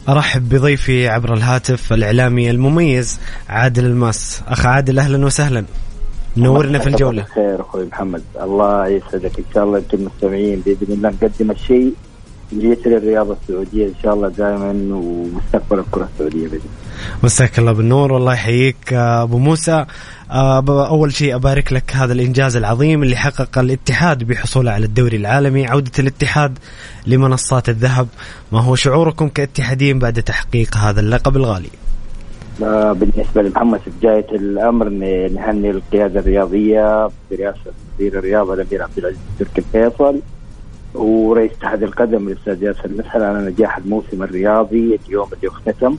أرحب 0.10 0.50
بضيفي 0.50 1.08
عبر 1.08 1.34
الهاتف 1.34 1.94
الإعلامي 1.94 2.50
المميز 2.50 3.20
عادل 3.50 3.86
الماس. 3.86 4.42
أخ 4.48 4.66
عادل 4.66 5.00
أهلا 5.00 5.26
وسهلا. 5.26 5.66
نورنا 6.38 6.80
في 6.80 6.88
الجولة. 6.88 7.24
خير 7.24 7.62
أخوي 7.62 7.86
محمد. 7.86 8.24
الله 8.42 8.88
يسعدك. 8.88 9.40
إن 9.40 9.46
شاء 9.54 9.64
الله 9.64 9.78
أنتم 9.78 9.98
المستمعين 9.98 10.62
بإذن 10.66 10.94
الله 10.94 11.10
نقدم 11.10 11.52
الشيء 11.52 11.94
اللي 12.54 12.70
يسر 12.70 12.98
الرياضة 12.98 13.38
السعودية 13.42 13.86
إن 13.86 13.94
شاء 14.04 14.14
الله 14.14 14.30
دائما 14.30 14.96
ومستقبل 14.96 15.80
الكرة 15.80 16.10
السعودية 16.14 16.48
بإذن 16.48 16.54
الله. 16.54 16.85
مساك 17.24 17.60
الله 17.60 17.72
بالنور. 17.72 18.12
والله 18.12 18.34
يحييك 18.34 18.94
آه، 18.94 19.24
أبو 19.24 19.38
موسى. 19.38 19.86
آه، 20.32 20.88
أول 20.88 21.14
شيء 21.14 21.36
أبارك 21.36 21.74
لك 21.74 21.96
هذا 21.96 22.14
الإنجاز 22.14 22.56
العظيم 22.56 23.04
اللي 23.04 23.16
حقق 23.16 23.60
الاتحاد 23.60 24.24
بحصوله 24.24 24.72
على 24.72 24.86
الدوري 24.86 25.18
العالمي. 25.18 25.68
عودة 25.68 25.92
الاتحاد 26.00 26.60
لمنصات 27.08 27.70
الذهب. 27.70 28.08
ما 28.52 28.62
هو 28.62 28.76
شعوركم 28.76 29.30
كاتحادين 29.30 30.00
بعد 30.00 30.24
تحقيق 30.24 30.78
هذا 30.78 31.00
اللقب 31.00 31.38
الغالي؟ 31.38 31.70
آه، 32.64 32.92
بالنسبة 32.92 33.42
لمحمد 33.42 33.80
في 33.80 33.90
بدايه 34.00 34.26
الامر 34.32 34.90
نهني 34.90 35.70
القيادة 35.70 36.20
الرياضية 36.20 37.10
برئاسة 37.32 37.72
وزير 37.96 38.20
الرياضة 38.20 38.54
الأمير 38.54 38.84
عبد 38.84 38.98
العزيز 38.98 39.20
تركي 39.40 39.62
الفيصل 39.62 40.20
ورئيس 40.94 41.52
اتحاد 41.52 41.84
القدم 41.84 42.28
الاستاذ 42.28 42.64
ياسر 42.64 42.90
مسهل 42.90 43.24
على 43.24 43.52
نجاح 43.52 43.78
الموسم 43.78 44.24
الرياضي 44.24 45.00
اليوم 45.08 45.28
اللي 45.34 45.48
اختتم. 45.48 45.98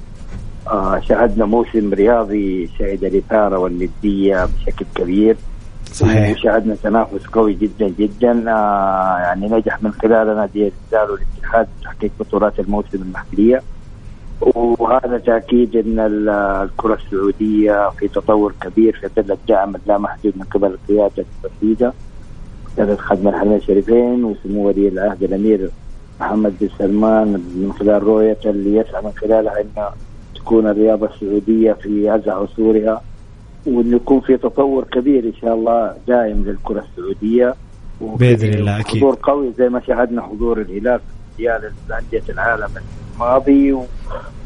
آه 0.70 1.00
شاهدنا 1.00 1.44
موسم 1.44 1.94
رياضي 1.94 2.70
شهد 2.78 3.04
الاثاره 3.04 3.58
والندية 3.58 4.44
بشكل 4.44 4.86
كبير. 4.94 5.36
صحيح. 5.92 6.30
وشاهدنا 6.38 6.76
تنافس 6.82 7.26
قوي 7.26 7.54
جدا 7.54 7.88
جدا. 7.98 8.44
آه 8.52 9.18
يعني 9.18 9.48
نجح 9.48 9.82
من 9.82 9.92
خلال 9.92 10.36
نادي 10.36 10.72
الهلال 10.92 11.10
والاتحاد 11.10 11.66
تحقيق 11.84 12.10
بطولات 12.20 12.60
الموسم 12.60 13.02
المحلية. 13.02 13.62
وهذا 14.40 15.18
تأكيد 15.18 15.76
إن 15.76 15.98
ال- 15.98 16.28
الكرة 16.64 16.94
السعودية 16.94 17.88
في 17.90 18.08
تطور 18.08 18.54
كبير 18.60 18.96
في 19.00 19.22
ظل 19.22 19.32
الدعم 19.32 19.76
اللامحدود 19.76 20.32
من 20.36 20.42
قبل 20.42 20.66
القيادة 20.66 21.24
الرشيده 21.44 21.92
قياده 22.76 22.96
خدم 22.96 23.28
الحرمين 23.28 23.56
الشريفين 23.56 24.24
وسمو 24.24 24.66
ولي 24.68 24.88
العهد 24.88 25.22
الأمير 25.22 25.70
محمد 26.20 26.52
بن 26.60 26.68
سلمان 26.78 27.26
من 27.32 27.72
خلال 27.78 28.02
رؤيته 28.02 28.50
اللي 28.50 28.76
يسعى 28.76 29.02
من 29.02 29.10
خلالها 29.20 29.60
ان 29.60 29.66
تكون 30.46 30.66
الرياضة 30.66 31.06
السعودية 31.06 31.72
في 31.72 32.14
ازع 32.14 32.34
عصورها 32.34 33.02
وإن 33.66 33.92
يكون 33.92 34.20
في 34.20 34.36
تطور 34.36 34.84
كبير 34.84 35.24
إن 35.24 35.32
شاء 35.40 35.54
الله 35.54 35.94
دائم 36.08 36.44
للكرة 36.46 36.84
السعودية. 36.90 37.54
بإذن 38.00 38.54
الله، 38.54 38.80
أكيد. 38.80 38.96
حضور 38.96 39.18
قوي 39.22 39.52
زي 39.58 39.68
ما 39.68 39.80
شاهدنا 39.80 40.22
حضور 40.22 40.60
الهلال 40.60 41.00
في 41.36 41.42
مونديال 41.42 41.72
انديه 41.90 42.22
العالم 42.28 42.68
الماضي 43.14 43.76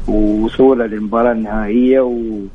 ووصوله 0.07 0.85
للمباراة 0.85 1.31
النهائية 1.31 2.01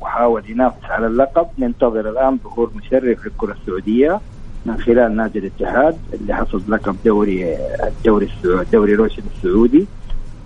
وحاول 0.01 0.43
ينافس 0.49 0.85
على 0.85 1.07
اللقب. 1.07 1.47
ننتظر 1.59 2.09
الآن 2.09 2.37
ظهور 2.43 2.71
مشرف 2.75 3.25
للكرة 3.25 3.55
السعودية 3.61 4.19
من 4.65 4.77
خلال 4.77 5.15
نادي 5.15 5.39
الاتحاد 5.39 5.97
اللي 6.13 6.35
حصد 6.35 6.69
لقب 6.69 6.95
دوري 7.05 7.57
الدوري 7.87 8.25
السعودي 8.25 8.69
دوري 8.71 8.95
روشن 8.95 9.23
السعودي. 9.35 9.87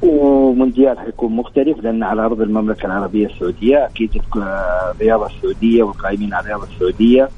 ومونديال 0.01 0.99
حيكون 0.99 1.35
مختلف 1.35 1.77
لأن 1.83 2.03
على 2.03 2.21
أرض 2.21 2.41
المملكة 2.41 2.85
العربية 2.85 3.27
السعودية 3.27 3.85
أكيد 3.85 4.21
الرياضة 4.35 5.25
السعودية 5.25 5.83
والقائمين 5.83 6.33
على 6.33 6.43
الرياضة 6.43 6.67
السعودية 6.75 7.29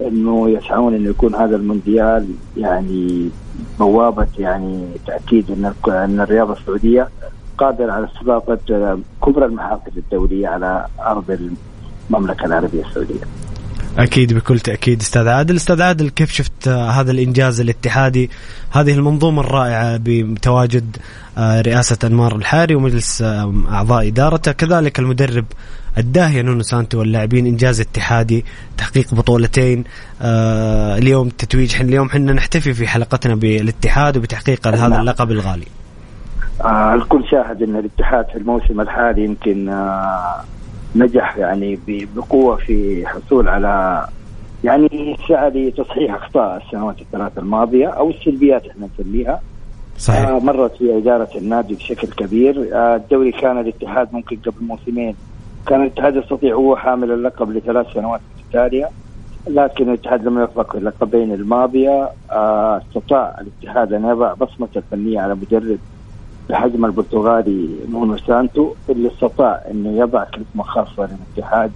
إنه 0.00 0.50
يسعون 0.50 0.94
إنه 0.94 1.10
يكون 1.10 1.34
هذا 1.34 1.56
المونديال 1.56 2.28
يعني 2.56 3.30
بوابة 3.78 4.26
يعني 4.38 4.86
تأكيد 5.06 5.50
إن 5.50 5.72
إن 5.88 6.20
الرياضة 6.20 6.52
السعودية 6.52 7.08
قادرة 7.58 7.92
على 7.92 8.06
استضافة 8.06 8.58
كبرى 9.26 9.44
المحافل 9.44 9.92
الدولية 9.96 10.48
على 10.48 10.86
أرض 11.00 11.38
المملكة 12.10 12.46
العربية 12.46 12.82
السعودية. 12.86 13.20
أكيد 13.98 14.32
بكل 14.32 14.60
تأكيد. 14.60 15.00
أستاذ 15.00 15.28
عادل 15.28 15.56
أستاذ 15.56 15.82
عادل 15.82 16.08
كيف 16.08 16.32
شفت 16.32 16.68
آه، 16.68 16.90
هذا 16.90 17.10
الإنجاز 17.10 17.60
الاتحادي؟ 17.60 18.30
هذه 18.70 18.94
المنظومة 18.94 19.40
الرائعة 19.40 20.00
بتواجد 20.02 20.96
آه، 21.38 21.60
رئاسة 21.60 21.98
أنمار 22.04 22.36
الحاري 22.36 22.74
ومجلس 22.74 23.22
آه، 23.22 23.54
أعضاء 23.70 24.08
إدارته. 24.08 24.52
كذلك 24.52 24.98
المدرب 24.98 25.44
الداهيه 25.98 26.42
نونو 26.42 26.62
سانتو 26.62 26.98
واللاعبين 26.98 27.46
إنجاز 27.46 27.80
اتحادي 27.80 28.44
تحقيق 28.76 29.14
بطولتين. 29.14 29.84
اليوم 30.22 31.28
تتويج 31.28 31.74
حن 31.74 31.88
اليوم 31.88 32.10
حنا 32.10 32.32
نحتفي 32.32 32.74
في 32.74 32.88
حلقتنا 32.88 33.34
بالاتحاد 33.34 34.16
وبتحقيق 34.16 34.68
هذا 34.68 34.88
نعم. 34.88 35.00
اللقب 35.00 35.30
الغالي. 35.30 35.66
الكل 36.94 37.24
شاهد 37.30 37.62
إن 37.62 37.76
الاتحاد 37.76 38.26
في 38.32 38.38
الموسم 38.38 38.80
الحالي 38.80 39.24
يمكن 39.24 39.70
نجح 40.96 41.36
يعني 41.36 41.78
بقوة 42.16 42.56
في 42.56 43.06
حصول 43.06 43.48
على 43.48 44.06
يعني 44.64 45.16
سعى 45.28 45.50
لتصحيح 45.50 46.14
أخطاء 46.14 46.62
السنوات 46.66 47.00
الثلاث 47.00 47.38
الماضية 47.38 47.88
أو 47.88 48.10
السلبيات 48.10 48.66
إحنا 48.66 48.88
نسميها. 48.98 49.40
صحيح. 49.98 50.28
آه 50.28 50.38
مرت 50.38 50.76
في 50.76 50.96
إدارة 50.98 51.28
النادي 51.36 51.74
بشكل 51.74 52.08
كبير. 52.08 52.70
آه 52.72 52.96
الدوري 52.96 53.32
كان 53.32 53.58
الاتحاد 53.60 54.08
ممكن 54.12 54.36
قبل 54.36 54.66
موسمين. 54.66 55.14
كان 55.66 55.82
الاتحاد 55.82 56.16
يستطيع 56.16 56.54
هو 56.54 56.76
حامل 56.76 57.10
اللقب 57.10 57.50
لثلاث 57.50 57.86
سنوات 57.94 58.20
متتالية 58.38 58.90
لكن 59.48 59.88
الاتحاد 59.88 60.24
لم 60.24 60.46
في 60.46 60.74
اللقبين 60.74 61.32
الماضية. 61.32 62.08
آه 62.30 62.78
استطاع 62.78 63.40
الاتحاد 63.40 63.92
أن 63.92 64.04
يضع 64.04 64.34
بصمته 64.34 64.78
الفنيه 64.78 65.20
على 65.20 65.34
مدرب 65.34 65.78
بحجم 66.48 66.84
البرتغالي 66.84 67.68
نونو 67.92 68.16
سانتو 68.16 68.72
اللي 68.88 69.08
استطاع 69.08 69.62
إنه 69.70 69.98
يضع 69.98 70.24
كلمه 70.24 70.64
خاصه 70.64 71.08
للاتحاد 71.36 71.72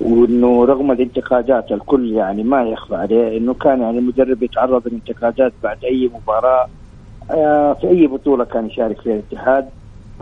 وإنه 0.00 0.64
رغم 0.64 0.92
الانتقادات 0.92 1.72
الكل 1.72 2.12
يعني 2.12 2.42
ما 2.42 2.62
يخفى 2.62 2.94
عليه 2.94 3.36
إنه 3.38 3.54
كان 3.54 3.80
يعني 3.80 4.00
مدرب 4.00 4.42
يتعرض 4.42 4.88
للانتقادات 4.88 5.52
بعد 5.62 5.84
أي 5.84 6.10
مباراة 6.14 6.68
آه، 7.30 7.72
في 7.72 7.88
أي 7.88 8.06
بطولة 8.06 8.44
كان 8.44 8.66
يشارك 8.66 9.00
فيها 9.00 9.12
الاتحاد. 9.14 9.68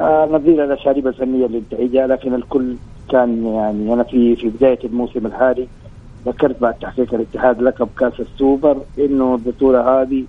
آه، 0.00 0.28
نظير 0.32 0.64
الاساليب 0.64 1.06
الفنية 1.06 1.46
اللي 1.46 2.06
لكن 2.06 2.34
الكل 2.34 2.76
كان 3.10 3.46
يعني 3.46 3.94
أنا 3.94 4.02
في 4.02 4.36
في 4.36 4.48
بداية 4.48 4.78
الموسم 4.84 5.26
الحالي 5.26 5.68
ذكرت 6.26 6.60
بعد 6.60 6.74
تحقيق 6.74 7.14
الاتحاد 7.14 7.62
لقب 7.62 7.88
كاس 7.98 8.20
السوبر 8.20 8.76
إنه 8.98 9.34
البطولة 9.34 10.02
هذه 10.02 10.24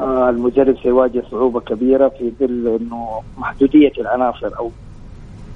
المدرب 0.00 0.76
سيواجه 0.82 1.22
صعوبة 1.30 1.60
كبيرة 1.60 2.08
في 2.08 2.32
ظل 2.40 2.78
إنه 2.80 3.08
محدودية 3.38 3.92
العناصر 3.98 4.50
أو 4.58 4.70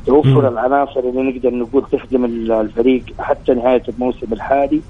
توفر. 0.06 0.48
العناصر 0.48 1.00
اللي 1.00 1.22
نقدر 1.22 1.54
نقول 1.54 1.84
تخدم 1.92 2.24
ال- 2.24 2.52
الفريق 2.52 3.02
حتى 3.18 3.54
نهاية 3.54 3.82
الموسم 3.88 4.26
الحالي. 4.32 4.80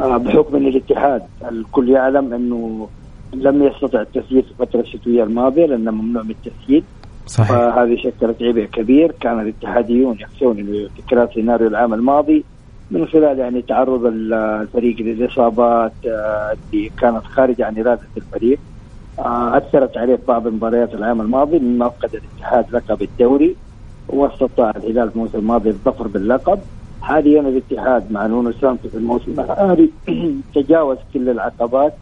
آه، 0.00 0.16
بحكم 0.16 0.56
إن 0.56 0.66
الاتحاد 0.66 1.22
الكل 1.50 1.88
يعلم 1.90 2.32
إنه 2.34 2.88
لم 3.34 3.62
يستطع 3.62 4.00
التسجيل 4.00 4.42
في 4.42 4.50
الفترة 4.60 4.80
الشتويه 4.80 5.22
الماضية 5.24 5.66
لأنه 5.66 5.90
ممنوع 5.90 6.22
من 6.22 6.30
التسجيل. 6.30 6.82
صحيح. 7.26 7.48
فهذه 7.48 7.96
شكلت 7.96 8.42
عبء 8.42 8.64
كبير. 8.64 9.12
كان 9.20 9.40
الاتحاديون 9.40 10.16
يخشون 10.20 10.88
تكرار 10.98 11.28
سيناريو 11.34 11.68
العام 11.68 11.94
الماضي 11.94 12.44
من 12.90 13.06
خلال 13.06 13.38
يعني 13.38 13.62
تعرض 13.62 14.06
ال- 14.06 14.32
الفريق 14.34 14.96
للإصابات 15.00 15.92
آه، 16.06 16.56
اللي 16.72 16.90
كانت 17.00 17.24
خارجة 17.24 17.66
عن 17.66 17.78
إرادة 17.78 18.00
الفريق. 18.16 18.58
آه، 18.58 18.73
أثرت 19.18 19.96
عليه 19.96 20.18
بعض 20.28 20.48
مباريات 20.48 20.94
العام 20.94 21.20
الماضي 21.20 21.58
مما 21.58 21.88
فقد 21.88 22.10
الاتحاد 22.14 22.64
لقب 22.72 23.02
الدوري 23.02 23.56
واستطاع 24.08 24.70
الهلال 24.76 25.10
في 25.10 25.16
الموسم 25.16 25.38
الماضي 25.38 25.70
الظفر 25.70 26.06
باللقب. 26.06 26.58
حاليا 27.02 27.40
الاتحاد 27.40 28.12
مع 28.12 28.26
نونو 28.26 28.52
سانتو 28.52 28.88
في 28.88 28.94
الموسم 28.94 29.40
الحالي 29.40 29.90
تجاوز 30.54 30.98
كل 31.14 31.28
العقبات 31.28 31.94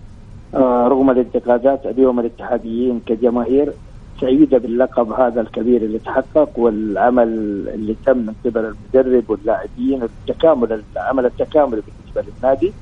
آه، 0.54 0.88
رغم 0.88 1.10
الانتقادات 1.10 1.86
اليوم 1.86 2.20
الاتحاديين 2.20 3.00
كجماهير. 3.06 3.72
سعيدة 4.20 4.58
باللقب 4.58 5.12
هذا 5.12 5.40
الكبير 5.40 5.82
اللي 5.82 5.98
تحقق 5.98 6.58
والعمل 6.58 7.28
اللي 7.74 7.96
تم 8.06 8.16
من 8.16 8.34
قبل 8.44 8.74
المدرب 8.94 9.30
واللاعبين 9.30 10.02
التكامل 10.02 10.82
العمل 10.96 11.26
التكاملي 11.26 11.82
بالنسبة 11.82 12.32
للنادي. 12.32 12.72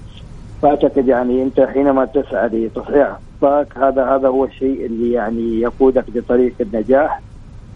فأعتقد 0.62 1.08
يعني 1.08 1.42
أنت 1.42 1.60
حينما 1.60 2.04
تسعى 2.04 2.48
لتصحيح 2.48 3.18
اخطائك 3.42 3.78
هذا 3.78 4.04
هذا 4.04 4.28
هو 4.28 4.44
الشيء 4.44 4.86
اللي 4.86 5.12
يعني 5.12 5.60
يقودك 5.60 6.04
لطريق 6.14 6.52
النجاح 6.60 7.20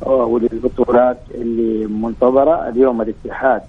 آه، 0.06 0.24
وللبطولات 0.24 1.18
اللي 1.34 1.86
منتظرة 1.86 2.68
اليوم 2.68 3.02
الاتحاد 3.02 3.62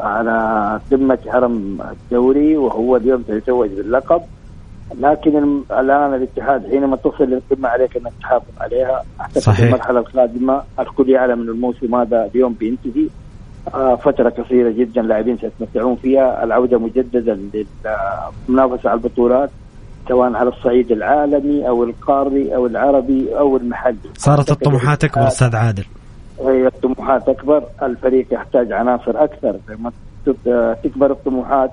على 0.00 0.80
قمه 0.92 1.18
هرم 1.28 1.78
الدوري 1.90 2.56
وهو 2.56 2.96
اليوم 2.96 3.24
سيتوج 3.26 3.68
باللقب. 3.68 4.22
لكن 5.00 5.62
الآن 5.70 6.14
الاتحاد 6.14 6.70
حينما 6.70 6.96
تصل 6.96 7.24
للقمه 7.24 7.68
عليك 7.68 7.96
انك 7.96 8.12
تحافظ 8.20 8.52
عليها 8.60 9.04
اعتقد 9.20 9.38
صحيح. 9.38 9.66
المرحله 9.66 9.98
القادمة. 10.00 10.62
الكل 10.80 11.10
يعلم 11.10 11.40
أن 11.42 11.48
الموسم 11.48 11.94
هذا 11.94 12.30
اليوم 12.34 12.52
بينتهي. 12.52 13.08
آه، 13.74 13.96
فترة 13.96 14.28
قصيرة 14.28 14.70
جدا 14.70 15.02
لاعبين 15.02 15.38
سيتمتعون 15.38 15.96
فيها. 15.96 16.44
العودة 16.44 16.78
مجددا 16.78 17.34
للمنافسة 18.48 18.90
على 18.90 18.96
البطولات. 18.98 19.50
سواء 20.10 20.32
على 20.32 20.48
الصعيد 20.48 20.92
العالمي 20.92 21.68
أو 21.68 21.84
القاري 21.84 22.54
أو 22.56 22.66
العربي 22.66 23.38
أو 23.38 23.56
المحلي. 23.56 23.96
صارت 24.16 24.50
الطموحات 24.50 25.04
أكبر 25.04 25.26
أستاذ 25.26 25.56
عادل. 25.56 25.84
هي 26.40 26.66
الطموحات 26.66 27.28
أكبر 27.28 27.62
الفريق 27.82 28.26
يحتاج 28.32 28.72
عناصر 28.72 29.24
أكثر. 29.24 29.56
لما 29.68 29.92
تكبر 30.82 31.10
الطموحات 31.10 31.70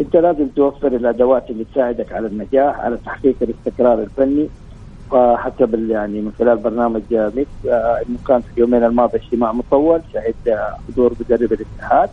أنت 0.00 0.16
لازم 0.16 0.46
توفر 0.56 0.86
الأدوات 0.86 1.50
اللي 1.50 1.64
تساعدك 1.72 2.12
على 2.12 2.26
النجاح 2.26 2.80
على 2.80 2.96
تحقيق 2.96 3.34
الاستقرار 3.42 4.02
الفني. 4.02 4.48
فحسب 5.10 5.74
ال- 5.74 5.90
يعني 5.90 6.20
من 6.20 6.32
خلال 6.38 6.56
برنامج 6.56 7.02
ميكس 7.10 7.48
آه، 7.68 8.00
انه 8.08 8.18
كان 8.28 8.40
في 8.40 8.46
اليومين 8.54 8.84
الماضي 8.84 9.18
اجتماع 9.18 9.52
مطول 9.52 10.00
شهد 10.14 10.48
آه، 10.48 10.74
حضور 10.88 11.12
مدرب 11.20 11.52
الاتحاد. 11.52 12.08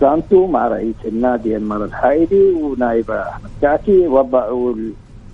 سانتو 0.00 0.46
مع 0.46 0.68
رئيس 0.68 0.94
النادي 1.04 1.56
انمار 1.56 1.84
الحايدي 1.84 2.50
ونائب 2.50 3.10
أحمد 3.10 3.50
كعكي 3.62 4.06
وضعوا 4.06 4.74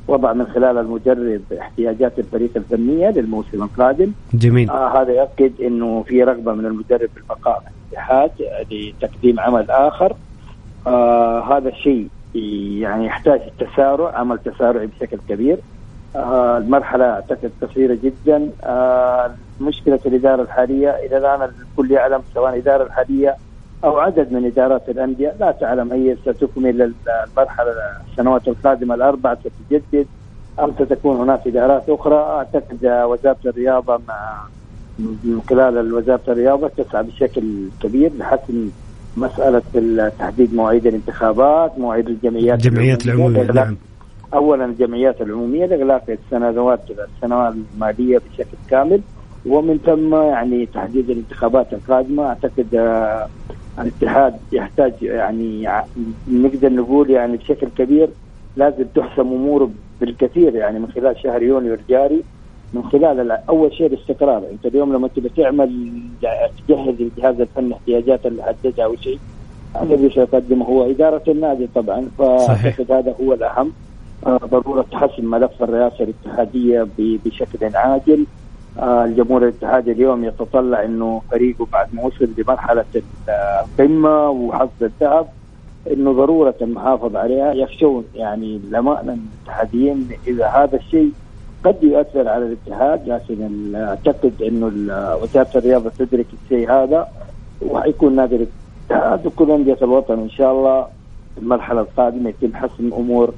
وضع 0.08 0.32
من 0.32 0.46
خلال 0.46 0.78
المدرب 0.78 1.40
احتياجات 1.60 2.18
الفريق 2.18 2.50
الفنية 2.56 3.10
للموسم 3.10 3.62
القادم. 3.62 4.12
جميل. 4.34 4.70
آه 4.70 5.02
هذا 5.02 5.12
يؤكد 5.12 5.60
إنه 5.60 6.02
في 6.02 6.24
رغبة 6.24 6.52
من 6.52 6.66
المدرب 6.66 7.08
بالبقاء 7.14 7.60
في 7.60 7.68
الاتحاد 7.92 8.30
لتقديم 8.70 9.40
عمل 9.40 9.70
آخر. 9.70 10.16
آه 10.86 11.56
هذا 11.56 11.68
الشيء 11.68 12.08
يعني 12.80 13.06
يحتاج 13.06 13.40
تسارع 13.58 14.18
عمل 14.18 14.38
تسارعي 14.38 14.86
بشكل 14.86 15.18
كبير. 15.28 15.58
آه 16.16 16.58
المرحلة 16.58 17.04
أعتقد 17.04 17.50
قصيرة 17.62 17.98
جدا. 18.02 18.50
آه 18.64 19.30
مشكلة 19.60 20.00
الإدارة 20.06 20.42
الحالية 20.42 20.90
إلى 20.90 21.18
الآن 21.18 21.42
الكل 21.42 21.90
يعلم 21.90 22.20
سواء 22.34 22.54
الإدارة 22.54 22.84
الحالية 22.84 23.36
أو 23.84 23.98
عدد 23.98 24.32
من 24.32 24.44
إدارات 24.44 24.88
الأندية 24.88 25.34
لا 25.40 25.50
تعلم 25.50 25.92
هي 25.92 26.16
ستكمل 26.26 26.92
المرحلة 27.36 27.72
السنوات 28.10 28.48
القادمة 28.48 28.94
الاربع 28.94 29.34
ستجدد 29.34 30.06
ام 30.60 30.72
ستكون 30.80 31.16
هناك 31.16 31.46
إدارات 31.46 31.88
أخرى. 31.88 32.14
أعتقد 32.14 32.84
وزارة 32.84 33.36
الرياضة 33.46 34.00
مع 34.08 34.42
من 34.98 35.40
خلال 35.50 35.94
وزارة 35.94 36.20
الرياضة 36.28 36.68
تسعى 36.68 37.02
بشكل 37.02 37.68
كبير 37.82 38.10
لحسم 38.18 38.70
مسألة 39.16 39.62
تحديد 40.18 40.54
مواعيد 40.54 40.86
الانتخابات 40.86 41.78
مواعيد 41.78 42.08
الجمعيات 42.08 42.66
الجمعيات 42.66 43.06
العمومية 43.06 43.42
نعم. 43.42 43.76
اولا 44.34 44.64
الجمعيات 44.64 45.20
العمومية 45.20 45.66
لإغلاق 45.66 46.04
السنوات 46.08 46.80
السنوات 47.16 47.54
المالية 47.74 48.18
بشكل 48.18 48.56
كامل 48.70 49.00
ومن 49.46 49.78
ثم 49.78 50.14
يعني 50.14 50.66
تحديد 50.66 51.10
الانتخابات 51.10 51.72
القادمة. 51.72 52.26
أعتقد 52.26 52.66
الاتحاد 53.78 54.34
يحتاج 54.52 54.92
يعني 55.02 55.68
نقدر 56.28 56.72
نقول 56.72 57.10
يعني 57.10 57.36
بشكل 57.36 57.68
كبير 57.78 58.08
لازم 58.56 58.84
تحسم 58.94 59.20
أموره 59.20 59.70
بالكثير 60.00 60.54
يعني 60.54 60.78
من 60.78 60.88
خلال 60.88 61.16
شهر 61.22 61.42
يونيو 61.42 61.74
الجاري 61.74 62.22
من 62.74 62.82
خلال 62.82 63.30
أول 63.30 63.72
شيء 63.72 63.86
الاستقرار. 63.86 64.42
أنت 64.52 64.66
اليوم 64.66 64.92
لما 64.92 65.08
تبي 65.08 65.28
تعمل 65.28 65.92
تجهز 66.68 66.94
الجهاز 67.00 67.40
الفني 67.40 67.74
احتياجات 67.74 68.26
اللي 68.26 68.42
حددها 68.42 68.84
أو 68.84 68.96
شيء 68.96 69.18
الذي 69.82 70.10
سيقدمه 70.10 70.64
هو. 70.64 70.90
إدارة 70.90 71.22
النادي 71.28 71.68
طبعا 71.74 72.08
فأعتقد 72.18 72.92
هذا 72.92 73.14
هو 73.20 73.32
الأهم. 73.32 73.72
آه، 74.26 74.40
ضرورة 74.50 74.86
حسم 74.92 75.30
ملف 75.30 75.62
الرئاسة 75.62 76.04
الاتحادية 76.04 76.86
بشكل 76.98 77.76
عاجل. 77.76 78.26
الجمهور 78.78 79.42
الاتحادي 79.42 79.92
اليوم 79.92 80.24
يتطلع 80.24 80.84
إنه 80.84 81.22
فريقه 81.30 81.66
بعد 81.72 81.86
ما 81.92 82.02
وصل 82.02 82.28
لمرحلة 82.38 82.84
القمة 83.28 84.28
وحصد 84.30 84.82
الذهب 84.82 85.26
إنه 85.92 86.12
ضرورة 86.12 86.54
المحافظة 86.62 87.18
عليها. 87.18 87.52
يخشون 87.52 88.04
يعني 88.14 88.56
الامانه 88.56 89.16
الاتحاديين 89.40 90.08
إذا 90.26 90.46
هذا 90.46 90.76
الشيء 90.76 91.12
قد 91.64 91.76
يؤثر 91.82 92.28
على 92.28 92.46
الاتحاد 92.46 93.08
لكن 93.08 93.74
أعتقد 93.74 94.32
إنه 94.42 94.66
وزارة 95.22 95.48
الرياضة 95.56 95.90
تدرك 95.98 96.26
الشيء 96.44 96.70
هذا 96.70 97.08
وحيكون 97.62 98.16
نادي 98.16 98.36
الاتحاد 98.36 99.26
وكل 99.26 99.50
أندية 99.50 99.76
الوطن 99.82 100.18
إن 100.18 100.30
شاء 100.30 100.52
الله 100.52 100.82
في 101.34 101.40
المرحلة 101.42 101.80
القادمة 101.80 102.30
يتم 102.30 102.54
حسم 102.56 102.92
أمور 102.92 103.34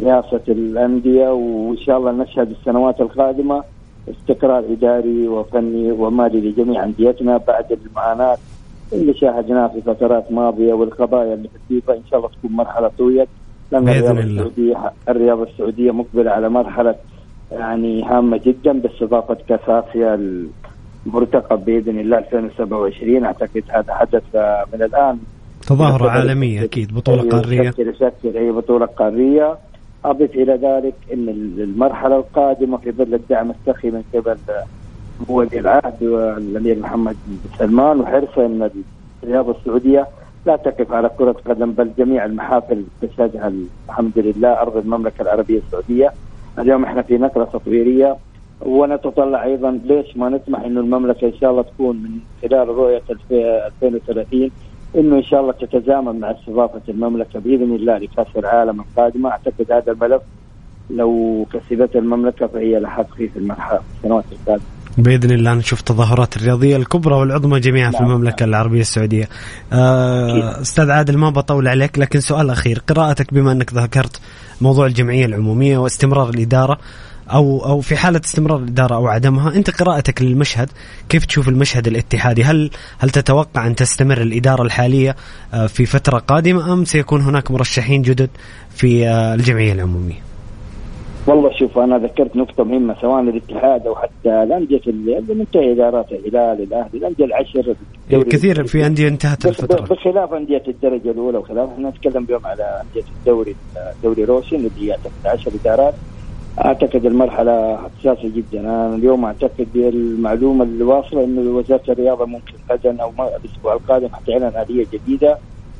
رئاسه 0.00 0.40
الأندية 0.48 1.28
وإن 1.32 1.76
شاء 1.76 1.98
الله 1.98 2.12
نشهد 2.12 2.50
السنوات 2.50 3.00
القادمة 3.00 3.62
استقرار 4.10 4.64
إداري 4.72 5.28
وفني 5.28 5.92
ومالي 5.92 6.40
لجميع 6.40 6.84
أنديتنا 6.84 7.36
بعد 7.36 7.78
المعاناة 7.86 8.36
اللي 8.92 9.14
شاهدناها 9.14 9.68
في 9.68 9.80
فترات 9.80 10.32
ماضية 10.32 10.72
والقضايا 10.72 11.34
اللي 11.34 11.48
في 11.48 11.54
الفيفا 11.56 11.92
إن 11.94 12.02
شاء 12.10 12.18
الله 12.18 12.30
تكون 12.38 12.52
مرحلة 12.52 12.90
طويت 12.98 13.28
لأن 13.72 13.88
الرياضة 13.88 14.20
السعوديه 14.20 14.92
الرياضة 15.08 15.42
السعودية 15.42 15.90
مقبلة 15.90 16.30
على 16.30 16.48
مرحلة 16.48 16.94
يعني 17.52 18.02
هامة 18.04 18.40
جدا 18.46 18.72
باستضافه 18.72 19.36
كاس 19.48 19.60
اسيا 19.68 20.14
المرتقب 21.06 21.64
بإذن 21.64 21.98
الله 21.98 22.18
2027 22.18 23.24
أعتقد 23.24 23.62
هذا 23.68 23.94
حدث 23.94 24.22
من 24.74 24.82
الآن. 24.82 25.18
تظاهرة 25.66 26.10
عالمية 26.10 26.64
أكيد 26.64 26.94
بطولة 26.94 27.22
أيوة، 27.22 27.32
قارية. 27.32 27.74
أي 28.24 28.50
بطولة 28.52 28.86
قارية. 28.86 29.56
أضف 30.10 30.34
إلى 30.34 30.52
ذلك 30.54 30.94
إن 31.12 31.28
المرحلة 31.58 32.16
القادمة 32.16 32.76
في 32.76 32.92
ظل 32.92 33.14
الدعم 33.14 33.50
السخي 33.50 33.90
من 33.90 34.02
قبل 34.14 34.36
ولي 35.28 35.58
العهد 35.60 36.02
والأمير 36.02 36.78
محمد 36.78 37.16
بن 37.26 37.38
سلمان 37.58 38.00
وحرصه 38.00 38.46
إن 38.46 38.70
الرياضه 39.22 39.56
السعودية 39.60 40.06
لا 40.46 40.56
تقف 40.56 40.92
على 40.92 41.10
كرة 41.18 41.36
قدم 41.46 41.72
بل 41.72 41.90
جميع 41.98 42.24
المحافل 42.24 42.84
تشهدها 43.02 43.52
الحمد 43.88 44.12
لله 44.18 44.48
أرض 44.60 44.76
المملكة 44.76 45.22
العربية 45.22 45.58
السعودية. 45.66 46.12
اليوم 46.58 46.84
إحنا 46.84 47.02
في 47.02 47.18
نقلة 47.18 47.44
تطويرية 47.44 48.16
ونتطلع 48.60 49.44
أيضا 49.44 49.80
ليش 49.84 50.16
ما 50.16 50.28
نسمح 50.28 50.60
إنه 50.60 50.80
المملكة 50.80 51.26
إن 51.26 51.34
شاء 51.40 51.50
الله 51.50 51.62
تكون 51.62 51.96
من 51.96 52.10
خلال 52.42 52.68
رؤية 52.68 53.02
2030 53.82 54.50
إنه 54.96 55.16
إن 55.16 55.22
شاء 55.22 55.40
الله 55.40 55.52
تتزامن 55.52 56.20
مع 56.20 56.30
استضافة 56.30 56.80
المملكة 56.88 57.40
بإذن 57.40 57.74
الله 57.74 57.98
لكأس 57.98 58.36
العالم 58.36 58.80
القادمه 58.80 59.30
أعتقد 59.30 59.72
هذا 59.72 59.92
الملف 59.92 60.22
لو 60.90 61.46
كسبت 61.52 61.96
المملكة 61.96 62.46
فهي 62.46 62.80
لحق 62.80 63.14
فيه 63.14 63.28
في 63.28 63.38
المرحلة 63.38 63.80
السنوات 63.96 64.24
القادمة. 64.32 64.64
بإذن 64.98 65.30
الله 65.30 65.54
نشوف 65.54 65.80
التظاهرات 65.80 66.36
الرياضية 66.36 66.76
الكبرى 66.76 67.14
والعظمى 67.14 67.60
جميعا 67.60 67.90
في 67.90 67.96
نعم. 68.02 68.10
المملكة 68.10 68.44
العربية 68.44 68.80
السعودية. 68.80 69.28
آه 69.72 70.60
أستاذ 70.60 70.90
عادل 70.90 71.16
ما 71.16 71.30
بطول 71.30 71.68
عليك 71.68 71.98
لكن 71.98 72.20
سؤال 72.20 72.50
أخير 72.50 72.82
قراءتك 72.88 73.34
بما 73.34 73.52
أنك 73.52 73.72
ذكرت 73.72 74.20
موضوع 74.60 74.86
الجمعية 74.86 75.26
العمومية 75.26 75.78
واستمرار 75.78 76.28
الإدارة 76.28 76.78
أو 77.34 77.64
أو 77.64 77.80
في 77.80 77.96
حالة 77.96 78.20
استمرار 78.24 78.58
الإدارة 78.58 78.94
أو 78.94 79.06
عدمها 79.06 79.54
أنت 79.56 79.82
قراءتك 79.82 80.22
للمشهد 80.22 80.68
كيف 81.08 81.26
تشوف 81.26 81.48
المشهد 81.48 81.86
الاتحادي؟ 81.86 82.44
هل 82.44 82.70
هل 82.98 83.10
تتوقع 83.10 83.66
أن 83.66 83.74
تستمر 83.74 84.22
الإدارة 84.22 84.62
الحالية 84.62 85.16
آه، 85.54 85.66
في 85.66 85.86
فترة 85.86 86.18
قادمة 86.18 86.72
أم 86.72 86.84
سيكون 86.84 87.20
هناك 87.20 87.50
مرشحين 87.50 88.02
جدد 88.02 88.30
في 88.70 89.08
آه، 89.08 89.34
الجمعية 89.34 89.72
العمومية؟ 89.72 90.28
والله 91.26 91.52
شوف 91.58 91.78
أنا 91.78 91.98
ذكرت 91.98 92.36
نقطة 92.36 92.64
مهمة 92.64 92.96
سواء 93.00 93.20
الاتحاد 93.20 93.86
أو 93.86 93.94
حتى 93.94 94.42
الانديه 94.42 94.80
اللي 94.86 95.22
منتهي 95.28 95.72
إدارات 95.72 96.12
الهلال 96.12 96.62
الأهلي 96.62 96.98
الانديه 96.98 97.24
العشر 97.24 97.74
كثير 98.10 98.64
في 98.64 98.86
أندية 98.86 99.08
انتهت 99.08 99.46
الفترة. 99.46 99.94
بخلاف 99.94 100.32
أندية 100.34 100.62
الدرجة 100.68 101.10
الأولى 101.10 101.38
وخلاف 101.38 101.68
إحنا 101.70 101.88
نتكلم 101.88 102.24
اليوم 102.24 102.46
على 102.46 102.82
أندية 102.82 103.08
الدوري 103.18 103.56
الدوري 103.96 104.24
روشن 104.24 104.56
اللي 104.56 104.92
هي 104.92 104.96
10 105.24 105.52
إدارات. 105.62 105.94
أعتقد 106.64 107.06
المرحلة 107.06 107.76
حساسه 107.76 108.28
جدا. 108.28 108.60
أنا 108.60 108.94
اليوم 108.94 109.24
أعتقد 109.24 109.68
المعلومه 109.76 110.64
اللي 110.64 110.84
واصله 110.84 111.24
إنه 111.24 111.40
وزارة 111.56 111.82
الرياضة 111.88 112.26
ممكن 112.26 112.54
غدا 112.70 113.02
أو 113.02 113.12
الأسبوع 113.36 113.74
القادم 113.74 114.08
حتعلن 114.08 114.52
آلية 114.56 114.86
جديدة 114.92 115.38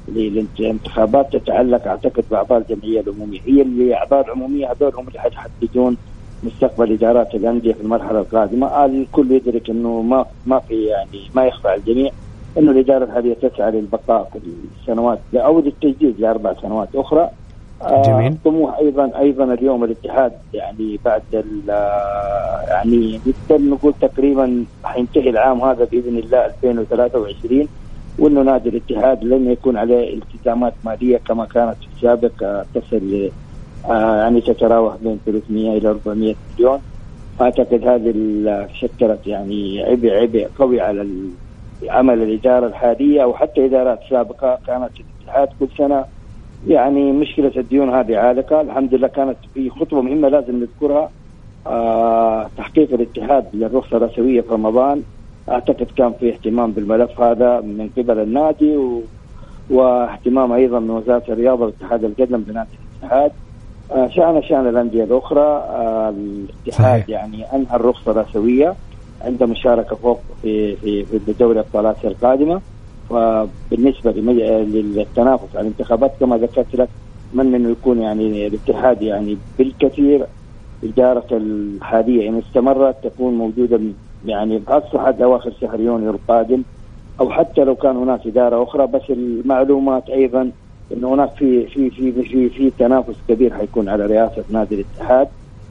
للانتخابات 0.08 1.36
تتعلق 1.36 1.86
أعتقد 1.86 2.24
بأعضاء 2.30 2.58
الجمعية 2.58 3.00
العمومية. 3.00 3.40
هي 3.44 3.62
اللي 3.62 3.94
أعضاء 3.94 4.24
العمومية 4.26 4.72
هذول 4.72 4.92
هم 4.94 5.08
اللي 5.08 5.18
حيحددون 5.20 5.96
مستقبل 6.42 6.92
إدارات 6.92 7.34
الأندية 7.34 7.72
في 7.72 7.80
المرحلة 7.80 8.20
القادمة. 8.20 8.84
الكل 8.84 9.32
يدرك 9.32 9.70
إنه 9.70 10.02
ما 10.02 10.26
ما 10.46 10.58
في 10.58 10.84
يعني 10.84 11.30
ما 11.34 11.46
يخفى 11.46 11.68
على 11.68 11.78
الجميع 11.80 12.10
إنه 12.58 12.70
الإدارة 12.70 13.04
الحاليه 13.04 13.34
تسعى 13.34 13.70
للبقاء 13.70 14.28
في 14.32 14.38
السنوات 14.80 15.20
أو 15.34 15.60
للتجديد 15.60 16.20
لأربع 16.20 16.54
سنوات 16.62 16.88
أخرى. 16.94 17.30
جميل. 17.86 18.36
طموح 18.44 18.78
أيضا 18.78 19.18
أيضا 19.18 19.44
اليوم 19.44 19.84
الاتحاد 19.84 20.32
يعني 20.54 20.98
بعد 21.04 21.22
يعني 22.68 23.20
نقدر 23.26 23.64
نقول 23.64 23.94
تقريبا 24.00 24.64
حينتهي 24.84 25.30
العام 25.30 25.60
هذا 25.60 25.84
بإذن 25.84 26.18
الله 26.18 26.46
2023 26.46 27.68
وإنه 28.18 28.42
نادي 28.42 28.68
الاتحاد 28.68 29.24
لن 29.24 29.50
يكون 29.50 29.76
عليه 29.76 30.14
التزامات 30.14 30.74
مالية 30.84 31.16
كما 31.16 31.44
كانت 31.44 31.76
في 31.80 31.86
السابق 31.96 32.64
تصل 32.74 33.30
آه، 33.90 34.16
يعني 34.16 34.40
تتراوح 34.40 34.96
بين 35.02 35.18
300 35.26 35.78
إلى 35.78 35.88
400 35.88 36.34
مليون. 36.58 36.78
أعتقد 37.40 37.86
هذه 37.86 38.68
شكلت 38.74 39.26
يعني 39.26 39.82
عبء 39.82 40.10
عبء 40.10 40.48
قوي 40.58 40.80
على 40.80 41.08
عمل 41.88 42.22
الإدارة 42.22 42.66
الحالية 42.66 43.22
أو 43.22 43.34
حتى 43.34 43.66
إدارات 43.66 44.00
سابقة 44.10 44.58
كانت 44.66 44.90
الاتحاد. 45.00 45.48
كل 45.60 45.68
سنة 45.78 46.04
يعني 46.66 47.12
مشكلة 47.12 47.52
الديون 47.56 47.90
هذه 47.90 48.16
عالقة. 48.16 48.60
الحمد 48.60 48.94
لله 48.94 49.08
كانت 49.08 49.36
في 49.54 49.70
خطوة 49.70 50.02
مهمة 50.02 50.28
لازم 50.28 50.56
نذكرها. 50.56 51.10
آه 51.66 52.46
تحقيق 52.56 52.94
الاتحاد 52.94 53.44
للرخصة 53.54 53.96
الرسميه 53.96 54.40
في 54.40 54.52
رمضان. 54.52 55.02
أعتقد 55.48 55.86
كان 55.96 56.12
في 56.20 56.28
اهتمام 56.28 56.72
بالملف 56.72 57.20
هذا 57.20 57.60
من 57.60 57.90
قبل 57.96 58.18
النادي 58.18 58.76
و... 58.76 59.02
واهتمام 59.70 60.52
أيضا 60.52 60.78
من 60.78 60.90
وزارة 60.90 61.22
الرياضة 61.28 61.64
واتحاد 61.64 62.04
القدم 62.04 62.38
بنادي 62.38 62.70
الاتحاد. 63.02 63.30
آه 63.92 64.08
شان 64.08 64.42
شأن 64.42 64.68
الأندية 64.68 65.04
الأخرى. 65.04 65.40
آه 65.40 66.08
الاتحاد 66.08 67.00
صحيح. 67.02 67.08
يعني 67.08 67.44
أنهى 67.54 67.76
الرخصة 67.76 68.10
الرسميه 68.10 68.74
عنده 69.24 69.46
مشاركة 69.46 69.96
فوق 69.96 70.20
في 70.42 70.76
في 70.76 71.04
في 71.04 71.32
دوري 71.32 71.60
أبطال 71.60 71.86
آسيا 71.86 72.10
القادمة. 72.10 72.60
وبالنسبة 73.10 74.10
للتنافس 74.10 75.56
على 75.56 75.60
الانتخابات 75.60 76.12
كما 76.20 76.36
ذكرت 76.36 76.74
لك 76.74 76.88
اتمنى 77.30 77.56
انه 77.56 77.70
يكون 77.70 78.00
يعني 78.02 78.46
الاتحاد 78.46 79.02
يعني 79.02 79.38
بالكثير 79.58 80.26
إدارة 80.84 81.26
الحالية 81.32 82.28
إن 82.28 82.38
استمرت 82.38 82.96
تكون 83.04 83.34
موجودة 83.34 83.80
يعني 84.26 84.62
خاصه 84.66 85.06
حتى 85.06 85.24
اواخر 85.24 85.52
شهر 85.60 85.80
يونيو 85.80 86.10
القادم 86.10 86.62
أو 87.20 87.30
حتى 87.30 87.64
لو 87.64 87.74
كان 87.74 87.96
هناك 87.96 88.26
إدارة 88.26 88.62
أخرى 88.62 88.86
بس 88.86 89.02
المعلومات 89.10 90.10
أيضا 90.10 90.52
انه 90.92 91.14
هناك 91.14 91.30
في 91.36 91.66
في 91.66 91.90
في 91.90 92.12
في 92.22 92.48
في 92.48 92.70
تنافس 92.70 93.14
كبير 93.28 93.54
حيكون 93.54 93.88
على 93.88 94.06
رئاسة 94.06 94.44
نادي 94.50 94.74
الاتحاد. 94.74 95.28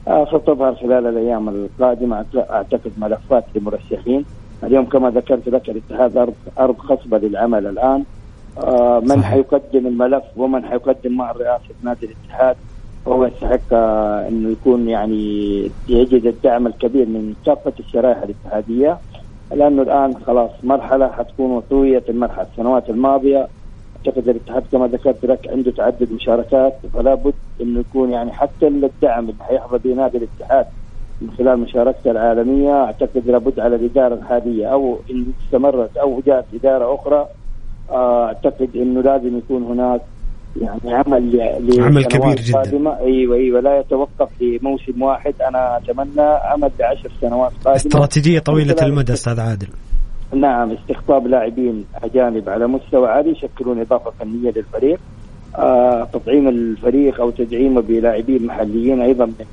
آه، 0.08 0.24
ستظهر 0.26 0.74
خلال 0.74 1.06
الأيام 1.06 1.48
القادمة 1.48 2.26
أعتقد 2.36 2.92
ملفات 2.96 3.44
لمرشحين 3.54 4.24
اليوم 4.64 4.84
كما 4.84 5.10
ذكرت 5.10 5.48
لك 5.48 5.70
الاتحاد 5.70 6.16
ارض 6.16 6.34
أرض 6.58 6.78
خصبة 6.78 7.18
للعمل 7.18 7.66
الآن. 7.66 8.04
آه، 8.58 9.00
من. 9.00 9.22
حيقدم 9.22 9.86
الملف 9.86 10.24
ومن 10.36 10.64
حيقدم 10.64 11.16
مع 11.16 11.32
رئاسه 11.32 11.74
نادي 11.82 12.06
الاتحاد 12.06 12.56
هو 13.08 13.26
يستحق 13.26 13.72
آه، 13.72 14.28
إنه 14.28 14.50
يكون 14.50 14.88
يعني 14.88 15.62
يجد 15.88 16.26
الدعم 16.26 16.66
الكبير 16.66 17.06
من 17.06 17.34
كافه 17.46 17.72
الشرائح 17.80 18.22
الاتحادية. 18.22 18.98
لأنه 19.50 19.82
الآن 19.82 20.14
خلاص 20.26 20.50
مرحلة 20.62 21.08
حتكون 21.08 21.50
وطويه 21.50 22.02
المرحلة 22.08 22.46
السنوات 22.52 22.90
الماضية. 22.90 23.48
أعتقد 24.06 24.28
الاتحاد 24.28 24.62
كما 24.72 24.86
ذكرت 24.86 25.24
لك 25.24 25.48
عنده 25.48 25.70
تعدد 25.70 26.12
مشاركات 26.12 26.74
فلا 26.94 27.14
بد 27.14 27.34
إنه 27.60 27.80
يكون 27.80 28.10
يعني 28.10 28.32
حتى 28.32 28.66
الدعم 28.66 29.24
اللي 29.24 29.44
حيحظى 29.44 29.78
به 29.78 29.94
نادي 29.94 30.18
الاتحاد 30.18 30.66
من 31.20 31.30
خلال 31.38 31.58
مشاركته 31.58 32.10
العالمية 32.10 32.84
أعتقد 32.84 33.22
لابد 33.26 33.60
على 33.60 33.76
الإدارة 33.76 34.14
الحاليه 34.14 34.66
أو 34.66 34.98
إن 35.10 35.26
استمرت 35.44 35.96
أو 35.96 36.22
جاءت 36.26 36.44
إدارة 36.54 36.94
أخرى 36.94 37.26
آه، 37.90 38.26
أعتقد 38.26 38.68
إنه 38.76 39.00
لازم 39.02 39.38
يكون 39.38 39.62
هناك 39.62 40.00
يعني 40.60 40.94
عمل 40.94 41.40
عمل 41.80 42.04
كبير 42.04 42.34
جداً. 42.36 42.58
قادمة. 42.58 42.98
أيوه 42.98 43.36
أيوه 43.36 43.60
لا 43.60 43.78
يتوقف 43.80 44.28
لموسم 44.40 45.02
واحد 45.02 45.34
أنا 45.48 45.76
أتمنى 45.78 46.20
عمل 46.20 46.70
لعشر 46.80 47.10
سنوات 47.20 47.52
قادمة 47.64 47.76
استراتيجية 47.76 48.38
طويلة 48.38 48.76
المدى 48.82 49.12
أستاذ 49.12 49.40
عادل 49.40 49.68
نعم 50.34 50.70
استقطاب 50.70 51.26
لاعبين 51.26 51.84
أجانب 52.02 52.48
على 52.48 52.66
مستوى 52.66 53.08
عالي 53.08 53.30
يشكلون 53.30 53.80
إضافة 53.80 54.10
فنية 54.20 54.50
للفريق 54.56 54.98
آه 55.56 56.04
تطعيم 56.12 56.48
الفريق 56.48 57.20
أو 57.20 57.30
تدعيمه 57.30 57.80
بلاعبين 57.80 58.46
محليين 58.46 59.00
أيضا 59.00 59.26
من 59.26 59.46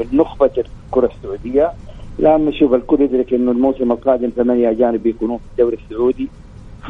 من 0.00 0.06
نخبه 0.18 0.50
الكرة 0.86 1.10
السعودية. 1.16 1.72
لأن 2.18 2.44
نشوف 2.44 2.74
الكل 2.74 3.00
يدرك 3.00 3.32
إنه 3.34 3.50
الموسم 3.50 3.92
القادم 3.92 4.28
ثمانية 4.36 4.70
أجانب 4.70 5.02
بيكونون 5.02 5.38
في 5.38 5.44
الدوري 5.52 5.76
السعودي. 5.84 6.28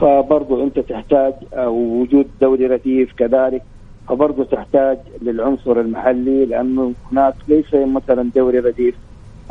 فبرضو 0.00 0.64
أنت 0.64 0.78
تحتاج 0.78 1.32
آه، 1.54 1.68
وجود 1.68 2.26
دوري 2.40 2.66
رديف 2.66 3.12
كذلك. 3.12 3.62
فبرضو 4.08 4.42
تحتاج 4.42 4.98
للعنصر 5.22 5.80
المحلي 5.80 6.44
لأنه 6.44 6.92
هناك 7.12 7.34
ليس 7.48 7.74
مثلا 7.74 8.30
دوري 8.34 8.58
رديف 8.58 8.94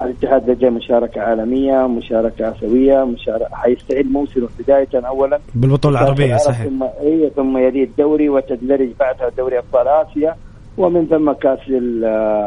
الاتحاد 0.01 0.49
لديه 0.49 0.69
مشاركة 0.69 1.21
عالمية 1.21 1.87
مشاركة 1.87 2.51
آسيوية 2.51 3.03
مشاركة 3.05 3.55
حيستعيد 3.55 4.11
موسمه 4.11 4.47
بداية 4.59 4.87
أولا. 4.95 5.39
بالبطولة 5.55 5.99
العربية 6.01 6.25
العرب 6.25 6.39
صحيح. 6.39 6.67
ثم 6.67 6.83
إيه 6.83 7.29
ثم 7.29 7.57
يلي 7.57 7.83
الدوري 7.83 8.29
وتدرج 8.29 8.89
بعدها 8.99 9.29
دوري 9.37 9.57
أبطال 9.57 9.87
آسيا. 9.87 10.35
ومن 10.77 11.05
ثم 11.05 11.31
ال- 11.69 12.45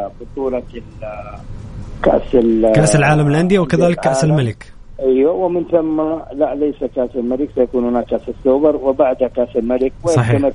كأس 2.03 2.35
ال- 2.35 2.73
كأس 2.75 2.97
العالم 2.97 3.29
للأندية 3.29 3.59
وكذلك 3.59 4.01
كأس. 4.01 4.25
الملك. 4.25 4.73
أيوه 5.01 5.33
ومن 5.33 5.65
ثم 5.65 6.01
لا 6.39 6.55
ليس 6.55 6.85
كأس 6.97 7.11
الملك 7.17 7.49
سيكون 7.55 7.85
هناك 7.85 8.05
كأس 8.05 8.29
السوبر 8.29 8.77
وبعدها 8.77 9.29
كأس 9.29 9.57
الملك. 9.57 9.93
صحيح. 10.07 10.53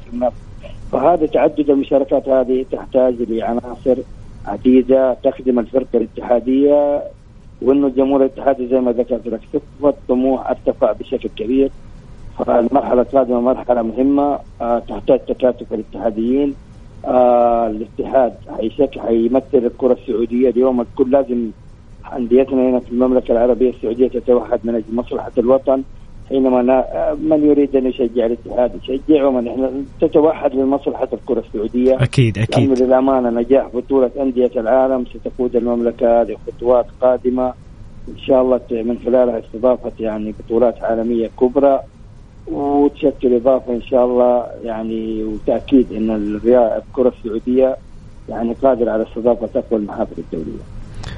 فهذا 0.92 1.26
تعدد 1.26 1.70
المشاركات 1.70 2.30
هذه 2.30 2.66
تحتاج 2.72 3.16
لعناصر 3.30 3.96
عديدة 4.46 5.14
تخدم 5.24 5.60
الفرقة 5.60 5.88
الاتحادية 5.98 7.04
وانه 7.62 7.88
الجمهور 7.88 8.22
الاتحادي 8.26 8.68
زي 8.68 8.80
ما 8.80 8.92
ذكرت 8.92 9.28
لك. 9.28 9.40
طموح 10.08 10.50
ارتفع 10.50 10.92
بشكل 10.92 11.30
كبير. 11.38 11.72
فالمرحلة 12.46 13.02
القادمه 13.02 13.42
مرحلة 13.42 13.82
مهمة 13.82 14.40
آه 14.62 14.80
تحتاج 14.80 15.20
تكاتف 15.20 15.74
الاتحاديين. 15.74 16.56
آه 17.06 17.68
الاتحاد 17.68 18.34
حيشك 18.58 19.00
حيمثل 19.00 19.44
الكرة 19.54 19.94
السعودية 19.94 20.50
اليوم. 20.50 20.82
الكل 20.82 21.12
لازم 21.12 21.50
أنديتنا 22.16 22.70
هنا 22.70 22.80
في 22.80 22.92
المملكة 22.92 23.32
العربية 23.32 23.70
السعودية 23.70 24.08
تتوحد 24.08 24.60
من 24.64 24.76
أجل 24.76 24.96
مصلحة 24.96 25.32
الوطن. 25.38 25.84
حينما 26.30 26.86
من 27.22 27.46
يريد 27.46 27.76
أن 27.76 27.86
يشجع 27.86 28.26
الاتحاد 28.26 28.72
يشجعه 28.84 29.32
من 29.32 29.48
إحنا 29.48 29.72
تتوحد 30.02 30.56
لمصلحه 30.56 31.08
الكرة 31.14 31.44
السعودية. 31.48 32.04
أكيد 32.04 32.38
لأنه 32.38 32.48
أكيد 32.50 32.82
للأمانة 32.82 33.30
نجاح 33.30 33.68
بطولة 33.74 34.12
أندية 34.20 34.52
العالم 34.56 35.06
ستقود 35.06 35.56
المملكة 35.56 36.24
لخطوات 36.24 36.86
قادمة. 37.02 37.54
إن 38.10 38.18
شاء 38.18 38.42
الله 38.42 38.60
من 38.72 38.98
خلالها 39.06 39.40
استضافة 39.40 39.92
يعني 40.00 40.34
بطولات 40.40 40.84
عالمية 40.84 41.30
كبرى. 41.40 41.80
وتشكل 42.52 43.36
إضافة 43.36 43.74
إن 43.74 43.82
شاء 43.82 44.06
الله 44.06 44.46
يعني 44.64 45.24
وتأكيد 45.24 45.94
إن 45.94 46.10
الرياضه 46.10 46.76
الكره 46.78 47.14
السعودية 47.20 47.78
يعني 48.30 48.56
قادره 48.62 48.92
على 48.92 49.04
استضافة 49.04 49.50
أقوى 49.56 49.80
المحافل 49.80 50.16
الدولية. 50.18 50.64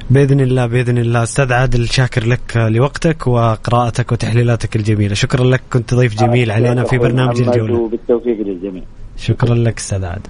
بإذن 0.10 0.40
الله 0.40 0.66
بإذن 0.66 0.98
الله. 0.98 1.24
أستاذ 1.24 1.54
عادل 1.54 1.88
شاكر 1.88 2.26
لك 2.26 2.58
لوقتك 2.58 3.28
وقراءتك 3.28 4.12
وتحليلاتك 4.12 4.76
الجميلة. 4.76 5.14
شكرا 5.14 5.44
لك 5.44 5.62
كنت 5.74 5.94
ضيف 5.94 6.20
جميل 6.20 6.52
علينا 6.52 6.84
في 6.84 6.98
برنامج 6.98 7.42
الجولة. 7.42 7.80
وبالتوفيق 7.80 8.38
للجميع. 8.38 8.84
شكرا 9.18 9.56
لك 9.56 9.78
أستاذ 9.78 10.06
عادل. 10.06 10.30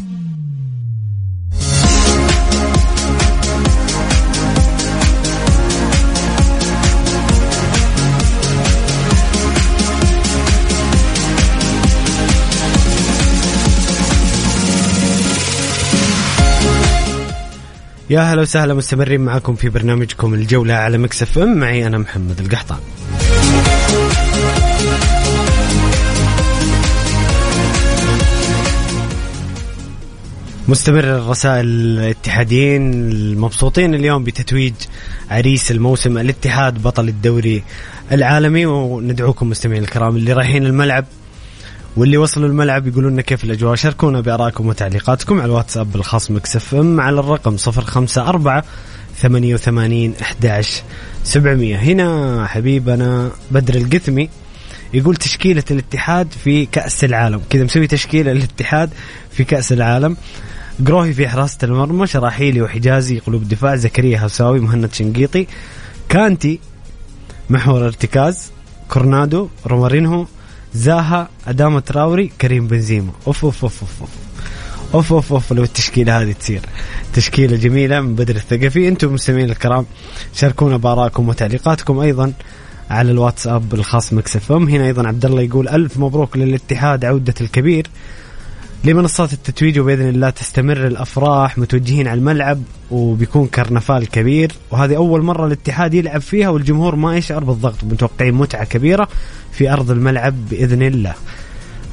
يا 18.11 18.21
هلا 18.21 18.41
وسهلا 18.41 18.73
مستمرين 18.73 19.21
معكم 19.21 19.55
في 19.55 19.69
برنامجكم 19.69 20.33
الجولة 20.33 20.73
على 20.73 20.97
Mix 20.97 21.21
FM. 21.21 21.57
معي 21.57 21.87
أنا 21.87 21.97
محمد 21.97 22.39
القحطان. 22.39 22.77
مستمر 30.67 31.03
الرسائل 31.03 31.65
الاتحاديين 31.65 32.93
المبسوطين 32.93 33.95
اليوم 33.95 34.23
بتتويج 34.23 34.73
عريس 35.31 35.71
الموسم 35.71 36.17
الاتحاد 36.17 36.83
بطل 36.83 37.07
الدوري 37.07 37.63
العالمي 38.11 38.65
وندعوكم 38.65 39.49
مستمعين 39.49 39.83
الكرام 39.83 40.15
اللي 40.15 40.33
رايحين 40.33 40.65
الملعب 40.65 41.05
واللي 41.97 42.17
وصلوا 42.17 42.49
الملعب 42.49 42.87
يقولون 42.87 43.13
لنا 43.13 43.21
كيف 43.21 43.43
الأجواء. 43.43 43.75
شاركونا 43.75 44.21
بارائكم 44.21 44.67
وتعليقاتكم 44.67 45.35
على 45.39 45.45
الواتساب 45.45 45.95
الخاص 45.95 46.31
مكسف 46.31 46.75
إم 46.75 47.01
على 47.01 47.19
الرقم 47.19 47.55
054 47.55 48.61
88 49.17 50.13
11 50.21 50.83
700 51.23 51.75
هنا 51.75 52.45
حبيبنا 52.47 53.31
بدر 53.51 53.75
القثمي 53.75 54.29
يقول 54.93 55.15
تشكيلة 55.15 55.63
الاتحاد 55.71 56.27
في 56.43 56.65
كأس 56.65 57.03
العالم. 57.03 57.41
كذا 57.49 57.63
مسوي 57.63 57.87
تشكيلة 57.87 58.31
الاتحاد 58.31 58.89
في 59.31 59.43
كأس 59.43 59.71
العالم. 59.73 60.17
قروهي 60.87 61.13
في 61.13 61.27
حراسة 61.27 61.57
المرمى 61.63 62.07
شراحيلي 62.07 62.61
وحجازي 62.61 63.19
قلوب 63.19 63.47
دفاع 63.47 63.75
زكريا 63.75 64.19
هوساوي 64.19 64.59
مهند 64.59 64.93
شنقيطي 64.93 65.47
كانتي 66.09 66.59
محور 67.49 67.85
ارتكاز 67.85 68.51
كورنادو 68.89 69.47
رومارينهو 69.67 70.25
زاها 70.73 71.29
اداما 71.47 71.79
تراوري 71.79 72.31
كريم 72.41 72.67
بنزيما. 72.67 73.11
أوف 73.27 73.45
أوف 73.45 73.63
أوف 73.63 73.81
أوف 73.81 74.01
أوف. 74.01 74.09
أوف 74.93 75.13
أوف, 75.13 75.33
أوف 75.33 75.53
لو 75.53 75.63
التشكيلة 75.63 76.21
هذه 76.21 76.31
تصير. 76.31 76.61
تشكيلة 77.13 77.57
جميلة 77.57 78.01
من 78.01 78.15
بدر 78.15 78.35
الثقفي. 78.35 78.87
أنتم 78.87 79.13
مستمعين 79.13 79.49
الكرام 79.49 79.85
شاركونا 80.33 80.77
بآرائكم 80.77 81.29
وتعليقاتكم 81.29 81.99
أيضا 81.99 82.33
على 82.89 83.11
الواتساب 83.11 83.73
الخاص 83.73 84.13
Mix 84.13 84.51
FM. 84.51 84.69
هنا 84.69 84.85
أيضا 84.85 85.07
عبد 85.07 85.25
الله 85.25 85.41
يقول 85.41 85.69
ألف 85.69 85.97
مبروك 85.97 86.37
للاتحاد 86.37 87.05
عودة 87.05 87.33
الكبير 87.41 87.87
لمنصات 88.83 89.33
التتويج 89.33 89.79
وبإذن 89.79 90.09
الله 90.09 90.29
تستمر 90.29 90.87
الأفراح 90.87 91.57
متوجهين 91.57 92.07
على 92.07 92.17
الملعب 92.17 92.61
وبيكون 92.91 93.47
كرنفال 93.47 94.09
كبير. 94.09 94.51
وهذه 94.71 94.95
أول 94.95 95.21
مرة 95.21 95.47
الاتحاد 95.47 95.93
يلعب 95.93 96.21
فيها 96.21 96.49
والجمهور 96.49 96.95
ما 96.95 97.17
يشعر 97.17 97.43
بالضغط 97.43 97.83
متوقعين 97.83 98.33
متعة 98.33 98.63
كبيرة. 98.63 99.07
في 99.51 99.73
أرض 99.73 99.91
الملعب 99.91 100.49
بإذن 100.49 100.81
الله. 100.81 101.13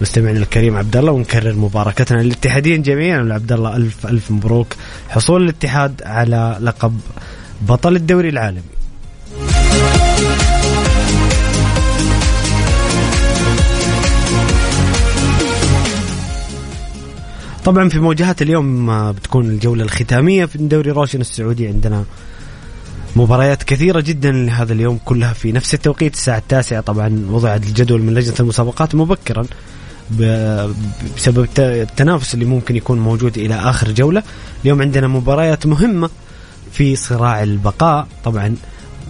مستمعنا 0.01 0.39
الكريم 0.39 0.77
عبد 0.77 0.97
الله 0.97 1.13
ونكرر 1.13 1.55
مباركتنا 1.55 2.23
للاتحاديين 2.23 2.83
جميعا 2.83 3.29
عبد 3.33 3.53
الله 3.53 3.77
ألف 3.77 4.07
ألف 4.07 4.31
مبروك 4.31 4.75
حصول 5.09 5.43
الاتحاد 5.43 6.03
على 6.05 6.59
لقب 6.61 7.01
بطل 7.63 7.97
الدوري 7.97 8.29
العالمي. 8.29 8.63
طبعا 17.65 17.89
في 17.89 17.99
مواجهات 17.99 18.43
اليوم 18.43 18.91
آه، 18.91 19.11
بتكون 19.11 19.47
الجولة 19.47 19.85
الختامية 19.85 20.45
في 20.45 20.59
دوري 20.59 20.91
روشن 20.91 21.21
السعودي 21.21 21.69
عندنا 21.69 22.05
مباريات 23.19 23.63
كثيرة 23.63 24.01
جدا 24.01 24.31
لهذا 24.31 24.73
اليوم 24.73 24.99
كلها 25.05 25.33
في 25.33 25.53
نفس 25.53 25.75
التوقيت. 25.75 26.15
الساعة 26.15 26.39
التاسعة 26.39 26.81
طبعا 26.81 27.27
وضع 27.31 27.55
الجدول 27.55 28.03
من 28.03 28.15
لجنة 28.15 28.35
المسابقات 28.41 28.95
مبكرا 28.95 29.47
بسبب 30.11 31.49
التنافس 31.59 32.35
اللي 32.35 32.45
ممكن 32.45 32.77
يكون 32.77 32.99
موجود 32.99 33.39
إلى 33.39 33.55
آخر 33.55 33.93
جولة. 33.93 34.23
اليوم 34.65 34.83
عندنا 34.83 35.09
مباريات 35.09 35.67
مهمة 35.67 36.11
في 36.73 36.97
صراع 36.97 37.43
البقاء. 37.43 38.07
طبعا 38.25 38.55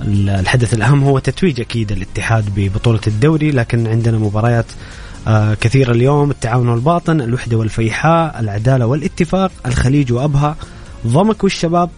الحدث 0.03 0.75
الأهم 0.75 1.05
هو 1.05 1.19
تتويج 1.19 1.61
أكيد 1.61 1.93
الاتحاد 1.93 2.45
ببطولة 2.57 3.01
الدوري 3.07 3.51
لكن 3.51 3.87
عندنا 3.87 4.19
مباريات 4.19 4.67
آه 5.29 5.55
كثيرة 5.55 5.93
اليوم. 5.93 6.31
التعاون 6.31 6.69
والباطن 6.69 7.21
الوحدة 7.21 7.57
والفيحاء 7.57 8.41
العدالة 8.41 8.87
والاتفاق 8.87 9.51
الخليج 9.67 10.13
وأبها 10.13 10.57
ضمك 11.07 11.45
والشباب 11.45 11.91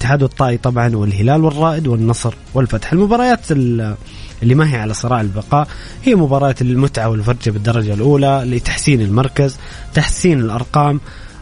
الاتحاد 0.00 0.22
والطائي 0.22 0.56
طبعا 0.56 0.96
والهلال 0.96 1.44
والرائد 1.44 1.86
والنصر 1.86 2.34
والفتح. 2.54 2.92
المباريات 2.92 3.52
اللي 3.52 4.54
ما 4.54 4.74
هي 4.74 4.78
على 4.78 4.94
صراع 4.94 5.20
البقاء 5.20 5.68
هي 6.04 6.14
مباراة 6.14 6.54
المتعة 6.60 7.08
والفرجة 7.08 7.50
بالدرجة 7.50 7.94
الأولى 7.94 8.42
لتحسين 8.46 9.00
المركز 9.00 9.56
تحسين 9.94 10.40
الأرقام 10.40 11.00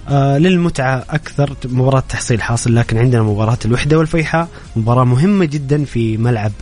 آه 0.09 0.39
للمتعة 0.39 1.05
أكثر. 1.11 1.57
مباراة 1.65 2.03
تحصيل 2.09 2.43
حاصل 2.43 2.75
لكن 2.75 2.99
عندنا 2.99 3.23
مباراة 3.23 3.59
الوحدة 3.65 3.99
والفيحاء. 3.99 4.49
مباراة 4.77 5.05
مهمة 5.05 5.45
جدا 5.45 5.85
في 5.85 6.17
ملعب 6.17 6.53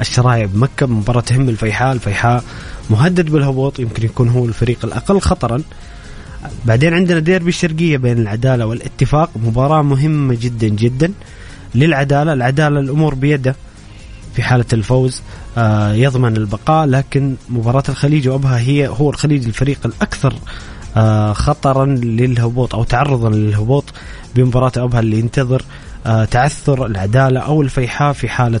الشرايع 0.00 0.46
بمكة 0.46 0.86
مباراة 0.86 1.20
تهم 1.20 1.48
الفيحاء. 1.48 1.92
الفيحاء 1.92 2.44
مهدد 2.90 3.30
بالهبوط 3.30 3.78
يمكن 3.78 4.04
يكون 4.04 4.28
هو 4.28 4.44
الفريق 4.44 4.78
الأقل 4.84 5.20
خطرا. 5.20 5.62
بعدين 6.64 6.94
عندنا 6.94 7.18
ديربي 7.18 7.48
الشرقية 7.48 7.96
بين 7.96 8.18
العدالة 8.18 8.66
والاتفاق. 8.66 9.30
مباراة 9.36 9.82
مهمة 9.82 10.34
جدا 10.40 10.68
جدا. 10.68 11.12
للعدالة 11.74 12.32
العدالة 12.32 12.80
الأمور 12.80 13.14
بيده 13.14 13.56
في 14.34 14.42
حالة 14.42 14.64
الفوز 14.72 15.22
آه 15.58 15.92
يضمن 15.92 16.36
البقاء 16.36 16.86
لكن 16.86 17.34
مباراة 17.48 17.82
الخليج 17.88 18.28
وأبها 18.28 18.58
هي 18.58 18.88
هو 18.88 19.10
الخليج 19.10 19.44
الفريق 19.46 19.78
الأكثر 19.84 20.34
آه 20.96 21.32
خطرا 21.32 21.86
للهبوط 21.86 22.74
أو 22.74 22.84
تعرضا 22.84 23.30
للهبوط 23.30 23.84
بمباراة 24.36 24.72
أبها 24.76 25.00
اللي 25.00 25.18
ينتظر 25.18 25.62
آه 26.06 26.24
تعثر 26.24 26.86
العدالة 26.86 27.40
أو 27.40 27.62
الفيحاء 27.62 28.12
في 28.12 28.28
حالة 28.28 28.60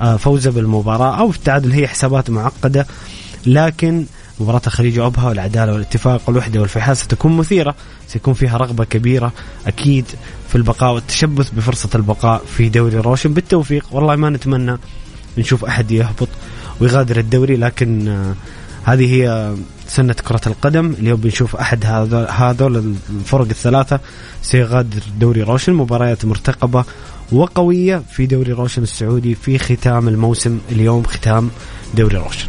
آه 0.00 0.16
فوزه 0.16 0.50
بالمباراة 0.50 1.20
أو 1.20 1.30
في 1.30 1.38
التعادل 1.38 1.72
هي 1.72 1.88
حسابات 1.88 2.30
معقدة. 2.30 2.86
لكن 3.46 4.04
مباراة 4.40 4.62
الخليج 4.66 5.00
وأبها 5.00 5.28
والعدالة 5.28 5.72
والاتفاق 5.72 6.20
والوحدة 6.26 6.60
والفيحاء 6.60 6.94
ستكون 6.94 7.36
مثيرة 7.36 7.74
سيكون 8.08 8.34
فيها 8.34 8.56
رغبة 8.56 8.84
كبيرة 8.84 9.32
أكيد 9.66 10.04
في 10.48 10.54
البقاء 10.54 10.94
والتشبث 10.94 11.50
بفرصة 11.50 11.88
البقاء 11.94 12.42
في 12.56 12.68
دوري 12.68 12.98
روشن. 12.98 13.34
بالتوفيق 13.34 13.86
والله 13.92 14.16
ما 14.16 14.30
نتمنى 14.30 14.78
نشوف 15.38 15.64
أحد 15.64 15.90
يهبط 15.90 16.28
ويغادر 16.80 17.18
الدوري 17.18 17.56
لكن 17.56 18.08
آه 18.08 18.34
هذه 18.84 19.14
هي 19.14 19.54
سنة 19.88 20.12
كرة 20.12 20.40
القدم. 20.46 20.94
اليوم 20.98 21.20
بنشوف 21.20 21.56
أحد 21.56 21.86
هذول 22.30 22.94
الفرق 23.10 23.46
الثلاثة 23.50 24.00
سيغادر 24.42 25.02
دوري 25.20 25.42
روشن. 25.42 25.72
مباريات 25.72 26.24
مرتقبة 26.24 26.84
وقوية 27.32 28.02
في 28.12 28.26
دوري 28.26 28.52
روشن 28.52 28.82
السعودي 28.82 29.34
في 29.34 29.58
ختام 29.58 30.08
الموسم. 30.08 30.58
اليوم 30.72 31.02
ختام 31.02 31.50
دوري 31.94 32.16
روشن. 32.16 32.48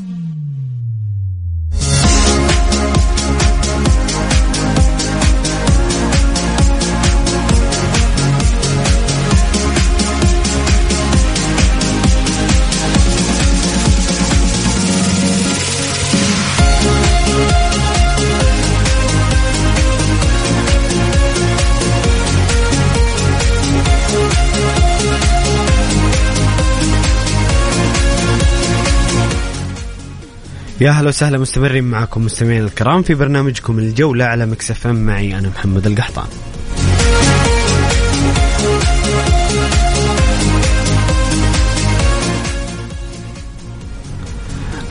يا 30.81 30.89
أهلا 30.89 31.07
وسهلا 31.07 31.37
مستمرين 31.37 31.83
معكم 31.83 32.25
مستمعين 32.25 32.63
الكرام 32.63 33.01
في 33.01 33.15
برنامجكم 33.15 33.79
الجولة 33.79 34.25
على 34.25 34.45
مكسف 34.45 34.87
معي 34.87 35.37
أنا 35.39 35.49
محمد 35.49 35.87
القحطان. 35.87 36.27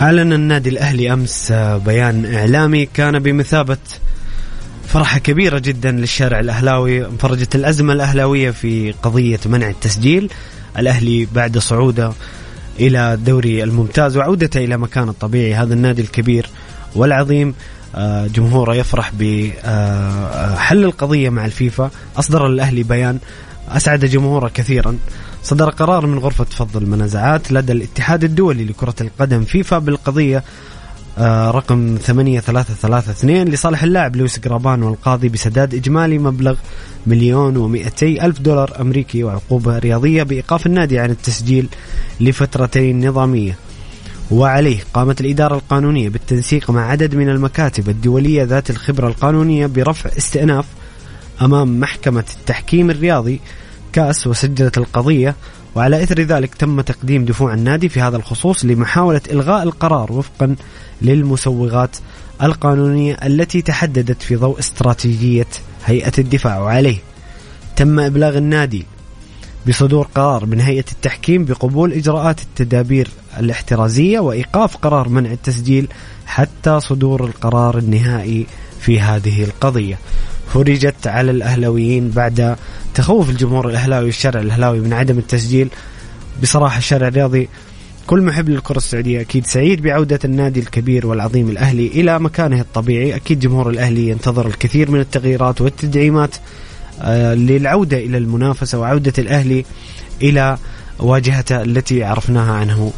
أعلن 0.01 0.33
النادي 0.33 0.69
الأهلي 0.69 1.13
أمس 1.13 1.53
بيان 1.87 2.35
إعلامي 2.35 2.87
كان 2.87 3.19
بمثابة 3.19 3.79
فرحة 4.89 5.19
كبيرة 5.19 5.59
جدا 5.59 5.91
للشارع 5.91 6.41
الأهلاوي. 6.41 7.07
انفرجت 7.07 7.55
الأزمة 7.55 7.93
الأهلاوية 7.93 8.51
في 8.51 8.93
قضية 9.03 9.41
منع 9.47 9.69
التسجيل. 9.69 10.31
الأهلي 10.79 11.29
بعد 11.35 11.59
صعوده 11.59 12.13
إلى 12.81 13.15
الدوري 13.15 13.63
الممتاز 13.63 14.17
وعودته 14.17 14.59
إلى 14.65 14.77
مكانه 14.77 15.11
الطبيعي 15.11 15.55
هذا 15.55 15.75
النادي 15.75 16.03
الكبير 16.03 16.51
والعظيم. 16.95 17.55
آه، 17.95 18.27
جمهوره 18.27 18.75
يفرح 18.75 19.13
بحل 19.19 20.85
القضية 20.85 21.31
مع 21.31 21.45
الفيفا. 21.45 21.91
أصدر 22.17 22.47
الأهلي 22.47 22.83
بيان 22.83 23.19
أسعد 23.69 24.05
جمهوره 24.05 24.51
كثيرا. 24.55 24.99
صدر 25.43 25.71
قرار 25.71 26.07
من 26.07 26.19
غرفة 26.19 26.45
فض 26.45 26.77
المنازعات 26.77 27.53
لدى 27.53 27.73
الاتحاد 27.73 28.25
الدولي 28.25 28.65
لكرة 28.65 28.95
القدم 29.01 29.45
فيفا 29.45 29.79
بالقضية 29.79 30.37
آه، 30.39 30.43
رقم 31.51 31.99
8332 32.03 33.45
لصالح 33.45 33.83
اللاعب 33.83 34.17
لويس 34.17 34.39
جرابان 34.39 34.83
والقاضي 34.83 35.29
بسداد 35.29 35.75
إجمالي 35.75 36.19
مبلغ 36.19 36.57
مليون 37.07 37.57
ومئتي 37.57 38.25
ألف 38.25 38.41
دولار 38.41 38.81
أمريكي 38.81 39.25
وعقوبة 39.25 39.79
رياضية 39.79 40.23
بإيقاف 40.23 40.67
النادي 40.67 40.99
عن 40.99 41.11
التسجيل 41.11 41.69
لفترتين 42.21 43.09
نظامية. 43.09 43.57
وعليه 44.31 44.79
قامت 44.95 45.21
الإدارة 45.21 45.55
القانونية 45.55 46.09
بالتنسيق 46.09 46.71
مع 46.71 46.91
عدد 46.91 47.15
من 47.15 47.29
المكاتب 47.29 47.89
الدولية 47.89 48.43
ذات 48.43 48.71
الخبرة 48.71 49.09
القانونية 49.09 49.67
برفع 49.67 50.11
استئناف 50.19 50.65
أمام 51.43 51.81
محكمة 51.81 52.25
التحكيم 52.39 52.91
الرياضي 52.91 53.41
كأس 53.93 54.27
وسجلت 54.27 54.79
القضية 54.79 55.35
وعلى 55.75 56.03
إثر 56.03 56.21
ذلك 56.21 56.55
تم 56.55 56.81
تقديم 56.81 57.25
دفوع 57.25 57.55
النادي 57.55 57.89
في 57.89 58.01
هذا 58.01 58.17
الخصوص 58.17 58.65
لمحاولة 58.65 59.21
إلغاء 59.31 59.63
القرار 59.63 60.13
وفقا 60.13 60.57
للمسوغات 61.03 61.97
القانونية 62.43 63.15
التي 63.15 63.63
تحددت 63.63 64.23
في 64.23 64.37
ضوء 64.37 64.59
استراتيجية 64.59 65.47
هيئة 65.85 66.13
الدفاع. 66.19 66.61
وعليه 66.61 66.99
تم 67.77 68.01
إبلاغ 68.01 68.39
النادي 68.39 68.87
بصدور 69.69 70.09
قرار 70.15 70.47
من 70.47 70.61
هيئة 70.61 70.85
التحكيم 70.93 71.45
بقبول 71.45 71.93
إجراءات 71.93 72.41
التدابير 72.43 73.09
الاحترازية 73.39 74.21
وإيقاف 74.21 74.77
قرار 74.77 75.09
منع 75.09 75.33
التسجيل 75.33 75.89
حتى 76.27 76.81
صدور 76.81 77.25
القرار 77.25 77.79
النهائي 77.79 78.47
في 78.81 79.01
هذه 79.01 79.45
القضية. 79.45 79.99
فرجت 80.55 81.07
على 81.07 81.31
الأهلاويين 81.31 82.11
بعد 82.11 82.57
تخوف 82.95 83.31
الجمهور 83.31 83.69
الأهلاوي 83.69 84.05
والشارع 84.05 84.41
الأهلاوي 84.41 84.81
من 84.81 84.93
عدم 84.93 85.19
التسجيل. 85.19 85.69
بصراحة 86.43 86.79
الشارع 86.79 87.09
الرياضي 87.09 87.49
كل 88.07 88.23
محب 88.23 88.49
للكرة 88.49 88.77
السعودية 88.77 89.21
أكيد 89.21 89.47
سعيد 89.47 89.83
بعودة 89.83 90.19
النادي 90.25 90.61
الكبير 90.61 91.07
والعظيم 91.07 91.49
الأهلي 91.49 91.87
إلى 91.87 92.19
مكانه 92.19 92.61
الطبيعي. 92.61 93.17
أكيد 93.17 93.41
جمهور 93.41 93.71
الأهلي 93.71 94.09
ينتظر 94.09 94.47
الكثير 94.47 94.91
من 94.91 95.01
التغييرات 95.01 95.61
والتدعيمات 95.61 96.35
آه، 97.03 97.35
للعودة 97.35 97.97
إلى 97.97 98.19
المنافسة 98.19 98.79
وعودة 98.79 99.13
الأهلي 99.19 99.65
إلى 100.23 100.59
واجهته 100.99 101.63
التي 101.63 102.05
عرفناها 102.05 102.53
عنه 102.53 102.93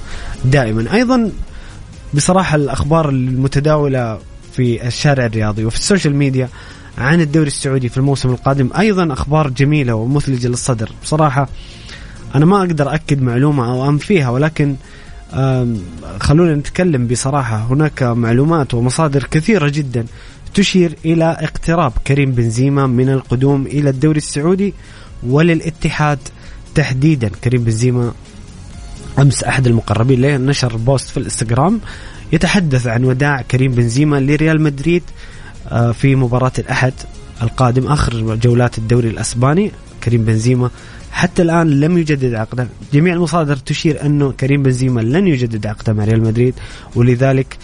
دائما. 0.44 0.94
أيضا 0.94 1.30
بصراحة 2.14 2.56
الأخبار 2.56 3.08
المتداولة 3.08 4.18
في 4.52 4.86
الشارع 4.86 5.26
الرياضي 5.26 5.64
وفي 5.64 5.76
السوشيال 5.76 6.16
ميديا 6.16 6.48
عن 6.98 7.20
الدوري 7.20 7.46
السعودي 7.46 7.88
في 7.88 7.96
الموسم 7.96 8.30
القادم. 8.30 8.70
أيضا 8.78 9.12
أخبار 9.12 9.50
جميلة 9.50 9.94
ومثلجة 9.94 10.48
للصدر. 10.48 10.90
بصراحة 11.02 11.48
أنا 12.34 12.46
ما 12.46 12.58
أقدر 12.58 12.94
أكد 12.94 13.22
معلومة 13.22 13.72
أو 13.72 13.88
أنفيها 13.88 14.30
ولكن 14.30 14.76
خلونا 16.20 16.54
نتكلم 16.54 17.06
بصراحة. 17.06 17.56
هناك 17.56 18.02
معلومات 18.02 18.74
ومصادر 18.74 19.24
كثيرة 19.30 19.68
جدا 19.68 20.06
تشير 20.54 20.96
إلى 21.04 21.36
اقتراب 21.40 21.92
كريم 22.06 22.32
بنزيما 22.32 22.86
من 22.86 23.08
القدوم 23.08 23.66
إلى 23.66 23.90
الدوري 23.90 24.18
السعودي 24.18 24.74
وللاتحاد 25.22 26.18
تحديدا. 26.74 27.30
كريم 27.44 27.64
بنزيما 27.64 28.12
أمس 29.18 29.44
أحد 29.44 29.66
المقربين 29.66 30.20
له 30.20 30.36
نشر 30.36 30.76
post 30.76 31.08
في 31.10 31.16
الإنستغرام 31.16 31.80
يتحدث 32.32 32.86
عن 32.86 33.04
وداع 33.04 33.42
كريم 33.42 33.72
بنزيما 33.72 34.20
لريال 34.20 34.60
مدريد 34.60 35.02
في 35.92 36.16
مباراة 36.16 36.52
الأحد 36.58 36.92
القادم 37.42 37.86
آخر 37.86 38.34
جولات 38.34 38.78
الدوري 38.78 39.08
الأسباني 39.08 39.72
كريم 40.04 40.24
بنزيما 40.24 40.70
حتى 41.12 41.42
الآن 41.42 41.80
لم 41.80 41.98
يجدد 41.98 42.34
عقده. 42.34 42.68
جميع 42.92 43.14
المصادر 43.14 43.56
تشير 43.56 44.06
أنه 44.06 44.32
كريم 44.32 44.62
بنزيما 44.62 45.00
لن 45.00 45.26
يجدد 45.26 45.66
عقده 45.66 45.92
مع 45.92 46.04
ريال 46.04 46.22
مدريد 46.22 46.54
ولذلك 46.94 47.58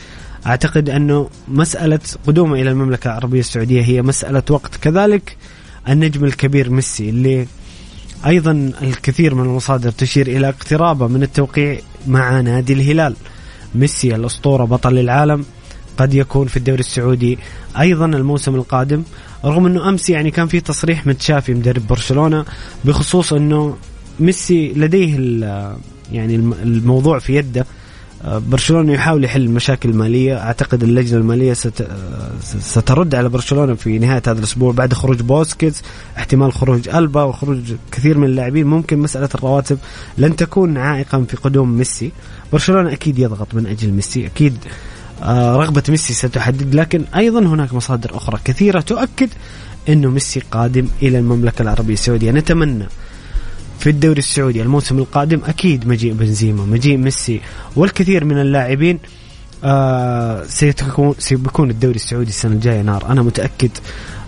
أعتقد 0.47 0.91
أنه 0.91 1.31
مسألة 1.49 2.01
قدومه 2.27 2.55
إلى 2.55 2.71
المملكة 2.71 3.09
العربية 3.09 3.41
السعودية 3.41 3.83
هي 3.83 4.03
مسألة 4.03 4.43
وقت. 4.51 4.77
كذلك 4.77 5.37
النجم 5.89 6.25
الكبير 6.25 6.71
ميسي 6.71 7.09
اللي 7.09 7.47
أيضا 8.27 8.73
الكثير 8.83 9.35
من 9.35 9.45
المصادر 9.45 9.91
تشير 9.91 10.27
إلى 10.27 10.49
اقترابه 10.49 11.07
من 11.07 11.23
التوقيع 11.23 11.79
مع 12.07 12.41
نادي 12.41 12.73
الهلال. 12.73 13.15
ميسي 13.75 14.15
الأسطورة 14.15 14.65
بطل 14.65 14.99
العالم. 14.99 15.45
قد 15.99 16.15
يكون 16.15 16.47
في 16.47 16.57
الدوري 16.57 16.81
السعودي 16.81 17.39
أيضا 17.81 18.07
الموسم 18.07 18.55
القادم 18.55 19.03
رغم 19.45 19.67
إنه 19.67 19.89
أمس 19.89 20.11
يعني 20.11 20.31
كان 20.31 20.47
في 20.47 20.61
تصريح 20.61 21.07
من 21.07 21.19
تشافي 21.19 21.55
مدرب 21.55 21.87
برشلونة 21.87 22.45
بخصوص 22.85 23.33
إنه 23.33 23.77
ميسي 24.21 24.73
لديه 24.73 25.17
يعني 26.13 26.35
الموضوع 26.63 27.19
في 27.19 27.37
يده. 27.37 27.67
برشلونة 28.25 28.93
يحاول 28.93 29.25
يحل 29.25 29.43
المشاكل 29.43 29.89
المالية. 29.89 30.39
أعتقد 30.39 30.83
اللجنة 30.83 31.21
المالية 31.21 31.53
ست... 31.53 31.89
سترد 32.61 33.15
على 33.15 33.29
برشلونة 33.29 33.75
في 33.75 33.99
نهاية 33.99 34.23
هذا 34.27 34.39
الأسبوع 34.39 34.73
بعد 34.73 34.95
خروج 34.95 35.21
بوسكيتس 35.21 35.83
احتمال 36.17 36.53
خروج 36.53 36.89
ألبا 36.89 37.23
وخروج 37.23 37.73
كثير 37.93 38.19
من 38.19 38.27
اللاعبين. 38.27 38.67
ممكن 38.67 38.99
مسألة 38.99 39.29
الرواتب 39.35 39.79
لن 40.19 40.37
تكون 40.37 40.77
عائقا 40.77 41.25
في 41.29 41.37
قدوم 41.37 41.79
ميسي. 41.79 42.13
برشلونة 42.53 42.93
أكيد 42.93 43.19
يضغط 43.19 43.55
من 43.55 43.67
أجل 43.67 43.91
ميسي 43.93 44.27
أكيد 44.27 44.57
آه، 44.65 44.98
رغبة 45.23 45.83
ميسي 45.89 46.15
ستحدد 46.15 46.75
لكن 46.75 47.05
أيضا 47.17 47.41
هناك 47.41 47.75
مصادر 47.75 48.17
أخرى 48.17 48.39
كثيرة 48.45 48.81
تؤكد 48.81 49.29
أنه 49.89 50.11
ميسي 50.11 50.43
قادم 50.51 50.87
إلى 51.03 51.19
المملكة 51.19 51.63
العربية 51.63 51.95
السعودية. 51.95 52.31
نتمنى 52.31 52.87
في 53.79 53.91
الدوري 53.91 54.19
السعودي 54.19 54.63
الموسم 54.63 54.99
القادم 54.99 55.41
أكيد 55.47 55.89
مجيء 55.89 56.13
بنزيما 56.13 56.65
مجيء 56.65 56.97
ميسي 56.97 57.41
والكثير 57.77 58.25
من 58.25 58.41
اللاعبين 58.41 58.99
آه 59.65 60.45
سيكون 60.47 61.15
سيكون 61.19 61.71
الدوري 61.71 61.97
السعودي 61.97 62.29
السنة 62.29 62.53
الجاية 62.53 62.83
نار. 62.83 63.13
أنا 63.13 63.23
متأكد 63.23 63.71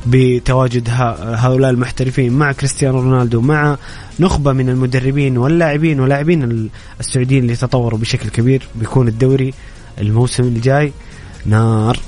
بتواجد 0.07 0.88
هؤلاء 1.20 1.70
المحترفين 1.70 2.32
مع 2.32 2.53
كريستيانو 2.53 3.01
رونالدو 3.01 3.41
مع 3.41 3.76
نخبة 4.20 4.53
من 4.53 4.68
المدربين 4.68 5.38
واللاعبين 5.38 6.01
ولاعبين 6.01 6.70
السعوديين 7.01 7.43
اللي 7.43 7.57
تطوروا 7.57 7.99
بشكل 7.99 8.28
كبير. 8.28 8.62
بيكون 8.74 9.09
الدوري 9.09 9.55
الموسم 9.99 10.43
الجاي. 10.43 10.93
نار. 11.47 11.99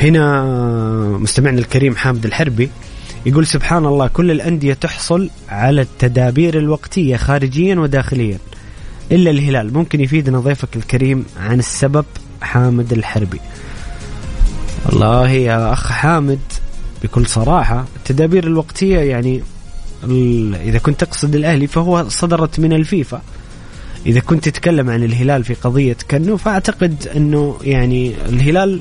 هنا 0.00 0.44
مستمعنا 1.18 1.58
الكريم 1.58 1.96
حامد 1.96 2.24
الحربي 2.24 2.70
يقول 3.26 3.46
سبحان 3.46 3.86
الله 3.86 4.06
كل 4.06 4.30
الأندية 4.30 4.74
تحصل 4.74 5.30
على 5.48 5.80
التدابير 5.80 6.58
الوقتية 6.58 7.16
خارجيا 7.16 7.74
وداخليا. 7.74 8.38
إلا 9.12 9.30
الهلال. 9.30 9.74
ممكن 9.74 10.00
يفيدنا 10.00 10.40
ضيفك 10.40 10.76
الكريم 10.76 11.24
عن 11.40 11.58
السبب 11.58 12.04
حامد 12.42 12.92
الحربي. 12.92 13.40
والله 14.86 15.30
يا 15.30 15.72
أخ 15.72 15.92
حامد 15.92 16.40
بكل 17.02 17.26
صراحة 17.26 17.84
التدابير 17.96 18.46
الوقتية 18.46 18.98
يعني 18.98 19.42
إذا 20.64 20.78
كنت 20.78 21.04
تقصد 21.04 21.34
الأهلي 21.34 21.66
فهو 21.66 22.08
صدرت 22.08 22.60
من 22.60 22.72
الفيفا. 22.72 23.22
إذا 24.06 24.20
كنت 24.20 24.48
تتكلم 24.48 24.90
عن 24.90 25.04
الهلال 25.04 25.44
في 25.44 25.54
قضية 25.54 25.96
كنو 26.10 26.36
فأعتقد 26.36 27.08
أنه 27.16 27.56
يعني 27.62 28.14
الهلال 28.28 28.80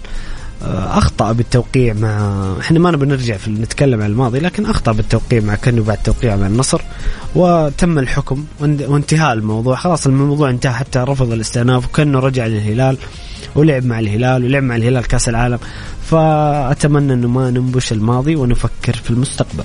أخطأ 0.62 1.32
بالتوقيع 1.32 1.94
مع 1.94 2.54
إحنا 2.60 2.80
ما 2.80 2.92
نبي 2.92 3.06
نرجع 3.06 3.38
في 3.38 3.50
نتكلم 3.50 4.02
عن 4.02 4.10
الماضي 4.10 4.40
لكن 4.40 4.66
أخطأ 4.66 4.92
بالتوقيع 4.92 5.42
مع 5.42 5.56
كنو 5.56 5.84
بعد 5.84 5.98
توقيع 5.98 6.36
مع 6.36 6.48
النصر 6.48 6.82
وتم 7.36 8.00
الحكم 8.00 8.46
وانتهاء 8.62 9.34
الموضوع. 9.34 9.76
خلاص 9.76 10.08
الموضوع 10.08 10.50
انتهى 10.50 10.74
حتى 10.74 11.00
رفض 11.00 11.32
الاستئناف 11.32 11.86
وكأنه 11.86 12.20
رجع 12.20 12.46
للهلال 12.46 12.98
ولعب 13.56 13.86
مع 13.86 14.00
الهلال 14.00 14.44
ولعب 14.44 14.64
مع 14.64 14.76
الهلال 14.76 15.08
كأس 15.08 15.30
العالم. 15.30 15.60
فأتمنى 16.06 17.14
إنه 17.14 17.28
ما 17.28 17.52
ننبش 17.52 17.92
الماضي 17.92 18.36
ونفكر 18.36 18.94
في 19.04 19.10
المستقبل. 19.10 19.64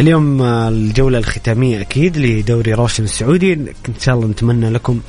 اليوم 0.00 0.42
الجولة 0.42 1.18
الختامية 1.18 1.80
أكيد 1.80 2.16
لدوري 2.18 2.72
روشن 2.74 3.04
السعودي. 3.04 3.52
إن 3.52 3.94
شاء 4.00 4.14
الله 4.14 4.26
نتمنى 4.26 4.70
لكم 4.70 5.00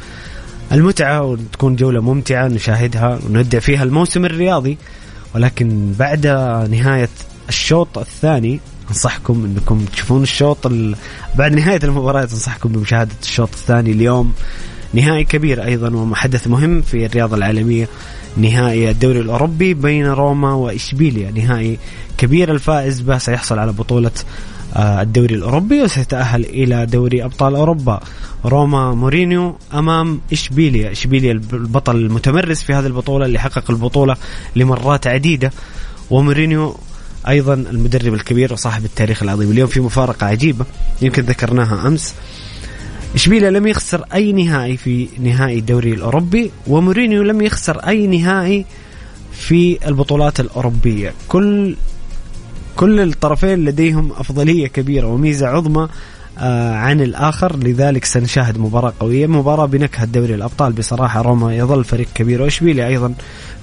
المتعة 0.71 1.23
وتكون 1.23 1.75
جولة 1.75 2.01
ممتعة 2.01 2.47
نشاهدها 2.47 3.19
ونبدأ 3.25 3.59
فيها 3.59 3.83
الموسم 3.83 4.25
الرياضي. 4.25 4.77
ولكن 5.35 5.93
بعد 5.99 6.27
نهاية 6.69 7.09
الشوط 7.49 7.97
الثاني 7.97 8.59
أنصحكم 8.89 9.45
إنكم 9.45 9.85
تشوفون 9.85 10.23
الشوط 10.23 10.67
بعد 11.35 11.53
نهاية 11.53 11.79
المباراة 11.83 12.21
أنصحكم 12.21 12.69
بمشاهدة 12.69 13.15
الشوط 13.23 13.49
الثاني 13.53 13.91
اليوم. 13.91 14.33
نهائي 14.93 15.23
كبير 15.23 15.63
أيضا 15.63 15.89
وحدث 15.89 16.47
مهم 16.47 16.81
في 16.81 17.05
الرياضة 17.05 17.37
العالمية 17.37 17.87
نهائي 18.37 18.89
الدوري 18.89 19.19
الأوروبي 19.19 19.73
بين 19.73 20.05
روما 20.05 20.53
وإشبيليا. 20.53 21.31
نهائي 21.31 21.79
كبير 22.17 22.51
الفائز 22.51 23.01
به 23.01 23.17
سيحصل 23.17 23.59
على 23.59 23.71
بطولة 23.71 24.11
آه، 24.11 24.56
الدوري 24.77 25.35
الأوروبي 25.35 25.81
وسيتأهل 25.81 26.45
إلى 26.45 26.85
دوري 26.85 27.23
أبطال 27.23 27.55
أوروبا. 27.55 27.99
روما 28.45 28.93
مورينيو 28.93 29.55
أمام 29.73 30.21
إشبيليا. 30.33 30.91
إشبيليا 30.91 31.31
البطل 31.31 31.95
المتمرس 31.95 32.63
في 32.63 32.73
هذه 32.73 32.85
البطولة 32.85 33.25
اللي 33.25 33.39
حقق 33.39 33.71
البطولة 33.71 34.15
لمرات 34.55 35.07
عديدة. 35.07 35.51
ومورينيو 36.09 36.77
أيضا 37.27 37.53
المدرب 37.53 38.13
الكبير 38.13 38.53
وصاحب 38.53 38.85
التاريخ 38.85 39.23
العظيم. 39.23 39.51
اليوم 39.51 39.67
في 39.67 39.79
مفارقة 39.79 40.27
عجيبة 40.27 40.65
يمكن 41.01 41.23
ذكرناها 41.23 41.87
أمس. 41.87 42.15
إشبيليا 43.15 43.51
لم 43.51 43.67
يخسر 43.67 44.03
أي 44.13 44.33
نهائي 44.33 44.77
في 44.77 45.07
نهائي 45.19 45.59
الدوري 45.59 45.93
الأوروبي 45.93 46.51
ومورينيو 46.67 47.23
لم 47.23 47.41
يخسر 47.41 47.77
أي 47.77 48.07
نهائي 48.07 48.65
في 49.31 49.87
البطولات 49.87 50.39
الأوروبية. 50.39 51.13
كل 51.27 51.75
كل 52.77 52.99
الطرفين 52.99 53.65
لديهم 53.65 54.11
أفضلية 54.11 54.67
كبيرة 54.67 55.07
وميزة 55.07 55.47
عظمى 55.47 55.87
آه، 56.39 56.75
عن 56.75 57.01
الآخر. 57.01 57.55
لذلك 57.55 58.05
سنشاهد 58.05 58.57
مباراة 58.57 58.93
قوية 58.99 59.27
مباراة 59.27 59.65
بنكهة 59.65 60.05
دوري 60.05 60.35
الأبطال. 60.35 60.73
بصراحة 60.73 61.21
روما 61.21 61.55
يظل 61.55 61.83
فريق 61.83 62.07
كبير. 62.15 62.41
وإشبيليا 62.41 62.87
أيضا؟ 62.87 63.13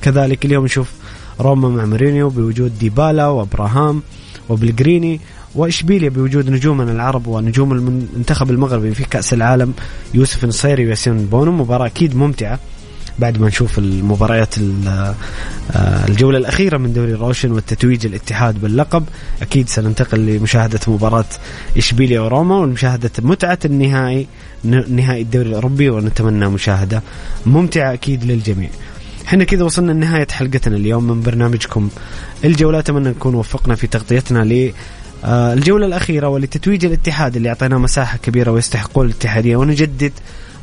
كذلك 0.02 0.44
اليوم 0.44 0.64
نشوف 0.64 0.92
روما 1.40 1.68
مع 1.68 1.84
مورينيو 1.84 2.28
بوجود 2.28 2.78
ديبالا 2.78 3.28
وأبراهام 3.28 4.02
وبلغريني. 4.48 5.20
واشبيليا 5.54 6.08
بوجود 6.08 6.50
نجومنا 6.50 6.92
العرب 6.92 7.26
ونجوم 7.26 7.72
المنتخب 7.72 8.50
المغربي 8.50 8.94
في 8.94 9.04
كأس 9.04 9.34
العالم؟ 9.34 9.74
يوسف 10.14 10.44
النصيري 10.44 10.86
وياسين 10.86 11.26
بونو. 11.26 11.52
مباراة 11.52 11.86
أكيد 11.86 12.16
ممتعة. 12.16 12.58
بعد 13.18 13.38
ما 13.38 13.48
نشوف 13.48 13.78
المباريات 13.78 14.54
آه، 14.58 15.14
الجولة 16.08 16.38
الأخيرة 16.38 16.78
من 16.78 16.92
دوري 16.92 17.12
روشن 17.12 17.52
والتتويج 17.52 18.06
الاتحاد 18.06 18.60
باللقب. 18.60 19.04
أكيد 19.42 19.68
سننتقل 19.68 20.26
لمشاهدة 20.26 20.80
مباراة 20.88 21.24
إشبيليا 21.76 22.20
وروما 22.20 22.56
ومشاهدة 22.56 23.10
متعة 23.22 23.58
النهائي 23.64 24.26
نهائي 24.64 25.22
الدوري 25.22 25.48
الأوروبي 25.48 25.90
ونتمنى 25.90 26.48
مشاهدة 26.48 27.02
ممتعة 27.46 27.92
أكيد 27.92 28.24
للجميع. 28.24 28.70
إحنا 29.26 29.44
كذا 29.44 29.64
وصلنا 29.64 29.92
لنهاية 29.92 30.26
حلقتنا 30.30 30.76
اليوم 30.76 31.04
من 31.04 31.20
برنامجكم 31.20 31.88
الجولة. 32.44 32.78
أتمنى 32.78 33.08
نكون 33.08 33.34
وفقنا 33.34 33.74
في 33.74 33.86
تغطيتنا 33.86 34.44
ل 34.44 34.72
آه، 35.24 35.52
الجولة 35.52 35.86
الأخيرة 35.86 36.28
ولتتويج 36.28 36.84
الاتحاد 36.84 37.36
اللي 37.36 37.48
أعطيناه 37.48 37.78
مساحة 37.78 38.18
كبيرة 38.18 38.50
ويستحقون 38.50 39.06
الاتحادية. 39.06 39.56
ونجدد 39.56 40.12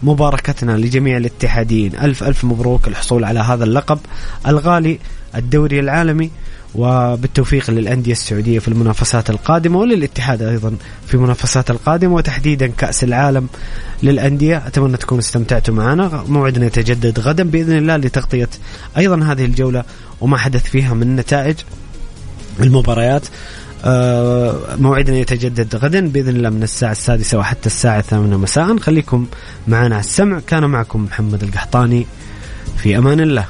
مباركتنا 0.03 0.77
لجميع 0.77 1.17
الاتحاديين. 1.17 1.95
ألف 1.95 2.23
ألف 2.23 2.43
مبروك 2.43 2.87
الحصول 2.87 3.23
على 3.23 3.39
هذا 3.39 3.63
اللقب 3.63 3.99
الغالي 4.47 4.99
الدوري 5.35 5.79
العالمي 5.79 6.31
وبالتوفيق 6.75 7.71
للأندية 7.71 8.11
السعودية 8.11 8.59
في 8.59 8.67
المنافسات 8.67 9.29
القادمة 9.29 9.79
وللاتحاد 9.79 10.41
أيضا 10.41 10.75
في 11.07 11.13
المنافسات 11.13 11.71
القادمة 11.71 12.13
وتحديدا 12.15 12.67
كأس 12.67 13.03
العالم 13.03 13.47
للأندية. 14.03 14.67
أتمنى 14.67 14.97
تكونوا 14.97 15.21
استمتعتوا 15.21 15.73
معنا. 15.73 16.23
موعدنا 16.27 16.65
يتجدد 16.65 17.19
غدا 17.19 17.43
بإذن 17.43 17.77
الله 17.77 17.97
لتغطية 17.97 18.49
أيضا 18.97 19.23
هذه 19.23 19.45
الجولة 19.45 19.83
وما 20.21 20.37
حدث 20.37 20.63
فيها 20.63 20.93
من 20.93 21.15
نتائج 21.15 21.55
المباريات. 22.59 23.27
موعدنا 24.79 25.17
يتجدد 25.17 25.75
غدا 25.75 26.07
بإذن 26.07 26.35
الله 26.35 26.49
من 26.49 26.63
الساعة 26.63 26.91
السادسة 26.91 27.37
وحتى 27.37 27.65
الساعة 27.65 27.99
الثامنة 27.99 28.37
مساء. 28.37 28.77
خليكم 28.77 29.27
معنا 29.67 29.95
على 29.95 29.99
السمع. 29.99 30.39
كان 30.47 30.65
معكم 30.65 31.03
محمد 31.03 31.43
القحطاني. 31.43 32.05
في 32.77 32.97
أمان 32.97 33.19
الله. 33.19 33.45